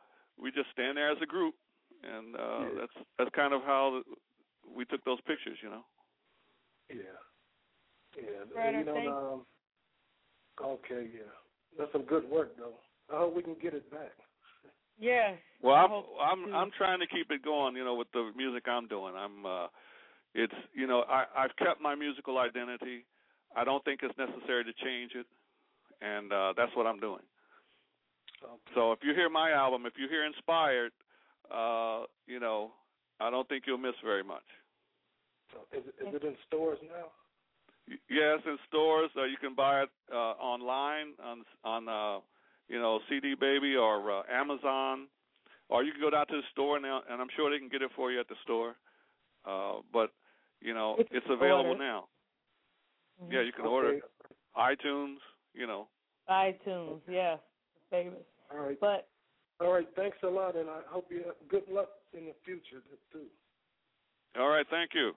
we 0.40 0.50
just 0.50 0.66
stand 0.72 0.96
there 0.96 1.10
as 1.10 1.18
a 1.22 1.26
group, 1.26 1.54
and 2.02 2.36
uh, 2.36 2.38
Yeah. 2.38 2.68
that's 2.80 3.06
that's 3.18 3.30
kind 3.34 3.52
of 3.52 3.62
how 3.62 4.02
we 4.76 4.84
took 4.84 5.04
those 5.04 5.20
pictures, 5.22 5.58
you 5.62 5.70
know. 5.70 5.84
Yeah. 6.90 6.96
Yeah. 8.16 8.44
Right, 8.54 8.74
you 8.74 8.84
know, 8.84 8.96
um, 8.96 9.46
okay, 10.66 11.08
yeah. 11.14 11.30
That's 11.78 11.92
some 11.92 12.02
good 12.02 12.28
work, 12.28 12.56
though. 12.56 12.74
I 13.12 13.18
hope 13.18 13.34
we 13.34 13.42
can 13.42 13.56
get 13.60 13.74
it 13.74 13.90
back. 13.90 14.12
Yes. 14.98 15.38
Well, 15.62 15.74
I 15.74 15.84
I'm 15.84 16.04
I'm 16.20 16.44
too. 16.44 16.54
I'm 16.54 16.70
trying 16.76 17.00
to 17.00 17.06
keep 17.06 17.30
it 17.30 17.42
going, 17.44 17.76
you 17.76 17.84
know, 17.84 17.94
with 17.94 18.10
the 18.12 18.32
music 18.36 18.64
I'm 18.68 18.88
doing. 18.88 19.14
I'm 19.16 19.46
uh 19.46 19.66
it's 20.34 20.54
you 20.74 20.86
know, 20.86 21.04
I 21.08 21.24
I've 21.36 21.54
kept 21.56 21.80
my 21.80 21.94
musical 21.94 22.38
identity. 22.38 23.06
I 23.56 23.64
don't 23.64 23.84
think 23.84 24.00
it's 24.02 24.16
necessary 24.18 24.64
to 24.64 24.72
change 24.84 25.12
it. 25.14 25.26
And 26.02 26.32
uh 26.32 26.52
that's 26.56 26.74
what 26.74 26.86
I'm 26.86 26.98
doing. 27.00 27.22
Okay. 28.42 28.72
So 28.74 28.92
if 28.92 29.00
you 29.02 29.14
hear 29.14 29.28
my 29.30 29.52
album, 29.52 29.86
if 29.86 29.94
you 29.96 30.08
hear 30.08 30.24
Inspired, 30.24 30.92
uh, 31.52 32.04
you 32.26 32.40
know, 32.40 32.72
I 33.20 33.30
don't 33.30 33.48
think 33.48 33.64
you'll 33.66 33.78
miss 33.78 33.94
very 34.04 34.22
much. 34.24 34.44
So 35.52 35.60
is, 35.76 35.84
it, 35.86 36.08
is 36.08 36.14
it 36.14 36.24
in 36.24 36.36
stores 36.46 36.78
now? 36.82 37.06
Y- 37.88 37.96
Yes, 38.10 38.40
in 38.46 38.58
stores. 38.68 39.10
Uh, 39.16 39.24
you 39.24 39.36
can 39.40 39.54
buy 39.54 39.82
it 39.82 39.88
uh, 40.12 40.16
online 40.38 41.14
on 41.24 41.44
on 41.64 41.88
uh, 41.88 42.20
you 42.68 42.78
know 42.78 43.00
CD 43.08 43.34
Baby 43.34 43.76
or 43.76 44.10
uh, 44.10 44.22
Amazon, 44.30 45.06
or 45.68 45.82
you 45.84 45.92
can 45.92 46.00
go 46.00 46.10
down 46.10 46.26
to 46.28 46.36
the 46.36 46.42
store 46.52 46.78
now, 46.80 47.02
and 47.10 47.20
I'm 47.20 47.28
sure 47.36 47.50
they 47.50 47.58
can 47.58 47.68
get 47.68 47.82
it 47.82 47.90
for 47.96 48.12
you 48.12 48.20
at 48.20 48.28
the 48.28 48.36
store. 48.44 48.76
Uh, 49.46 49.76
but 49.92 50.10
you 50.60 50.74
know, 50.74 50.96
It's 50.98 51.08
it's 51.12 51.26
available 51.30 51.70
ordered. 51.70 51.78
now. 51.78 52.08
Mhm. 53.22 53.32
Yeah, 53.32 53.40
you 53.42 53.52
can 53.52 53.64
okay. 53.66 53.74
order 53.74 54.00
iTunes. 54.56 55.18
You 55.54 55.66
know. 55.66 55.88
iTunes, 56.28 57.00
yes, 57.08 57.38
famous. 57.90 58.22
All 58.52 58.58
right. 58.60 58.78
But 58.80 59.08
All 59.60 59.72
right. 59.72 59.88
Thanks 59.96 60.16
a 60.22 60.26
lot, 60.28 60.56
and 60.56 60.68
I 60.70 60.80
hope 60.88 61.06
you 61.10 61.22
have 61.26 61.34
good 61.48 61.64
luck 61.70 61.88
in 62.12 62.26
the 62.26 62.34
future 62.44 62.82
too. 63.12 63.26
All 64.38 64.48
right, 64.48 64.66
thank 64.70 64.94
you. 64.94 65.12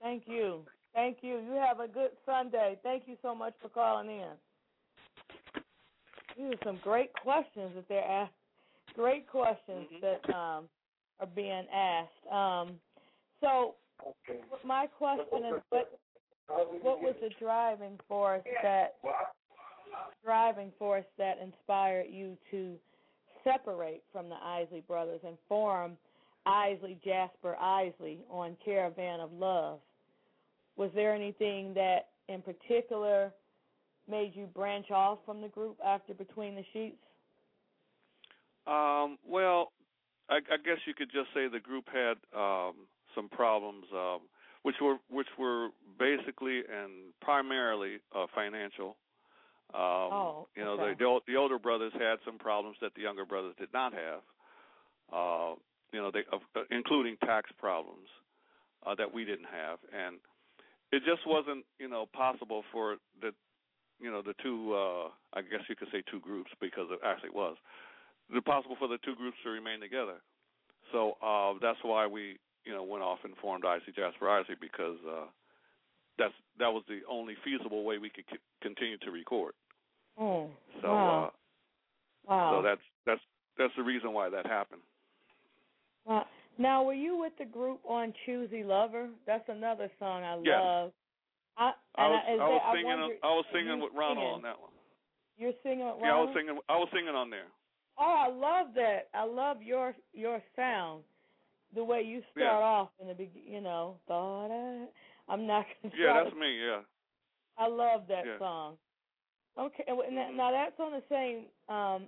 thank 0.00 0.24
you, 0.26 0.64
thank 0.94 1.18
you. 1.22 1.38
You 1.38 1.52
have 1.66 1.80
a 1.80 1.88
good 1.88 2.10
Sunday. 2.24 2.78
Thank 2.82 3.04
you 3.06 3.16
so 3.20 3.34
much 3.34 3.54
for 3.60 3.68
calling 3.68 4.08
in. 4.10 4.30
These 6.36 6.54
are 6.54 6.64
some 6.64 6.78
great 6.82 7.12
questions 7.22 7.72
that 7.74 7.88
they're 7.88 8.04
asked. 8.04 8.32
Great 8.94 9.26
questions 9.28 9.88
Mhm. 9.90 10.00
that 10.00 10.34
um, 10.34 10.68
are 11.20 11.26
being 11.26 11.66
asked. 11.68 12.26
Um, 12.30 12.80
so 13.40 13.76
Okay. 14.28 14.42
my 14.64 14.86
question 14.86 15.44
is, 15.44 15.62
what 15.70 15.98
what 16.82 17.00
was 17.00 17.14
the 17.20 17.30
driving 17.38 17.98
force 18.08 18.44
that 18.62 18.96
driving 20.22 20.72
force 20.72 21.06
that 21.16 21.38
inspired 21.38 22.08
you 22.10 22.36
to 22.50 22.78
separate 23.44 24.02
from 24.12 24.28
the 24.28 24.36
Isley 24.36 24.82
brothers 24.86 25.20
and 25.26 25.36
form 25.48 25.96
Isley 26.46 26.98
Jasper 27.04 27.56
Isley 27.56 28.18
on 28.30 28.56
Caravan 28.64 29.20
of 29.20 29.32
Love? 29.32 29.80
Was 30.76 30.90
there 30.94 31.14
anything 31.14 31.74
that 31.74 32.08
in 32.28 32.42
particular 32.42 33.32
made 34.10 34.32
you 34.34 34.46
branch 34.46 34.90
off 34.90 35.18
from 35.24 35.40
the 35.40 35.48
group 35.48 35.78
after 35.84 36.14
Between 36.14 36.54
the 36.54 36.64
Sheets? 36.72 36.96
Um, 38.66 39.18
well, 39.26 39.72
I, 40.28 40.36
I 40.36 40.56
guess 40.64 40.78
you 40.86 40.94
could 40.94 41.10
just 41.12 41.28
say 41.34 41.48
the 41.48 41.60
group 41.60 41.84
had 41.92 42.16
um, 42.36 42.72
some 43.14 43.28
problems, 43.28 43.84
um, 43.94 44.20
which 44.62 44.76
were 44.80 44.96
which 45.10 45.28
were 45.38 45.68
basically 45.98 46.58
and 46.58 47.12
primarily 47.20 47.98
uh, 48.14 48.26
financial. 48.34 48.96
Um, 49.72 50.12
Oh, 50.12 50.48
you 50.56 50.64
know, 50.64 50.72
okay. 50.78 50.94
the, 50.98 51.20
the 51.26 51.36
older 51.36 51.58
brothers 51.58 51.92
had 51.94 52.18
some 52.24 52.38
problems 52.38 52.76
that 52.80 52.94
the 52.94 53.02
younger 53.02 53.24
brothers 53.24 53.54
did 53.58 53.72
not 53.72 53.92
have. 53.92 54.20
Uh, 55.12 55.54
you 55.92 56.00
know, 56.00 56.10
they 56.10 56.24
uh, 56.32 56.60
including 56.70 57.16
tax 57.24 57.50
problems 57.58 58.08
uh, 58.86 58.94
that 58.94 59.12
we 59.12 59.24
didn't 59.24 59.46
have, 59.50 59.78
and 59.92 60.16
it 60.92 61.02
just 61.04 61.26
wasn't 61.26 61.64
you 61.78 61.88
know 61.88 62.06
possible 62.12 62.62
for 62.72 62.96
the 63.20 63.30
you 64.00 64.10
know 64.10 64.22
the 64.22 64.34
two 64.42 64.74
uh, 64.74 65.08
I 65.32 65.42
guess 65.42 65.62
you 65.68 65.76
could 65.76 65.88
say 65.92 66.02
two 66.10 66.20
groups 66.20 66.50
because 66.60 66.88
it 66.90 66.98
actually 67.04 67.30
was 67.30 67.56
it 68.32 68.44
possible 68.44 68.76
for 68.78 68.88
the 68.88 68.98
two 69.04 69.14
groups 69.14 69.36
to 69.44 69.50
remain 69.50 69.80
together. 69.80 70.22
So 70.92 71.16
uh, 71.22 71.54
that's 71.60 71.78
why 71.82 72.06
we, 72.06 72.38
you 72.64 72.72
know, 72.72 72.82
went 72.82 73.02
off 73.02 73.18
and 73.24 73.34
formed 73.36 73.64
Isley 73.64 73.92
Jasper 73.94 74.28
Isley 74.28 74.54
because 74.60 74.96
uh, 75.06 75.26
that's 76.18 76.34
that 76.58 76.72
was 76.72 76.82
the 76.88 77.00
only 77.10 77.34
feasible 77.44 77.84
way 77.84 77.98
we 77.98 78.10
could 78.10 78.24
c- 78.30 78.38
continue 78.62 78.98
to 78.98 79.10
record. 79.10 79.54
Oh, 80.18 80.50
So 80.82 80.88
wow. 80.92 81.32
uh, 82.28 82.30
wow. 82.30 82.50
so 82.52 82.62
that's 82.62 82.80
that's 83.06 83.20
that's 83.58 83.72
the 83.76 83.82
reason 83.82 84.12
why 84.12 84.28
that 84.30 84.46
happened. 84.46 84.82
Wow. 86.06 86.26
Now, 86.58 86.84
were 86.84 86.94
you 86.94 87.16
with 87.18 87.32
the 87.38 87.44
group 87.44 87.80
on 87.88 88.12
Choosy 88.26 88.62
Lover? 88.62 89.08
That's 89.26 89.48
another 89.48 89.90
song 89.98 90.22
I 90.22 90.36
Yes. 90.42 90.60
love. 90.60 90.92
I, 91.56 91.72
I 91.96 92.04
and 92.04 92.12
was 92.12 92.22
I, 92.26 92.32
I 92.32 92.48
was 92.48 92.62
that, 92.64 92.72
singing 92.74 92.90
I, 92.90 92.96
wonder, 93.00 93.14
I 93.22 93.26
was 93.28 93.44
singing 93.52 93.80
with 93.80 93.92
Ronald 93.96 94.18
singing? 94.18 94.34
on 94.34 94.42
that 94.42 94.60
one. 94.60 94.70
You're 95.36 95.52
singing 95.62 95.86
with 95.86 95.96
Yeah, 96.02 96.14
I 96.14 96.20
was 96.20 96.30
singing 96.34 96.58
I 96.68 96.76
was 96.76 96.88
singing 96.92 97.14
on 97.14 97.30
there. 97.30 97.46
Oh, 97.98 98.26
I 98.26 98.28
love 98.28 98.74
that. 98.74 99.08
I 99.14 99.24
love 99.24 99.62
your 99.62 99.94
your 100.12 100.40
sound. 100.56 101.02
The 101.74 101.82
way 101.82 102.02
you 102.02 102.22
start 102.32 102.62
Yeah. 102.62 102.66
off 102.66 102.90
in 103.00 103.08
the 103.08 103.14
beginning, 103.14 103.52
you 103.52 103.60
know, 103.60 103.96
thought 104.06 104.50
I, 104.50 104.86
I'm 105.28 105.46
not 105.46 105.66
gonna 105.82 105.94
Yeah, 105.96 106.12
that's 106.14 106.30
to- 106.30 106.36
me. 106.40 106.58
Yeah. 106.60 106.82
I 107.56 107.66
love 107.68 108.06
that 108.08 108.26
Yeah. 108.26 108.38
song. 108.38 108.78
Okay, 109.56 109.84
now 109.86 110.50
that's 110.50 110.78
on 110.80 110.92
the 110.92 111.02
same 111.08 111.46
um 111.68 112.06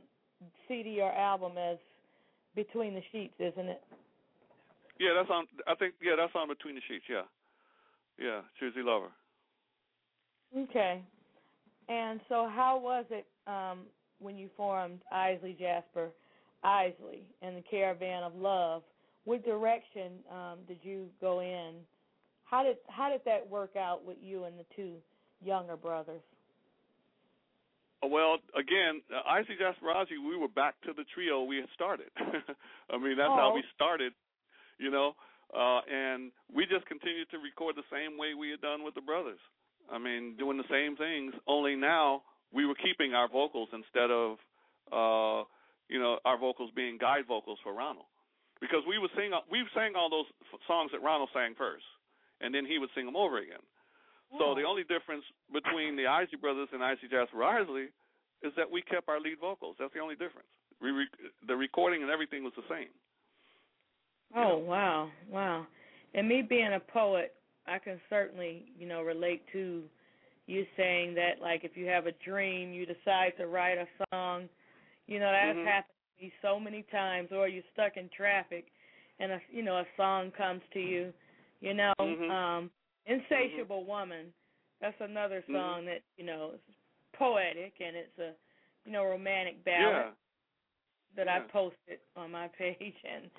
CD 0.69 1.01
or 1.01 1.13
album 1.13 1.57
as 1.57 1.79
Between 2.55 2.95
the 2.95 3.03
Sheets, 3.13 3.35
isn't 3.39 3.69
it? 3.69 3.83
Yeah, 4.99 5.13
that's 5.15 5.31
on. 5.31 5.47
I 5.67 5.75
think 5.75 5.95
yeah, 6.01 6.17
that's 6.17 6.35
on 6.35 6.49
Between 6.49 6.75
the 6.75 6.81
Sheets. 6.89 7.05
Yeah. 7.09 7.23
Yeah, 8.19 8.41
Choosy 8.59 8.83
Lover. 8.83 9.13
Okay. 10.57 11.03
And 11.89 12.21
so, 12.29 12.49
how 12.49 12.79
was 12.79 13.05
it 13.11 13.27
um, 13.47 13.87
when 14.19 14.37
you 14.37 14.49
formed 14.57 15.01
Isley 15.13 15.55
Jasper 15.59 16.09
Isley 16.65 17.23
and 17.43 17.57
the 17.57 17.63
Caravan 17.63 18.23
of 18.25 18.35
Love? 18.35 18.83
What 19.25 19.45
direction 19.45 20.25
um, 20.31 20.59
did 20.67 20.79
you 20.83 21.09
go 21.21 21.41
in? 21.41 21.75
How 22.47 22.63
did 22.63 22.77
how 22.89 23.11
did 23.11 23.21
that 23.25 23.49
work 23.49 23.77
out 23.77 24.05
with 24.05 24.17
you 24.23 24.45
and 24.45 24.59
the 24.59 24.65
two 24.75 24.95
younger 25.45 25.77
brothers? 25.77 26.23
Uh, 28.03 28.09
Well, 28.09 28.39
again, 28.55 29.03
uh, 29.15 29.23
Isley 29.29 29.57
Jasper 29.59 29.91
Isley, 29.91 30.19
we 30.19 30.37
were 30.37 30.49
back 30.49 30.75
to 30.83 30.93
the 30.93 31.05
trio 31.15 31.43
we 31.43 31.57
had 31.57 31.69
started. 31.75 32.11
I 32.91 32.99
mean, 32.99 33.17
that's 33.17 33.29
how 33.35 33.51
Oh. 33.53 33.55
we 33.55 33.65
started, 33.75 34.13
you 34.79 34.91
know, 34.91 35.17
uh, 35.55 35.81
and 35.91 36.31
we 36.53 36.67
just 36.67 36.87
continued 36.87 37.29
to 37.31 37.39
record 37.39 37.75
the 37.77 37.87
same 37.91 38.17
way 38.19 38.35
we 38.35 38.51
had 38.51 38.61
done 38.61 38.83
with 38.85 38.95
the 38.95 39.01
brothers. 39.01 39.41
I 39.91 39.99
mean, 39.99 40.37
doing 40.37 40.57
the 40.59 40.69
same 40.71 40.97
things, 40.97 41.35
only 41.47 41.75
now 41.77 42.23
we 42.53 42.67
were 42.67 42.75
keeping 42.75 43.15
our 43.15 43.29
vocals 43.29 43.69
instead 43.73 44.11
of, 44.11 44.39
uh, 44.93 45.45
you 45.89 45.99
know, 45.99 46.19
our 46.25 46.37
vocals 46.39 46.71
being 46.75 46.99
guide 46.99 47.27
vocals 47.27 47.59
for 47.63 47.73
Ronald. 47.73 48.07
Because 48.61 48.83
we 48.87 48.99
would 48.99 49.11
sing, 49.17 49.31
we 49.51 49.65
sang 49.75 49.95
all 49.97 50.09
those 50.11 50.27
f- 50.53 50.61
songs 50.67 50.91
that 50.93 51.03
Ronald 51.03 51.31
sang 51.33 51.55
first, 51.55 51.85
and 52.41 52.55
then 52.55 52.67
he 52.67 52.79
would 52.79 52.91
sing 52.95 53.07
them 53.07 53.17
over 53.17 53.39
again. 53.39 53.63
So 54.39 54.55
the 54.55 54.65
only 54.65 54.83
difference 54.83 55.25
between 55.53 55.97
the 55.97 56.07
Isley 56.07 56.37
Brothers 56.37 56.69
and 56.73 56.83
Isley 56.83 57.09
Jasper 57.09 57.43
Isley 57.45 57.89
is 58.43 58.53
that 58.57 58.71
we 58.71 58.83
kept 58.83 59.09
our 59.09 59.21
lead 59.21 59.39
vocals. 59.41 59.77
That's 59.79 59.95
the 59.95 60.01
only 60.01 60.15
difference. 60.15 60.49
We 60.83 60.91
re- 60.91 61.09
the 61.47 61.57
recording 61.57 62.03
and 62.03 62.11
everything 62.11 62.45
was 62.45 62.53
the 62.57 62.67
same. 62.69 62.89
Oh 64.35 64.59
wow, 64.59 65.09
wow! 65.31 65.67
And 66.15 66.29
me 66.29 66.43
being 66.43 66.75
a 66.75 66.81
poet, 66.81 67.35
I 67.67 67.79
can 67.79 68.01
certainly 68.11 68.65
you 68.79 68.87
know 68.87 69.03
relate 69.03 69.43
to 69.53 69.83
you 70.47 70.67
saying 70.77 71.15
that 71.15 71.41
like 71.41 71.65
if 71.65 71.77
you 71.77 71.87
have 71.87 72.07
a 72.07 72.13
dream, 72.25 72.73
you 72.73 72.85
decide 72.85 73.33
to 73.39 73.47
write 73.47 73.79
a 73.79 73.87
song. 74.11 74.49
You 75.07 75.21
know 75.21 75.31
that's 75.31 75.57
Mhm. 75.57 75.65
happened 75.65 75.95
to 76.19 76.25
me 76.25 76.33
so 76.43 76.61
many 76.61 76.83
times. 76.83 77.33
Or 77.33 77.49
you're 77.49 77.65
stuck 77.73 77.97
in 77.97 78.09
traffic, 78.11 78.67
and 79.19 79.33
a 79.33 79.41
you 79.51 79.63
know 79.63 79.79
a 79.79 79.87
song 79.97 80.33
comes 80.33 80.63
to 80.73 80.81
you. 80.81 81.15
You 81.61 81.75
know, 81.75 81.95
Mhm. 82.01 82.31
um, 82.31 82.71
"Insatiable 83.07 83.85
Woman." 83.85 84.33
That's 84.81 85.01
another 85.01 85.43
Mhm. 85.49 85.53
song 85.53 85.87
that 85.87 86.03
you 86.17 86.25
know 86.25 86.53
is 86.55 86.61
poetic 87.15 87.81
and 87.81 87.97
it's 87.97 88.19
a 88.19 88.33
you 88.85 88.93
know 88.93 89.05
romantic 89.05 89.65
ballad 89.65 90.07
Yeah. 90.07 90.11
that 91.17 91.29
I 91.29 91.41
posted 91.41 92.01
on 92.17 92.31
my 92.31 92.49
page 92.59 92.95
and. 93.05 93.31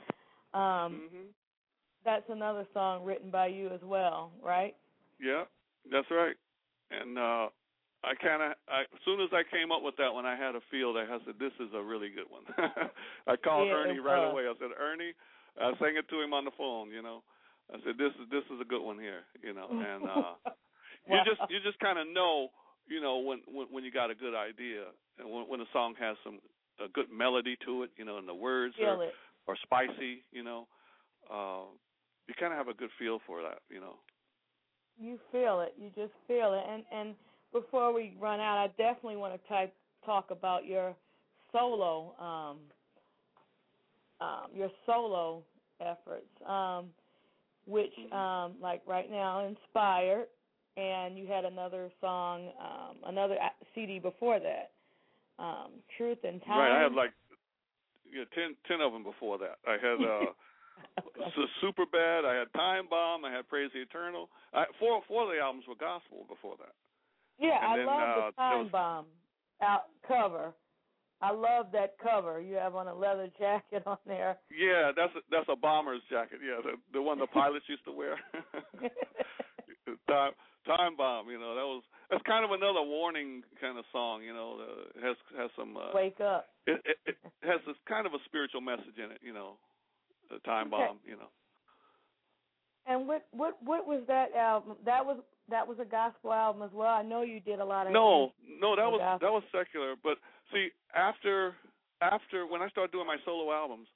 Um, 0.54 1.10
Mhm. 1.12 1.34
that's 2.06 2.30
another 2.30 2.66
song 2.74 3.04
written 3.04 3.30
by 3.30 3.48
you 3.48 3.68
as 3.68 3.82
well, 3.84 4.32
right? 4.42 4.76
Yeah, 5.20 5.44
that's 5.92 6.10
right. 6.10 6.36
And 6.90 7.18
uh 7.18 7.50
I 8.04 8.14
kind 8.16 8.42
of, 8.44 8.52
as 8.70 8.86
soon 9.04 9.20
as 9.20 9.34
I 9.34 9.44
came 9.44 9.72
up 9.72 9.82
with 9.82 9.98
that 9.98 10.14
one, 10.14 10.26
I 10.26 10.36
had 10.38 10.56
a 10.56 10.62
feel 10.70 10.94
that 10.94 11.10
I 11.10 11.18
said, 11.26 11.36
"This 11.40 11.52
is 11.60 11.74
a 11.74 11.82
really 11.82 12.10
good 12.10 12.30
one." 12.30 12.44
I 13.28 13.36
called 13.36 13.68
Yeah, 13.68 13.74
Ernie 13.74 14.00
right 14.00 14.24
was. 14.24 14.32
away. 14.32 14.44
I 14.48 14.54
said, 14.60 14.72
"Ernie," 14.80 15.14
I 15.60 15.74
sang 15.80 15.98
it 15.98 16.08
to 16.10 16.22
him 16.22 16.32
on 16.32 16.46
the 16.46 16.52
phone. 16.52 16.92
You 16.92 17.02
know, 17.02 17.24
I 17.72 17.78
said, 17.84 17.98
"This 17.98 18.14
is 18.22 18.30
this 18.32 18.44
is 18.54 18.62
a 18.62 18.66
good 18.66 18.84
one 18.84 19.00
here." 19.00 19.24
You 19.44 19.54
know, 19.54 19.68
and 19.72 20.04
uh 20.10 20.34
you 21.08 21.18
just 21.26 21.42
you 21.50 21.60
just 21.64 21.80
kind 21.80 22.00
of 22.00 22.08
know, 22.08 22.50
you 22.88 23.02
know, 23.02 23.20
when 23.20 23.40
when 23.48 23.68
when 23.72 23.84
you 23.84 23.92
got 23.92 24.12
a 24.12 24.16
good 24.16 24.36
idea 24.36 24.92
and 25.20 25.30
when 25.30 25.48
when 25.48 25.62
a 25.62 25.70
song 25.74 25.96
has 26.00 26.18
some 26.24 26.40
a 26.84 26.88
good 26.90 27.08
melody 27.12 27.58
to 27.66 27.84
it, 27.84 27.92
you 27.98 28.06
know, 28.06 28.18
and 28.18 28.28
the 28.28 28.36
words 28.36 28.76
Feel 28.78 29.02
are 29.02 29.04
it. 29.04 29.14
are 29.48 29.58
spicy, 29.64 30.24
you 30.32 30.44
know. 30.44 30.68
Uh, 31.32 31.66
you 32.28 32.34
kind 32.40 32.52
of 32.52 32.58
have 32.58 32.68
a 32.68 32.74
good 32.74 32.90
feel 33.00 33.20
for 33.26 33.42
that, 33.42 33.60
you 33.70 33.80
know. 33.80 33.96
You 35.00 35.20
feel 35.32 35.62
it. 35.62 35.74
You 35.78 35.90
just 35.96 36.14
feel 36.28 36.54
it. 36.54 36.64
And 36.70 36.84
and 36.92 37.16
before 37.54 37.94
we 37.94 38.16
run 38.20 38.40
out, 38.40 38.58
I 38.58 38.68
definitely 38.78 39.18
want 39.18 39.34
to 39.42 39.48
type 39.48 39.74
talk 40.06 40.32
about 40.32 40.66
your 40.66 40.96
solo 41.52 42.14
um 42.20 42.58
um 44.20 44.48
your 44.54 44.70
solo 44.86 45.44
efforts 45.80 46.28
um 46.48 46.88
which 47.68 47.94
um 48.12 48.56
like 48.62 48.82
right 48.88 49.12
now 49.12 49.46
inspired 49.46 50.28
and 50.78 51.18
you 51.18 51.28
had 51.28 51.44
another 51.46 51.92
song 52.02 52.48
um 52.60 52.96
another 53.06 53.36
CD 53.76 54.00
before 54.00 54.40
that 54.40 54.72
um 55.38 55.72
Truth 55.98 56.20
and 56.24 56.42
Time 56.46 56.58
Right. 56.60 56.80
I 56.80 56.84
had 56.84 56.94
like 56.94 57.12
yeah, 58.12 58.24
ten 58.34 58.56
ten 58.68 58.80
of 58.82 58.94
them 58.94 59.04
before 59.04 59.38
that. 59.40 59.58
I 59.68 59.74
had 59.74 60.00
uh 60.02 60.32
so 61.36 61.42
super 61.60 61.86
bad. 61.92 62.24
I 62.24 62.36
had 62.36 62.54
Time 62.54 62.86
Bomb. 62.90 63.26
I 63.26 63.32
had 63.32 63.48
Praise 63.50 63.70
the 63.74 63.82
Eternal. 63.82 64.30
I, 64.54 64.64
four 64.80 65.02
four 65.08 65.24
of 65.24 65.30
the 65.36 65.42
albums 65.42 65.66
were 65.68 65.76
gospel 65.76 66.26
before 66.30 66.56
that. 66.60 66.74
Yeah, 67.40 67.58
And 67.62 67.74
I 67.74 67.78
then, 67.78 67.86
love 67.86 68.00
uh, 68.00 68.26
the 68.28 68.32
time 68.38 68.64
was- 68.64 68.72
bomb 68.72 69.06
out 69.62 69.84
cover. 70.08 70.54
I 71.22 71.32
love 71.32 71.68
that 71.74 71.96
cover. 72.02 72.40
You 72.40 72.56
have 72.56 72.76
on 72.76 72.88
a 72.88 72.94
leather 72.94 73.28
jacket 73.40 73.84
on 73.88 73.98
there. 74.06 74.38
Yeah, 74.56 74.92
that's 74.96 75.14
a, 75.16 75.20
that's 75.32 75.50
a 75.50 75.56
bomber's 75.56 76.02
jacket. 76.12 76.40
Yeah, 76.46 76.62
the 76.64 76.78
the 76.94 77.02
one 77.02 77.18
the 77.20 77.28
pilots 77.28 77.66
used 77.68 77.86
to 77.86 77.92
wear. 77.92 78.18
time 80.08 80.32
time 80.66 80.96
bomb. 80.98 81.30
You 81.30 81.40
know 81.40 81.56
that 81.56 81.66
was 81.66 81.84
that's 82.12 82.24
kind 82.24 82.46
of 82.46 82.52
another 82.52 82.82
warning 82.82 83.42
kind 83.60 83.78
of 83.78 83.86
song. 83.92 84.22
You 84.24 84.34
know, 84.34 84.60
uh, 84.62 85.06
has 85.08 85.16
has 85.38 85.50
some. 85.58 85.76
Uh, 85.78 85.90
Wake 85.94 86.20
up. 86.22 86.48
it, 86.68 86.82
it 86.86 86.98
it 87.06 87.18
has 87.44 87.60
this 87.66 87.76
kind 87.88 88.06
of 88.06 88.14
a 88.14 88.20
spiritual 88.26 88.62
message 88.62 88.98
in 88.98 89.12
it. 89.12 89.20
You 89.24 89.34
know, 89.34 89.54
the 90.30 90.40
time 90.40 90.68
Okay. 90.74 90.86
bomb. 90.88 90.98
You 91.06 91.16
know. 91.18 91.30
And 92.86 93.08
what 93.08 93.26
what 93.32 93.58
what 93.64 93.88
was 93.88 94.04
that 94.08 94.34
album? 94.36 94.76
That 94.86 95.06
was 95.06 95.18
that 95.50 95.68
was 95.68 95.78
a 95.80 95.86
gospel 95.86 96.34
album 96.34 96.62
as 96.62 96.72
well. 96.74 96.94
I 96.94 97.02
know 97.04 97.22
you 97.22 97.40
did 97.40 97.60
a 97.60 97.66
lot 97.66 97.88
of 97.88 97.94
No, 97.94 98.34
no, 98.62 98.76
that 98.76 98.86
was 98.88 99.00
gospel. 99.00 99.28
that 99.28 99.34
was 99.34 99.44
secular. 99.52 99.96
But 100.02 100.18
see, 100.52 100.70
after 100.96 101.56
after 102.02 102.46
when 102.46 102.62
I 102.62 102.70
started 102.70 102.92
doing 102.92 103.08
my 103.08 103.18
solo 103.26 103.52
albums, 103.52 103.88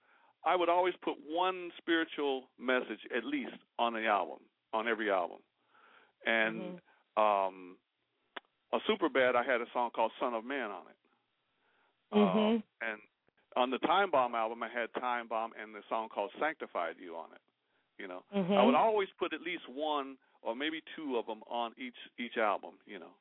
I 0.46 0.56
would 0.56 0.70
always 0.70 0.96
put 1.04 1.16
one 1.28 1.72
spiritual 1.78 2.50
message 2.60 3.00
at 3.16 3.24
least 3.24 3.54
on 3.78 3.94
the 3.94 4.06
album, 4.08 4.40
on 4.74 4.88
every 4.88 5.12
album. 5.12 5.38
And 6.26 6.80
um 7.18 7.78
on 8.74 8.82
Super 8.88 9.10
Bad 9.10 9.36
I 9.36 9.44
had 9.44 9.62
a 9.62 9.70
song 9.74 9.92
called 9.94 10.12
Son 10.20 10.34
of 10.34 10.46
Man 10.46 10.72
on 10.72 10.84
it. 10.88 10.98
Mhm. 12.14 12.58
Uh, 12.58 12.86
and 12.86 13.02
on 13.56 13.70
the 13.70 13.80
Time 13.80 14.12
Bomb 14.12 14.34
album 14.36 14.64
I 14.64 14.70
had 14.70 14.94
Time 14.96 15.28
Bomb 15.28 15.54
and 15.62 15.76
the 15.76 15.84
song 15.90 16.10
called 16.10 16.32
Sanctified 16.40 16.96
You 17.00 17.16
on 17.16 17.30
it. 17.34 17.42
You 17.98 18.08
know. 18.08 18.24
Mhm. 18.34 18.58
I 18.58 18.64
would 18.64 18.76
always 18.76 19.10
put 19.20 19.34
at 19.34 19.42
least 19.42 19.68
one 19.68 20.18
or 20.42 20.56
maybe 20.56 20.82
two 20.96 21.18
of 21.18 21.28
them 21.28 21.44
on 21.48 21.74
each 21.78 21.98
each 22.18 22.38
album, 22.38 22.80
you 22.86 22.98
know, 22.98 23.14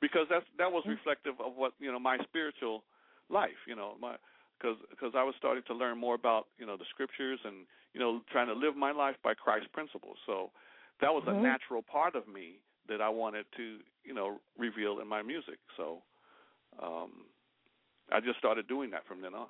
because 0.00 0.26
that's 0.30 0.46
that 0.58 0.70
was 0.70 0.84
Mhm. 0.86 0.98
reflective 0.98 1.34
of 1.40 1.54
what 1.56 1.72
you 1.78 1.90
know 1.90 1.98
my 1.98 2.18
spiritual 2.24 2.84
life, 3.28 3.58
you 3.66 3.74
know, 3.74 3.94
my 4.00 4.16
because 4.58 4.76
because 4.90 5.12
I 5.16 5.22
was 5.22 5.34
starting 5.38 5.64
to 5.66 5.74
learn 5.74 5.98
more 5.98 6.14
about 6.14 6.46
you 6.58 6.66
know 6.66 6.76
the 6.76 6.84
scriptures 6.90 7.40
and 7.44 7.66
you 7.92 8.00
know 8.00 8.20
trying 8.30 8.48
to 8.48 8.54
live 8.54 8.76
my 8.76 8.92
life 8.92 9.16
by 9.22 9.34
Christ's 9.34 9.68
principles. 9.72 10.16
So 10.26 10.50
that 11.00 11.12
was 11.12 11.24
a 11.26 11.32
Mhm. 11.32 11.42
natural 11.42 11.82
part 11.82 12.14
of 12.14 12.26
me 12.28 12.60
that 12.88 13.00
I 13.00 13.08
wanted 13.08 13.46
to 13.56 13.78
you 14.04 14.14
know 14.14 14.40
reveal 14.58 15.00
in 15.00 15.08
my 15.08 15.22
music. 15.22 15.58
So 15.76 16.02
um 16.82 17.26
I 18.12 18.20
just 18.20 18.38
started 18.38 18.68
doing 18.68 18.90
that 18.90 19.06
from 19.06 19.20
then 19.20 19.34
on. 19.34 19.48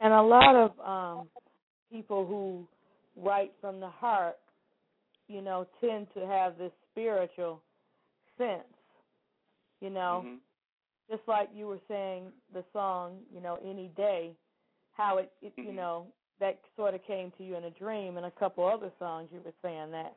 And 0.00 0.12
a 0.12 0.22
lot 0.22 0.54
of 0.56 0.80
um 0.80 1.28
people 1.90 2.26
who 2.26 2.66
write 3.16 3.52
from 3.60 3.80
the 3.80 3.88
heart, 3.88 4.38
you 5.28 5.42
know, 5.42 5.66
tend 5.80 6.06
to 6.14 6.26
have 6.26 6.58
this 6.58 6.72
spiritual 6.90 7.62
sense. 8.38 8.71
You 9.82 9.90
know, 9.90 10.24
Mhm. 10.24 10.38
just 11.10 11.26
like 11.26 11.50
you 11.52 11.66
were 11.66 11.80
saying 11.88 12.32
the 12.52 12.64
song, 12.72 13.18
you 13.34 13.40
know, 13.40 13.56
any 13.64 13.88
day, 13.88 14.36
how 14.92 15.18
it, 15.18 15.32
it 15.42 15.52
you 15.56 15.72
Mhm. 15.72 15.76
know, 15.76 16.12
that 16.38 16.60
sort 16.76 16.94
of 16.94 17.02
came 17.02 17.32
to 17.32 17.42
you 17.44 17.56
in 17.56 17.64
a 17.64 17.70
dream 17.70 18.16
and 18.16 18.26
a 18.26 18.30
couple 18.30 18.64
other 18.64 18.92
songs 18.98 19.28
you 19.32 19.40
were 19.40 19.52
saying 19.60 19.90
that. 19.90 20.16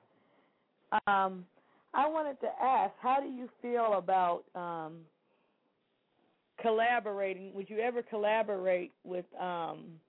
Um 1.08 1.48
I 1.94 2.08
wanted 2.08 2.40
to 2.42 2.62
ask, 2.62 2.94
how 3.00 3.20
do 3.20 3.28
you 3.28 3.50
feel 3.62 3.94
about 3.94 4.44
um 4.54 5.06
collaborating? 6.62 7.54
Would 7.54 7.70
you 7.70 7.80
ever 7.80 8.04
collaborate 8.04 8.94
with 9.04 9.26
um 9.40 10.00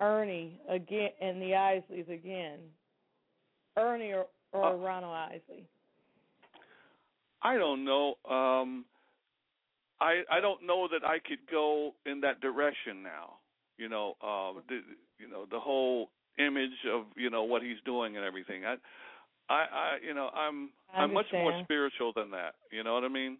Ernie 0.00 0.58
again 0.68 1.10
and 1.20 1.40
the 1.42 1.52
Isleys 1.54 2.08
again? 2.08 2.60
Ernie 3.76 4.12
or, 4.12 4.26
or 4.52 4.72
Uh, 4.72 4.76
Ronald 4.76 5.14
Isley? 5.14 5.68
I 7.42 7.56
don't 7.58 7.84
know. 7.84 8.14
Um 8.28 8.84
I 10.00 10.22
I 10.30 10.40
don't 10.40 10.66
know 10.66 10.88
that 10.88 11.04
I 11.06 11.18
could 11.18 11.40
go 11.50 11.94
in 12.06 12.20
that 12.22 12.40
direction 12.40 13.02
now. 13.02 13.38
You 13.78 13.88
know, 13.88 14.14
uh 14.22 14.60
the 14.68 14.80
you 15.18 15.28
know, 15.28 15.46
the 15.50 15.60
whole 15.60 16.10
image 16.38 16.86
of, 16.92 17.06
you 17.16 17.30
know, 17.30 17.44
what 17.44 17.62
he's 17.62 17.78
doing 17.84 18.16
and 18.16 18.24
everything. 18.24 18.64
I 18.64 18.76
I, 19.48 19.54
I 19.72 19.98
you 20.06 20.14
know, 20.14 20.28
I'm 20.28 20.70
I'm 20.94 21.12
much 21.14 21.26
more 21.34 21.52
spiritual 21.64 22.12
than 22.14 22.30
that. 22.32 22.54
You 22.72 22.84
know 22.84 22.94
what 22.94 23.04
I 23.04 23.08
mean? 23.08 23.38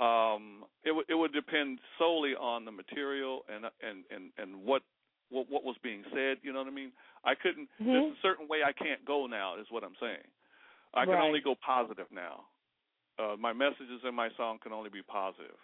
Um 0.00 0.64
it 0.84 0.92
would 0.92 1.06
it 1.08 1.14
would 1.14 1.32
depend 1.32 1.80
solely 1.98 2.34
on 2.34 2.64
the 2.64 2.72
material 2.72 3.42
and 3.48 3.66
and 3.82 4.04
and 4.10 4.32
and 4.38 4.64
what 4.64 4.82
what 5.30 5.50
what 5.50 5.64
was 5.64 5.76
being 5.82 6.04
said, 6.14 6.38
you 6.42 6.52
know 6.52 6.60
what 6.60 6.68
I 6.68 6.72
mean? 6.72 6.92
I 7.24 7.34
couldn't 7.34 7.68
Mhm. 7.80 7.86
there's 7.92 8.16
a 8.18 8.20
certain 8.22 8.48
way 8.48 8.62
I 8.64 8.72
can't 8.72 9.04
go 9.04 9.26
now 9.26 9.56
is 9.58 9.66
what 9.70 9.84
I'm 9.84 9.96
saying. 10.00 10.26
I 10.94 11.04
can 11.06 11.16
only 11.16 11.40
go 11.40 11.54
positive 11.56 12.06
now. 12.12 12.46
Uh, 13.18 13.36
my 13.38 13.52
messages 13.52 14.00
in 14.06 14.14
my 14.14 14.28
song 14.36 14.58
can 14.62 14.72
only 14.72 14.90
be 14.90 15.02
positive, 15.02 15.56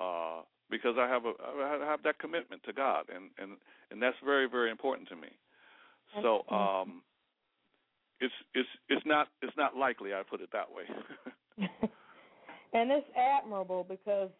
uh, 0.00 0.40
because 0.70 0.96
I 0.98 1.08
have 1.08 1.24
a 1.26 1.32
I 1.42 1.86
have 1.86 2.02
that 2.04 2.18
commitment 2.18 2.62
to 2.64 2.72
God, 2.72 3.04
and 3.14 3.30
and 3.38 3.58
and 3.90 4.00
that's 4.02 4.16
very 4.24 4.48
very 4.48 4.70
important 4.70 5.08
to 5.08 5.16
me. 5.16 5.28
So 6.22 6.42
um, 6.50 7.02
it's 8.20 8.34
it's 8.54 8.68
it's 8.88 9.06
not 9.06 9.28
it's 9.42 9.56
not 9.56 9.76
likely. 9.76 10.14
I 10.14 10.22
put 10.28 10.40
it 10.40 10.48
that 10.52 10.66
way. 10.72 10.84
and 12.72 12.90
it's 12.90 13.06
admirable 13.16 13.84
because 13.88 14.30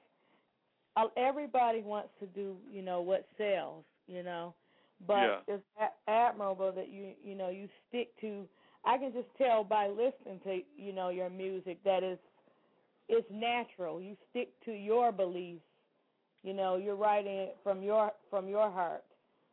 uh, 0.96 1.06
everybody 1.16 1.80
wants 1.80 2.10
to 2.20 2.26
do, 2.26 2.56
you 2.70 2.82
know, 2.82 3.00
what 3.00 3.26
sells, 3.36 3.84
you 4.06 4.22
know. 4.22 4.54
But 5.06 5.16
Yeah. 5.16 5.40
it's 5.46 5.64
a- 5.80 6.10
admirable 6.10 6.72
that 6.72 6.88
you, 6.88 7.14
you 7.22 7.34
know, 7.34 7.50
you 7.50 7.68
stick 7.88 8.16
to. 8.20 8.48
I 8.84 8.98
can 8.98 9.12
just 9.12 9.28
tell 9.36 9.62
by 9.62 9.86
listening 9.88 10.40
to, 10.44 10.60
you 10.76 10.92
know, 10.92 11.10
your 11.10 11.30
music 11.30 11.82
that 11.84 12.02
is, 12.02 12.18
it's 13.08 13.26
natural. 13.30 14.00
You 14.00 14.16
stick 14.30 14.48
to 14.64 14.72
your 14.72 15.12
beliefs. 15.12 15.62
You 16.42 16.54
know, 16.54 16.76
you're 16.76 16.96
writing 16.96 17.36
it 17.36 17.56
from 17.62 17.82
your 17.82 18.12
from 18.30 18.48
your 18.48 18.70
heart, 18.70 19.04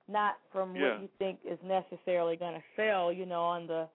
not 0.08 0.36
from 0.52 0.76
Yeah. 0.76 0.94
what 0.94 1.02
you 1.02 1.10
think 1.18 1.40
is 1.44 1.60
necessarily 1.64 2.36
going 2.36 2.54
to 2.56 2.64
sell. 2.76 3.12
You 3.12 3.26
know, 3.26 3.42
on 3.42 3.68
the 3.68 3.88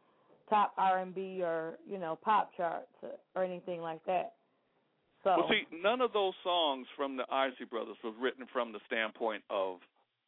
top 0.48 0.74
R&B 0.76 1.42
or 1.42 1.78
you 1.88 1.98
know 1.98 2.16
pop 2.16 2.50
charts 2.56 2.88
or, 3.34 3.44
anything 3.44 3.80
like 3.80 4.04
that. 4.06 4.34
So 5.22 5.36
Well, 5.36 5.48
see, 5.48 5.66
none 5.70 6.00
of 6.00 6.12
those 6.12 6.34
songs 6.42 6.86
from 6.96 7.16
the 7.16 7.24
Isley 7.30 7.66
Brothers 7.70 7.96
was 8.02 8.14
written 8.18 8.46
from 8.52 8.72
the 8.72 8.80
standpoint 8.86 9.44
of, 9.50 9.78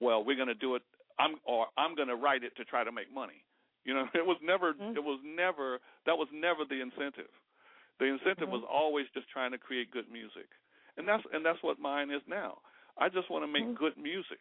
well, 0.01 0.23
we're 0.23 0.37
going 0.37 0.49
to 0.49 0.55
do 0.55 0.77
it. 0.77 0.83
I'm 1.19 1.37
or 1.45 1.67
I'm 1.77 1.95
going 1.95 2.09
to 2.09 2.17
write 2.17 2.45
it 2.45 2.55
to 2.57 2.65
try 2.65 2.85
to 2.85 2.93
make 2.93 3.13
money. 3.13 3.43
You 3.85 3.95
know, 3.95 4.07
it 4.15 4.25
was 4.25 4.37
never. 4.43 4.75
Mhm. 4.75 4.95
It 4.97 5.03
was 5.03 5.19
never. 5.25 5.81
That 6.07 6.17
was 6.17 6.29
never 6.33 6.65
the 6.65 6.81
incentive. 6.81 7.31
The 7.99 8.07
incentive 8.07 8.49
Mhm. 8.49 8.53
was 8.53 8.65
always 8.69 9.07
just 9.15 9.29
trying 9.31 9.53
to 9.53 9.59
create 9.59 9.91
good 9.91 10.11
music, 10.11 10.49
and 10.97 11.07
that's 11.09 11.23
and 11.33 11.45
that's 11.45 11.63
what 11.63 11.79
mine 11.79 12.11
is 12.11 12.23
now. 12.29 12.59
I 12.99 13.09
just 13.09 13.31
want 13.31 13.43
to 13.45 13.49
make 13.51 13.73
Mhm. 13.73 13.79
good 13.79 13.97
music. 13.97 14.41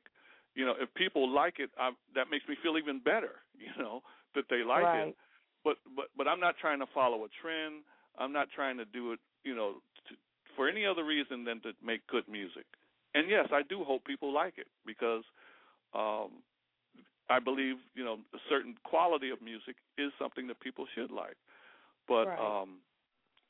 You 0.56 0.66
know, 0.66 0.76
if 0.80 0.94
people 0.96 1.30
like 1.30 1.60
it, 1.60 1.70
I, 1.80 1.92
that 2.16 2.30
makes 2.32 2.48
me 2.48 2.56
feel 2.62 2.78
even 2.78 3.00
better. 3.00 3.42
You 3.60 3.74
know, 3.82 4.02
that 4.36 4.46
they 4.50 4.64
like 4.64 4.94
right. 4.94 4.94
it 4.94 5.16
but 5.64 5.78
but 5.96 6.06
but 6.18 6.28
I'm 6.28 6.40
not 6.40 6.56
trying 6.60 6.80
to 6.80 6.86
follow 6.94 7.24
a 7.26 7.30
trend. 7.42 7.84
I'm 8.18 8.32
not 8.34 8.48
trying 8.56 8.78
to 8.78 8.86
do 8.86 9.12
it, 9.14 9.20
you 9.44 9.56
know, 9.56 9.76
to, 10.08 10.16
for 10.56 10.68
any 10.68 10.86
other 10.86 11.04
reason 11.04 11.44
than 11.46 11.62
to 11.62 11.72
make 11.84 12.06
good 12.08 12.28
music. 12.28 12.66
And 13.14 13.30
yes, 13.30 13.48
I 13.52 13.62
do 13.64 13.84
hope 13.84 14.06
people 14.06 14.34
like 14.34 14.56
it 14.58 14.68
because 14.86 15.24
um 15.94 16.44
I 17.30 17.40
believe, 17.40 17.76
you 17.96 18.04
know, 18.04 18.18
a 18.34 18.38
certain 18.50 18.76
quality 18.84 19.30
of 19.30 19.42
music 19.42 19.76
is 19.98 20.12
something 20.20 20.48
that 20.48 20.60
people 20.60 20.86
should 20.96 21.12
like. 21.12 21.38
But 22.08 22.30
Right. 22.30 22.42
um 22.42 22.80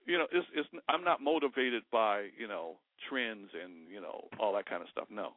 you 0.06 0.18
know, 0.18 0.28
it's 0.32 0.48
it's 0.54 0.70
I'm 0.90 1.04
not 1.04 1.22
motivated 1.22 1.84
by, 1.92 2.28
you 2.38 2.48
know, 2.48 2.78
trends 3.10 3.50
and, 3.64 3.90
you 3.90 4.02
know, 4.02 4.28
all 4.40 4.54
that 4.54 4.66
kind 4.68 4.82
of 4.82 4.90
stuff. 4.90 5.08
No. 5.10 5.34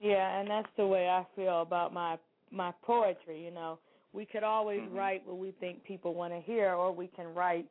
Yeah, 0.00 0.40
and 0.40 0.48
that's 0.48 0.68
the 0.76 0.86
way 0.86 1.08
I 1.08 1.26
feel 1.36 1.62
about 1.62 1.92
my 1.92 2.18
my 2.50 2.72
poetry. 2.82 3.44
You 3.44 3.50
know, 3.50 3.78
we 4.12 4.26
could 4.26 4.42
always 4.44 4.80
Mhm. 4.80 4.94
write 4.94 5.26
what 5.26 5.38
we 5.38 5.52
think 5.52 5.84
people 5.84 6.14
want 6.14 6.32
to 6.32 6.40
hear, 6.40 6.74
or 6.74 6.92
we 6.92 7.08
can 7.08 7.34
write 7.34 7.68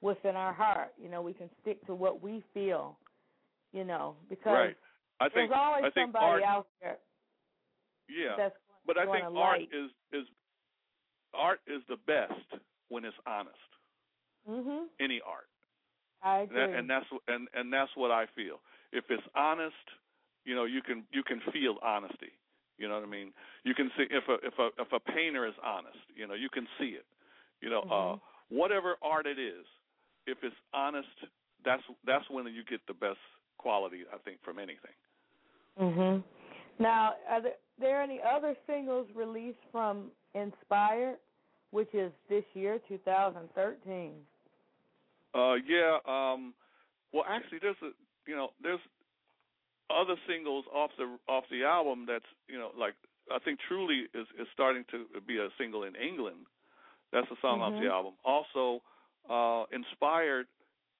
what's 0.00 0.24
in 0.24 0.36
our 0.36 0.52
heart. 0.52 0.92
You 0.98 1.08
know, 1.08 1.22
we 1.22 1.32
can 1.34 1.50
stick 1.60 1.84
to 1.86 1.94
what 1.94 2.22
we 2.22 2.42
feel. 2.54 2.98
You 3.72 3.84
know, 3.84 4.16
because 4.28 4.52
Right. 4.52 4.76
I 5.20 5.28
think 5.30 5.50
There's 5.50 5.60
always 5.60 5.84
I 5.84 5.90
think 5.90 6.06
somebody 6.12 6.24
art, 6.26 6.42
out 6.42 6.66
there 6.80 6.98
yeah, 8.08 8.36
that's 8.36 8.56
but 8.86 8.98
I 8.98 9.06
think 9.06 9.24
art 9.36 9.60
like. 9.60 9.72
is 9.72 9.90
is 10.12 10.28
art 11.32 11.60
is 11.66 11.82
the 11.88 11.96
best 11.96 12.34
when 12.88 13.04
it's 13.04 13.16
honest. 13.26 13.56
Mhm. 14.48 14.86
Any 15.00 15.20
art. 15.20 15.48
I 16.22 16.40
And, 16.40 16.50
agree. 16.50 16.60
that, 16.60 16.74
and 16.78 16.90
that's 16.90 17.06
and 17.28 17.48
and 17.54 17.72
that's 17.72 17.90
what 17.96 18.10
I 18.10 18.26
feel. 18.34 18.60
If 18.92 19.04
it's 19.10 19.22
honest, 19.34 19.74
you 20.44 20.54
know, 20.54 20.64
you 20.64 20.82
can 20.82 21.04
you 21.12 21.22
can 21.22 21.40
feel 21.52 21.78
honesty. 21.82 22.32
You 22.78 22.88
know 22.88 22.94
what 22.94 23.04
I 23.04 23.06
mean? 23.06 23.32
You 23.64 23.74
can 23.74 23.90
see 23.96 24.06
if 24.10 24.24
a 24.28 24.34
if 24.46 24.58
a 24.58 24.70
if 24.80 24.92
a 24.92 25.00
painter 25.00 25.46
is 25.46 25.54
honest, 25.62 25.98
you 26.14 26.26
know, 26.26 26.34
you 26.34 26.48
can 26.48 26.66
see 26.78 26.90
it. 26.98 27.06
You 27.60 27.70
know, 27.70 27.82
uh 27.82 28.16
Mhm. 28.16 28.20
whatever 28.48 28.96
art 29.02 29.26
it 29.26 29.38
is, 29.38 29.66
if 30.26 30.38
it's 30.42 30.56
honest, 30.72 31.08
that's 31.64 31.82
that's 32.04 32.28
when 32.30 32.46
you 32.46 32.64
get 32.64 32.80
the 32.86 32.94
best 32.94 33.18
quality, 33.58 34.04
I 34.12 34.18
think, 34.18 34.42
from 34.42 34.58
anything. 34.58 34.94
Mhm. 35.78 36.24
Now, 36.78 37.16
are 37.28 37.40
there, 37.40 37.56
there 37.78 38.02
any 38.02 38.20
other 38.20 38.56
singles 38.66 39.08
released 39.14 39.62
from 39.70 40.10
Inspired, 40.34 41.18
which 41.70 41.94
is 41.94 42.12
this 42.28 42.44
year, 42.54 42.78
2013? 42.88 44.26
Uh, 45.34 45.54
yeah. 45.66 45.98
Um, 46.06 46.54
well, 47.12 47.24
actually, 47.28 47.58
there's 47.60 47.76
a 47.82 47.90
you 48.26 48.36
know 48.36 48.50
there's 48.62 48.80
other 49.90 50.16
singles 50.26 50.64
off 50.72 50.90
the 50.98 51.18
off 51.28 51.44
the 51.50 51.64
album 51.64 52.04
that's 52.06 52.24
you 52.48 52.58
know 52.58 52.70
like 52.78 52.94
I 53.30 53.38
think 53.38 53.60
Truly 53.68 54.06
is 54.14 54.26
is 54.40 54.46
starting 54.52 54.84
to 54.90 55.06
be 55.26 55.38
a 55.38 55.48
single 55.58 55.84
in 55.84 55.94
England. 55.96 56.46
That's 57.12 57.30
a 57.30 57.36
song 57.42 57.60
off 57.60 57.74
Mhm. 57.74 57.80
the 57.82 57.88
album. 57.92 58.14
Also, 58.24 58.82
uh, 59.28 59.64
Inspired 59.70 60.46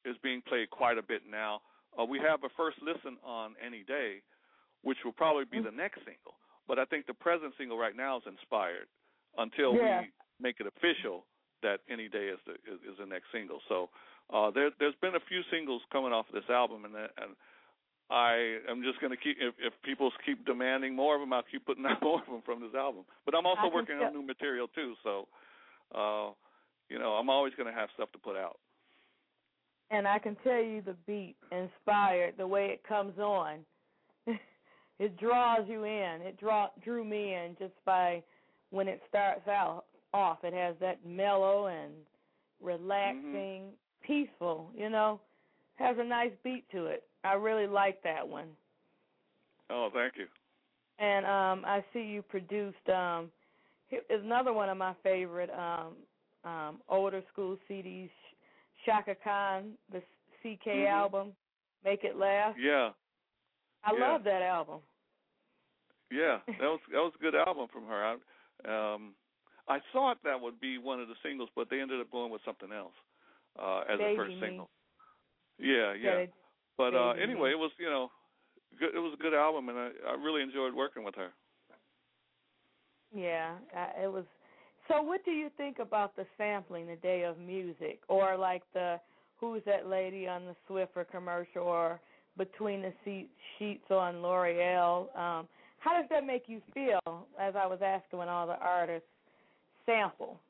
is 0.05 0.17
being 0.19 0.43
played 0.43 0.69
quite 0.71 0.99
a 0.99 1.03
bit 1.03 1.25
now. 1.27 1.63
Uh, 1.99 2.05
we 2.05 2.19
have 2.19 2.45
a 2.45 2.49
first 2.51 2.81
listen 2.83 3.17
on 3.23 3.55
Any 3.65 3.83
Day, 3.83 4.21
which 4.83 4.99
will 5.05 5.13
probably 5.13 5.45
be 5.45 5.59
Mm. 5.59 5.65
the 5.65 5.71
next 5.73 6.05
single. 6.05 6.37
But 6.67 6.79
I 6.79 6.85
think 6.85 7.07
the 7.07 7.15
present 7.15 7.55
single 7.57 7.79
right 7.79 7.97
now 7.97 8.19
is 8.19 8.27
Inspired 8.27 8.89
until 9.39 9.75
Yeah. 9.75 10.01
we 10.03 10.13
make 10.39 10.61
it 10.61 10.67
official 10.67 11.27
that 11.63 11.81
Any 11.89 12.09
Day 12.09 12.29
is 12.29 12.41
the 12.45 12.55
is, 12.67 12.83
is 12.83 12.97
the 12.99 13.07
next 13.07 13.31
single. 13.31 13.61
So 13.69 13.89
uh, 14.31 14.51
there 14.51 14.71
there's 14.79 14.95
been 15.01 15.15
a 15.15 15.29
few 15.29 15.43
singles 15.51 15.83
coming 15.93 16.13
off 16.13 16.29
of 16.29 16.35
this 16.35 16.51
album, 16.51 16.85
and 16.85 16.95
and 16.95 17.37
I 18.11 18.59
am 18.69 18.83
just 18.83 19.01
going 19.01 19.11
to 19.11 19.17
keep 19.17 19.37
if, 19.41 19.55
if 19.59 19.73
people 19.83 20.11
keep 20.25 20.45
demanding 20.45 20.95
more 20.95 21.15
of 21.15 21.21
them, 21.21 21.33
I'll 21.33 21.43
keep 21.51 21.65
putting 21.65 21.87
out 21.91 22.03
more 22.03 22.21
of 22.21 22.27
them 22.27 22.43
from 22.45 22.61
this 22.61 22.75
album. 22.77 23.05
But 23.25 23.35
I'm 23.35 23.47
also 23.47 23.73
working 23.73 23.99
tell- 23.99 24.09
on 24.09 24.15
new 24.15 24.23
material 24.23 24.69
too, 24.69 24.95
so 25.03 25.29
uh, 25.95 26.31
you 26.89 26.99
know 26.99 27.13
I'm 27.13 27.31
always 27.31 27.55
going 27.55 27.73
to 27.73 27.79
have 27.79 27.89
stuff 27.95 28.13
to 28.13 28.19
put 28.19 28.37
out. 28.37 28.59
And 29.91 30.09
I 30.09 30.19
can 30.19 30.37
tell 30.43 30.63
you 30.63 30.81
the 30.81 30.97
beat, 31.07 31.37
Inspired, 31.51 32.35
the 32.39 32.47
way 32.47 32.69
it 32.69 32.83
comes 32.83 33.19
on, 33.19 33.59
it 34.99 35.19
draws 35.19 35.69
you 35.69 35.85
in. 35.85 36.23
It 36.23 36.39
draw 36.41 36.69
drew 36.83 37.05
me 37.05 37.35
in 37.35 37.57
just 37.59 37.75
by 37.85 38.23
when 38.71 38.89
it 38.89 39.03
starts 39.09 39.47
out 39.49 39.85
off. 40.15 40.39
It 40.45 40.55
has 40.55 40.77
that 40.81 41.05
mellow 41.07 41.67
and 41.67 41.93
relaxing, 42.63 43.65
peaceful. 44.03 44.71
You 44.77 44.91
know, 44.91 45.21
has 45.77 45.97
a 45.99 46.05
nice 46.05 46.33
beat 46.45 46.65
to 46.73 46.87
it. 46.87 47.05
I 47.25 47.35
really 47.35 47.67
like 47.67 48.03
that 48.03 48.27
one. 48.27 48.49
Oh, 49.71 49.91
thank 49.93 50.17
you. 50.17 50.27
and 50.99 51.25
um 51.27 51.65
I 51.67 51.85
see 51.93 52.01
you 52.03 52.23
produced 52.23 52.89
um 52.89 53.31
here 53.89 54.01
is 54.11 54.23
another 54.25 54.53
one 54.53 54.69
of 54.69 54.77
my 54.79 54.95
favorite 55.03 55.51
um 55.51 55.95
um 56.45 56.81
older 56.89 57.23
school 57.33 57.57
CDs 57.69 58.11
Chaka 58.85 59.15
Khan 59.23 59.73
the 59.93 60.01
CK 60.43 60.67
Mhm. 60.67 60.87
album 60.89 61.33
Make 61.85 62.05
It 62.05 62.17
Last 62.17 62.59
Yeah, 62.59 62.93
I 63.85 63.93
yeah. 63.93 63.99
love 64.13 64.25
that 64.25 64.43
album 64.43 64.81
yeah, 66.11 66.39
that 66.59 66.67
was 66.69 66.81
that 66.93 66.99
was 66.99 67.13
a 67.19 67.23
good 67.23 67.35
album 67.35 67.69
from 67.73 67.87
her. 67.87 68.05
I, 68.05 68.95
um, 68.95 69.15
I 69.69 69.79
thought 69.93 70.19
that 70.25 70.41
would 70.41 70.61
be 70.61 70.79
one 70.79 71.01
of 71.01 71.09
the 71.09 71.15
singles, 71.23 71.49
but 71.57 71.69
they 71.71 71.81
ended 71.81 72.01
up 72.01 72.11
going 72.11 72.31
with 72.31 72.43
something 72.45 72.73
else 72.73 72.95
uh, 73.61 73.81
as 73.91 73.99
Baby 73.99 74.13
a 74.13 74.17
first 74.17 74.35
Me. 74.35 74.41
single. 74.41 74.71
Yeah, 75.59 75.93
yeah. 75.95 76.15
they- 76.17 76.31
But 76.79 76.95
uh, 76.95 77.11
anyway, 77.13 77.49
Me. 77.51 77.55
it 77.55 77.59
was 77.59 77.71
you 77.79 77.91
know, 77.91 78.11
good, 78.79 78.95
it 78.95 78.99
was 78.99 79.15
a 79.19 79.23
good 79.23 79.35
album, 79.35 79.69
and 79.69 79.79
I, 79.79 79.91
I 80.11 80.15
really 80.15 80.43
enjoyed 80.43 80.75
working 80.75 81.05
with 81.05 81.15
her. 81.17 81.31
yeah 83.15 83.57
I, 83.77 84.05
it 84.05 84.13
was 84.13 84.25
so 84.89 85.03
what 85.03 85.25
do 85.25 85.31
you 85.31 85.49
think 85.57 85.79
about 85.79 86.17
the 86.17 86.27
sampling 86.39 86.87
the 86.87 86.97
day 86.97 87.23
of 87.25 87.39
music 87.39 88.01
or 88.09 88.37
like 88.37 88.63
the 88.75 88.99
who's 89.39 89.63
that 89.67 89.87
lady 89.89 90.27
on 90.27 90.45
the 90.47 90.57
Swiffer 90.69 91.05
commercial 91.11 91.63
or 91.65 92.01
between 92.39 92.81
the 92.83 92.93
seat, 93.05 93.29
sheets 93.59 93.85
on 93.91 94.23
L'Oreal 94.23 95.03
um 95.17 95.47
how 95.79 95.93
does 96.01 96.09
that 96.11 96.25
make 96.27 96.45
you 96.47 96.61
feel 96.73 97.27
as 97.39 97.55
I 97.57 97.67
was 97.67 97.81
asking 97.85 98.19
when 98.19 98.29
all 98.29 98.47
the 98.47 98.59
artists 98.59 99.09
sample 99.85 100.41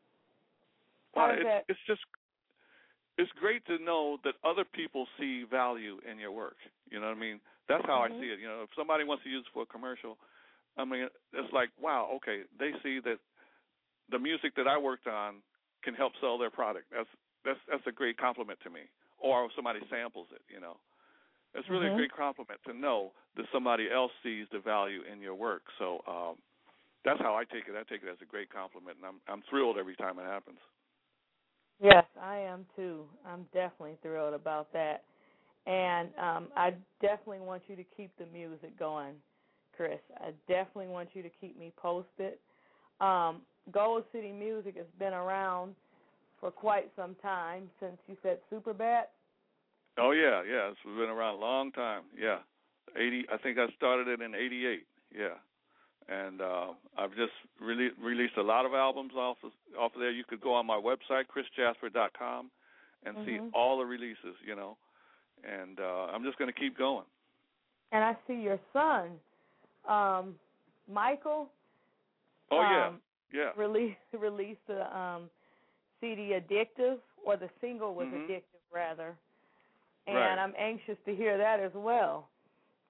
how 1.14 1.26
Well, 1.26 1.28
does 1.30 1.38
it's, 1.40 1.46
that 1.48 1.64
it's 1.68 1.80
just 1.86 2.00
it's 3.18 3.30
great 3.38 3.64
to 3.66 3.78
know 3.78 4.18
that 4.24 4.34
other 4.44 4.64
people 4.64 5.06
see 5.18 5.44
value 5.48 6.00
in 6.10 6.18
your 6.18 6.32
work. 6.32 6.56
You 6.90 7.00
know 7.00 7.08
what 7.08 7.16
I 7.16 7.20
mean? 7.20 7.40
That's 7.68 7.84
how 7.86 8.00
Mhm. 8.00 8.04
I 8.04 8.08
see 8.20 8.26
it. 8.26 8.40
You 8.40 8.48
know, 8.48 8.62
if 8.62 8.70
somebody 8.76 9.04
wants 9.04 9.24
to 9.24 9.30
use 9.30 9.44
it 9.46 9.52
for 9.52 9.62
a 9.62 9.66
commercial, 9.66 10.18
I 10.76 10.84
mean, 10.84 11.08
it's 11.32 11.52
like, 11.52 11.70
wow, 11.80 12.08
okay, 12.16 12.42
they 12.58 12.72
see 12.82 13.00
that 13.04 13.18
the 14.10 14.18
music 14.18 14.54
that 14.56 14.66
I 14.66 14.78
worked 14.78 15.06
on 15.06 15.42
can 15.84 15.94
help 15.94 16.12
sell 16.20 16.38
their 16.38 16.50
product. 16.50 16.86
That's 16.90 17.08
that's 17.44 17.60
that's 17.70 17.86
a 17.86 17.92
great 17.92 18.16
compliment 18.16 18.60
to 18.64 18.70
me. 18.70 18.82
Or 19.18 19.44
if 19.44 19.52
somebody 19.54 19.80
samples 19.90 20.28
it, 20.34 20.42
you 20.52 20.60
know. 20.60 20.78
It's 21.54 21.68
really 21.68 21.88
Mhm. 21.88 21.92
a 21.92 21.96
great 21.96 22.12
compliment 22.12 22.60
to 22.66 22.72
know 22.72 23.12
that 23.36 23.44
somebody 23.52 23.90
else 23.90 24.12
sees 24.22 24.46
the 24.52 24.58
value 24.58 25.02
in 25.10 25.20
your 25.20 25.34
work. 25.34 25.62
So 25.78 26.00
um 26.06 26.36
that's 27.04 27.20
how 27.20 27.34
I 27.34 27.44
take 27.44 27.68
it. 27.68 27.74
I 27.76 27.82
take 27.82 28.02
it 28.02 28.08
as 28.08 28.20
a 28.22 28.26
great 28.26 28.50
compliment 28.50 28.96
and 28.98 29.06
I'm 29.06 29.20
I'm 29.28 29.42
thrilled 29.50 29.76
every 29.78 29.96
time 29.96 30.18
it 30.18 30.24
happens. 30.24 30.58
Yes, 31.82 32.04
I 32.20 32.36
am 32.38 32.64
too. 32.76 33.06
I'm 33.26 33.44
definitely 33.52 33.98
thrilled 34.02 34.34
about 34.34 34.72
that. 34.72 35.02
And 35.66 36.10
um 36.16 36.48
I 36.56 36.74
definitely 37.00 37.40
want 37.40 37.62
you 37.66 37.76
to 37.76 37.84
keep 37.96 38.16
the 38.18 38.26
music 38.32 38.78
going, 38.78 39.14
Chris. 39.76 40.00
I 40.18 40.30
definitely 40.48 40.88
want 40.88 41.10
you 41.14 41.22
to 41.22 41.30
keep 41.40 41.58
me 41.58 41.72
posted. 41.76 42.34
Um 43.00 43.42
Gold 43.72 44.04
City 44.12 44.32
Music 44.32 44.76
has 44.76 44.86
been 44.98 45.12
around 45.12 45.74
for 46.40 46.50
quite 46.50 46.90
some 46.96 47.14
time 47.22 47.70
since 47.80 47.96
you 48.06 48.16
said 48.22 48.38
Superbad. 48.52 49.04
Oh 49.98 50.12
yeah, 50.12 50.42
yeah. 50.48 50.70
It's 50.70 50.78
been 50.84 51.10
around 51.10 51.36
a 51.36 51.40
long 51.40 51.72
time. 51.72 52.02
Yeah, 52.18 52.38
eighty. 52.96 53.24
I 53.32 53.38
think 53.38 53.58
I 53.58 53.66
started 53.76 54.08
it 54.08 54.20
in 54.20 54.34
'88. 54.34 54.86
Yeah, 55.16 55.28
and 56.08 56.40
uh, 56.40 56.66
I've 56.96 57.14
just 57.14 57.32
rele- 57.62 57.96
released 58.02 58.36
a 58.36 58.42
lot 58.42 58.66
of 58.66 58.74
albums 58.74 59.12
off 59.16 59.36
of, 59.44 59.52
off 59.78 59.94
of 59.94 60.00
there. 60.00 60.10
You 60.10 60.24
could 60.24 60.40
go 60.40 60.54
on 60.54 60.66
my 60.66 60.76
website, 60.80 61.24
chrisjasper.com, 61.26 62.50
and 63.04 63.16
see 63.24 63.38
Mhm. 63.38 63.50
all 63.54 63.78
the 63.78 63.84
releases. 63.84 64.36
You 64.44 64.56
know, 64.56 64.76
and 65.44 65.78
uh, 65.80 66.06
I'm 66.12 66.24
just 66.24 66.38
going 66.38 66.52
to 66.52 66.58
keep 66.58 66.76
going. 66.76 67.06
And 67.92 68.02
I 68.02 68.16
see 68.26 68.34
your 68.34 68.58
son, 68.72 69.20
um, 69.86 70.38
Michael, 70.88 71.50
Oh 72.50 72.60
um, 72.60 73.00
yeah, 73.32 73.44
yeah. 73.44 73.50
release 73.56 73.96
released 74.18 74.66
the 74.66 74.96
um 74.96 75.30
CD 76.00 76.32
Addictive 76.38 76.98
or 77.24 77.36
the 77.36 77.48
single 77.60 77.94
was 77.94 78.06
Mhm. 78.08 78.26
Addictive 78.28 78.62
rather. 78.74 79.16
And 80.06 80.16
Right. 80.16 80.38
I'm 80.38 80.54
anxious 80.58 80.96
to 81.06 81.14
hear 81.14 81.38
that 81.38 81.60
as 81.60 81.72
well. 81.74 82.28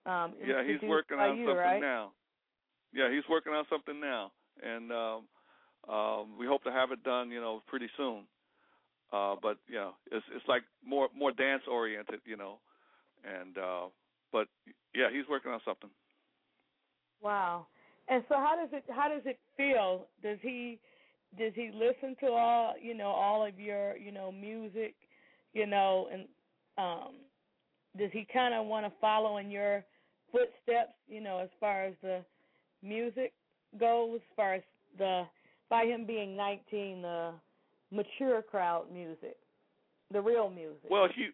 Um 0.07 0.35
Yeah, 0.45 0.63
he's 0.65 0.81
working 0.83 1.19
on 1.19 1.37
you, 1.37 1.47
something 1.47 1.59
right? 1.59 1.81
now. 1.81 2.13
Yeah, 2.93 3.11
he's 3.11 3.29
working 3.29 3.53
on 3.53 3.65
something 3.71 4.01
now, 4.01 4.33
and 4.63 4.93
um, 4.93 5.21
um, 5.93 6.39
we 6.39 6.47
hope 6.47 6.63
to 6.65 6.73
have 6.73 6.93
it 6.93 7.03
done, 7.03 7.31
you 7.31 7.41
know, 7.41 7.63
pretty 7.67 7.89
soon. 7.97 8.25
Uh, 9.13 9.37
but 9.43 9.59
you 9.69 9.75
know, 9.75 9.93
it's 10.11 10.25
it's 10.35 10.47
like 10.49 10.63
more 10.85 11.09
more 11.17 11.33
dance 11.33 11.63
oriented, 11.71 12.21
you 12.25 12.37
know, 12.37 12.59
and 13.25 13.59
uh, 13.59 13.87
but 14.33 14.49
yeah, 14.95 15.09
he's 15.13 15.29
working 15.29 15.53
on 15.53 15.61
something. 15.65 15.91
Wow. 17.23 17.67
And 18.09 18.25
so 18.29 18.35
how 18.37 18.57
does 18.57 18.71
it 18.73 18.85
how 18.91 19.09
does 19.09 19.23
it 19.25 19.39
feel? 19.57 20.07
Does 20.23 20.39
he 20.43 20.81
does 21.39 21.53
he 21.55 21.71
listen 21.73 22.17
to 22.21 22.33
all, 22.33 22.75
you 22.81 22.95
know, 22.95 23.09
all 23.09 23.47
of 23.47 23.59
your, 23.59 23.97
you 23.97 24.13
know, 24.13 24.33
music, 24.33 24.95
you 25.53 25.67
know, 25.67 26.09
and 26.13 26.27
um 26.79 27.15
does 27.99 28.11
he 28.13 28.27
kind 28.33 28.55
of 28.55 28.67
want 28.67 28.87
to 28.87 28.93
follow 29.01 29.37
in 29.37 29.51
your 29.51 29.85
footsteps, 30.31 30.95
you 31.07 31.21
know, 31.21 31.39
as 31.39 31.51
far 31.61 31.85
as 31.85 31.95
the 32.03 32.25
music 32.83 33.33
goes, 33.79 34.17
as 34.17 34.21
far 34.37 34.55
as 34.55 34.63
the 34.99 35.25
by 35.71 35.85
him 35.85 36.05
being 36.07 36.37
19, 36.37 37.03
the 37.03 37.33
mature 37.91 38.43
crowd 38.43 38.85
music, 38.93 39.37
the 40.11 40.21
real 40.21 40.51
music. 40.51 40.91
Well, 40.91 41.09
he 41.15 41.29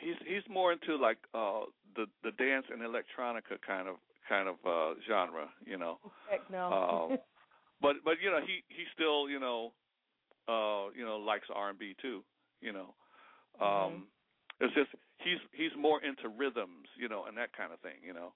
he's 0.00 0.16
he's 0.26 0.42
more 0.48 0.72
into 0.72 0.96
like 0.96 1.18
uh, 1.34 1.62
the 1.96 2.06
the 2.22 2.30
dance 2.32 2.66
and 2.70 2.80
electronica 2.82 3.60
kind 3.66 3.88
of 3.88 3.96
kind 4.28 4.48
of 4.48 4.56
uh, 4.66 4.94
genre, 5.08 5.48
you 5.64 5.78
know. 5.78 5.98
Heck 6.28 6.48
no. 6.50 6.68
Uh, 7.12 7.16
but 7.80 7.96
but 8.04 8.14
you 8.22 8.30
know 8.30 8.40
he 8.40 8.62
he 8.68 8.84
still 8.94 9.28
you 9.28 9.40
know 9.40 9.72
uh 10.48 10.90
you 10.96 11.04
know 11.04 11.16
likes 11.16 11.48
R 11.54 11.70
and 11.70 11.78
B 11.78 11.94
too 12.00 12.22
you 12.60 12.72
know 12.72 12.94
um 13.60 13.66
Mhm. 13.68 14.02
it's 14.60 14.74
just 14.74 14.90
he's 15.18 15.38
he's 15.52 15.72
more 15.78 16.02
into 16.02 16.28
rhythms, 16.28 16.86
you 16.96 17.08
know, 17.08 17.24
and 17.26 17.36
that 17.36 17.52
kind 17.56 17.72
of 17.72 17.80
thing, 17.80 17.98
you 18.02 18.14
know. 18.14 18.32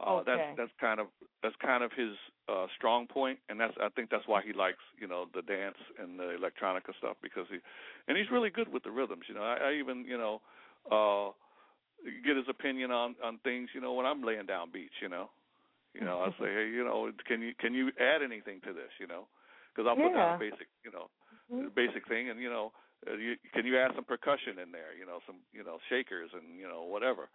Uh, 0.00 0.16
Okay. 0.22 0.24
That's 0.26 0.58
that's 0.58 0.72
kind 0.80 1.00
of 1.00 1.08
that's 1.42 1.56
kind 1.62 1.82
of 1.84 1.92
his 1.92 2.14
uh, 2.48 2.66
strong 2.76 3.06
point, 3.06 3.38
and 3.48 3.60
that's 3.60 3.74
I 3.80 3.88
think 3.90 4.10
that's 4.10 4.26
why 4.26 4.42
he 4.42 4.52
likes 4.52 4.82
you 4.98 5.06
know 5.06 5.26
the 5.34 5.42
dance 5.42 5.78
and 5.98 6.18
the 6.18 6.36
electronica 6.38 6.96
stuff 6.98 7.16
because 7.22 7.46
he 7.50 7.58
and 8.08 8.16
he's 8.16 8.30
really 8.30 8.50
good 8.50 8.68
with 8.72 8.84
the 8.84 8.90
rhythms. 8.90 9.24
You 9.28 9.34
know, 9.34 9.42
I, 9.42 9.70
I 9.70 9.72
even 9.74 10.04
you 10.06 10.18
know 10.18 10.40
uh, 10.90 11.32
get 12.24 12.36
his 12.36 12.46
opinion 12.48 12.90
on 12.90 13.16
on 13.22 13.38
things. 13.44 13.70
You 13.74 13.80
know, 13.80 13.92
when 13.94 14.06
I'm 14.06 14.22
laying 14.22 14.46
down 14.46 14.70
beats, 14.72 14.94
you 15.02 15.08
know, 15.08 15.30
you 15.94 16.04
know 16.04 16.20
I 16.22 16.30
say, 16.40 16.52
hey, 16.58 16.70
you 16.72 16.84
know, 16.84 17.10
can 17.26 17.42
you 17.42 17.52
can 17.58 17.74
you 17.74 17.90
add 18.00 18.22
anything 18.22 18.60
to 18.66 18.72
this? 18.72 18.90
You 19.00 19.06
know, 19.06 19.26
because 19.74 19.88
I'll 19.88 19.96
put 19.96 20.14
down 20.14 20.30
a 20.30 20.34
basic 20.34 20.68
you 20.84 20.90
know 20.92 21.08
Mhm. 21.52 21.74
basic 21.74 22.06
thing, 22.08 22.28
and 22.30 22.40
you 22.40 22.50
know, 22.50 22.72
uh, 23.08 23.14
you, 23.16 23.36
can 23.54 23.64
you 23.66 23.78
add 23.78 23.92
some 23.94 24.04
percussion 24.04 24.58
in 24.58 24.70
there? 24.72 24.92
You 24.98 25.06
know, 25.06 25.20
some 25.26 25.36
you 25.52 25.64
know 25.64 25.78
shakers 25.88 26.30
and 26.34 26.58
you 26.58 26.68
know 26.68 26.82
whatever. 26.82 27.28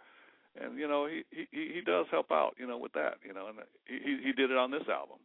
And 0.60 0.78
you 0.78 0.88
know 0.88 1.08
he 1.08 1.24
he 1.32 1.74
he 1.76 1.82
does 1.82 2.06
help 2.12 2.32
out 2.32 2.54
you 2.58 2.68
know 2.68 2.78
with 2.78 2.94
that 2.94 3.16
you 3.26 3.34
know 3.34 3.48
and 3.48 3.58
he 3.86 3.98
he 3.98 4.18
he 4.26 4.32
did 4.34 4.52
it 4.52 4.58
on 4.58 4.72
this 4.72 4.88
album. 4.90 5.18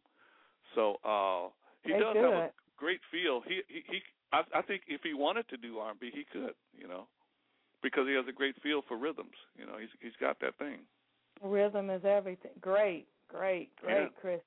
So 0.75 0.97
uh 1.03 1.49
he 1.83 1.93
They 1.93 1.99
does 1.99 2.15
have 2.15 2.33
a 2.33 2.51
great 2.77 3.01
feel. 3.11 3.41
He 3.45 3.61
he 3.67 3.83
he 3.87 3.99
I 4.31 4.41
I 4.53 4.61
think 4.61 4.83
if 4.87 5.01
he 5.03 5.13
wanted 5.13 5.47
to 5.49 5.57
do 5.57 5.77
R&B 5.79 6.11
he 6.13 6.25
could, 6.31 6.55
you 6.77 6.87
know. 6.87 7.07
Because 7.81 8.07
he 8.07 8.13
has 8.15 8.25
a 8.27 8.33
great 8.33 8.55
feel 8.61 8.81
for 8.89 8.97
rhythms, 8.97 9.37
you 9.57 9.65
know. 9.65 9.77
He's 9.79 9.89
he's 10.01 10.15
got 10.19 10.39
that 10.41 10.57
thing. 10.57 10.79
Rhythm 11.41 11.89
is 11.89 12.03
everything. 12.03 12.51
Great, 12.59 13.07
great, 13.29 13.73
great, 13.77 14.01
Yeah. 14.01 14.07
Chris. 14.19 14.41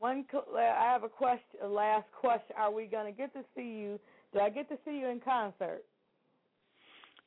One, 0.00 0.24
I 0.56 0.90
have 0.92 1.04
a 1.04 1.08
question. 1.08 1.60
A 1.62 1.68
last 1.68 2.10
question. 2.10 2.56
Are 2.56 2.72
we 2.72 2.86
going 2.86 3.06
to 3.06 3.16
get 3.16 3.32
to 3.34 3.44
see 3.54 3.62
you? 3.78 4.00
Do 4.32 4.40
I 4.40 4.50
get 4.50 4.68
to 4.70 4.76
see 4.84 4.98
you 4.98 5.06
in 5.06 5.20
concert? 5.20 5.84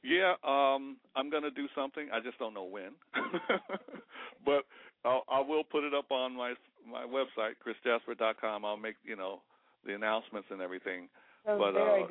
Yeah, 0.06 0.34
um, 0.44 0.98
I'm 1.16 1.32
gonna 1.32 1.50
do 1.50 1.68
something. 1.74 2.10
I 2.14 2.20
just 2.20 2.38
don't 2.38 2.54
know 2.54 2.64
when, 2.64 2.92
but 4.46 4.66
I'll, 5.04 5.24
I 5.28 5.40
will 5.40 5.64
put 5.64 5.84
it 5.84 5.96
up 5.96 6.12
on 6.12 6.36
my 6.36 6.54
my 6.88 7.04
website, 7.04 7.54
chrisjasper.com. 7.66 8.64
I'll 8.64 8.78
make 8.78 8.98
you 9.04 9.16
know 9.16 9.42
the 9.84 9.96
announcements 9.96 10.48
and 10.52 10.62
everything. 10.62 11.10
That 11.46 11.58
but 11.58 11.76
uh, 11.76 12.06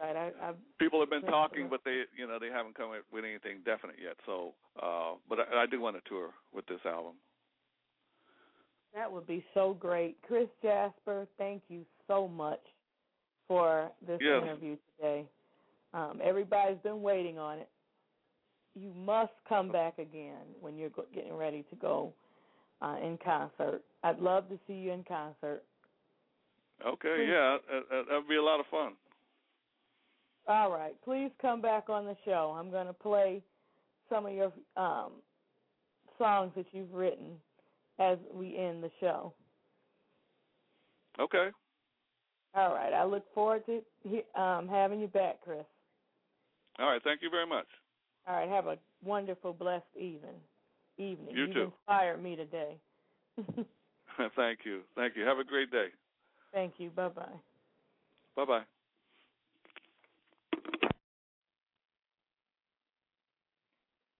Right. 0.00 0.16
I, 0.16 0.32
I, 0.42 0.52
people 0.78 1.00
have 1.00 1.08
been 1.10 1.22
talking, 1.22 1.68
but 1.70 1.80
they 1.84 2.02
you 2.14 2.26
know 2.26 2.38
they 2.38 2.48
haven't 2.48 2.76
come 2.76 2.90
with 2.90 3.24
anything 3.24 3.60
definite 3.64 3.96
yet. 4.02 4.16
So, 4.26 4.52
uh, 4.82 5.12
but 5.26 5.38
I, 5.40 5.62
I 5.62 5.66
do 5.66 5.80
want 5.80 5.96
to 5.96 6.06
tour 6.08 6.30
with 6.54 6.66
this 6.66 6.80
album. 6.84 7.14
that 8.94 9.10
would 9.10 9.26
be 9.26 9.42
so 9.54 9.72
great. 9.72 10.18
Chris 10.26 10.48
Jasper, 10.62 11.26
thank 11.38 11.62
you 11.68 11.86
so 12.06 12.28
much 12.28 12.60
for 13.48 13.90
this 14.06 14.20
Yes. 14.20 14.42
interview 14.42 14.76
today. 14.98 15.26
Um, 15.92 16.20
everybody's 16.22 16.78
been 16.82 17.02
waiting 17.02 17.38
on 17.38 17.58
it. 17.58 17.68
You 18.74 18.92
must 18.94 19.32
come 19.48 19.72
back 19.72 19.98
again 19.98 20.46
when 20.60 20.76
you're 20.76 20.90
getting 21.12 21.34
ready 21.34 21.64
to 21.70 21.76
go 21.76 22.12
uh, 22.80 22.96
in 23.02 23.18
concert. 23.24 23.82
I'd 24.04 24.20
love 24.20 24.48
to 24.48 24.58
see 24.66 24.74
you 24.74 24.92
in 24.92 25.04
concert. 25.04 25.62
Okay, 26.86 27.14
Please. 27.16 27.28
yeah, 27.30 27.58
that, 27.90 28.04
that'd 28.08 28.28
be 28.28 28.36
a 28.36 28.42
lot 28.42 28.60
of 28.60 28.66
fun. 28.70 28.92
All 30.48 30.70
right, 30.70 30.94
please 31.04 31.30
come 31.42 31.60
back 31.60 31.88
on 31.90 32.06
the 32.06 32.16
show. 32.24 32.54
I'm 32.58 32.70
going 32.70 32.86
to 32.86 32.92
play 32.92 33.42
some 34.08 34.26
of 34.26 34.32
your 34.32 34.52
um, 34.76 35.12
songs 36.18 36.52
that 36.56 36.66
you've 36.72 36.92
written 36.92 37.32
as 37.98 38.18
we 38.32 38.56
end 38.56 38.82
the 38.82 38.90
show. 39.00 39.34
Okay, 41.20 41.48
All 42.54 42.72
right, 42.72 42.94
I 42.94 43.04
look 43.04 43.24
forward 43.34 43.62
to 43.66 44.40
um, 44.40 44.68
having 44.68 45.00
you 45.00 45.08
back, 45.08 45.40
Chris. 45.42 45.64
All 46.78 46.86
right. 46.86 47.02
Thank 47.02 47.22
you 47.22 47.30
very 47.30 47.46
much. 47.46 47.66
All 48.26 48.36
right, 48.36 48.48
have 48.48 48.66
a 48.66 48.78
wonderful, 49.02 49.52
blessed 49.52 49.84
evening. 49.96 50.40
Evening. 50.98 51.34
You 51.34 51.46
You've 51.46 51.54
too. 51.54 51.72
inspired 51.86 52.22
me 52.22 52.36
today. 52.36 52.76
Thank 54.36 54.60
you, 54.64 54.80
thank 54.96 55.16
you. 55.16 55.24
Have 55.24 55.38
a 55.38 55.44
great 55.44 55.70
day. 55.70 55.86
Thank 56.52 56.74
you. 56.78 56.90
Bye 56.90 57.08
bye. 57.08 57.22
Bye 58.36 58.44
bye. 58.44 58.62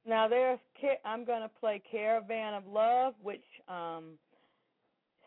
Now 0.06 0.26
there's 0.28 0.58
I'm 1.04 1.24
going 1.24 1.42
to 1.42 1.50
play 1.60 1.82
Caravan 1.90 2.54
of 2.54 2.66
Love, 2.66 3.14
which 3.22 3.44
um, 3.68 4.18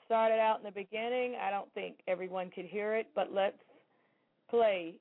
started 0.06 0.40
out 0.40 0.58
in 0.58 0.64
the 0.64 0.72
beginning. 0.72 1.36
I 1.42 1.52
don't 1.52 1.72
think 1.74 1.98
everyone 2.08 2.50
could 2.50 2.66
hear 2.66 2.96
it, 2.96 3.08
but 3.16 3.32
let's 3.32 3.58
play 4.50 4.96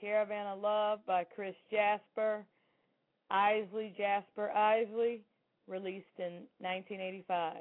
Caravan 0.00 0.46
of 0.46 0.60
Love 0.60 1.00
by 1.06 1.24
Chris 1.24 1.54
Jasper, 1.70 2.44
Isley 3.30 3.94
Jasper 3.96 4.50
Isley, 4.50 5.22
released 5.66 6.18
in 6.18 6.44
1985. 6.58 7.56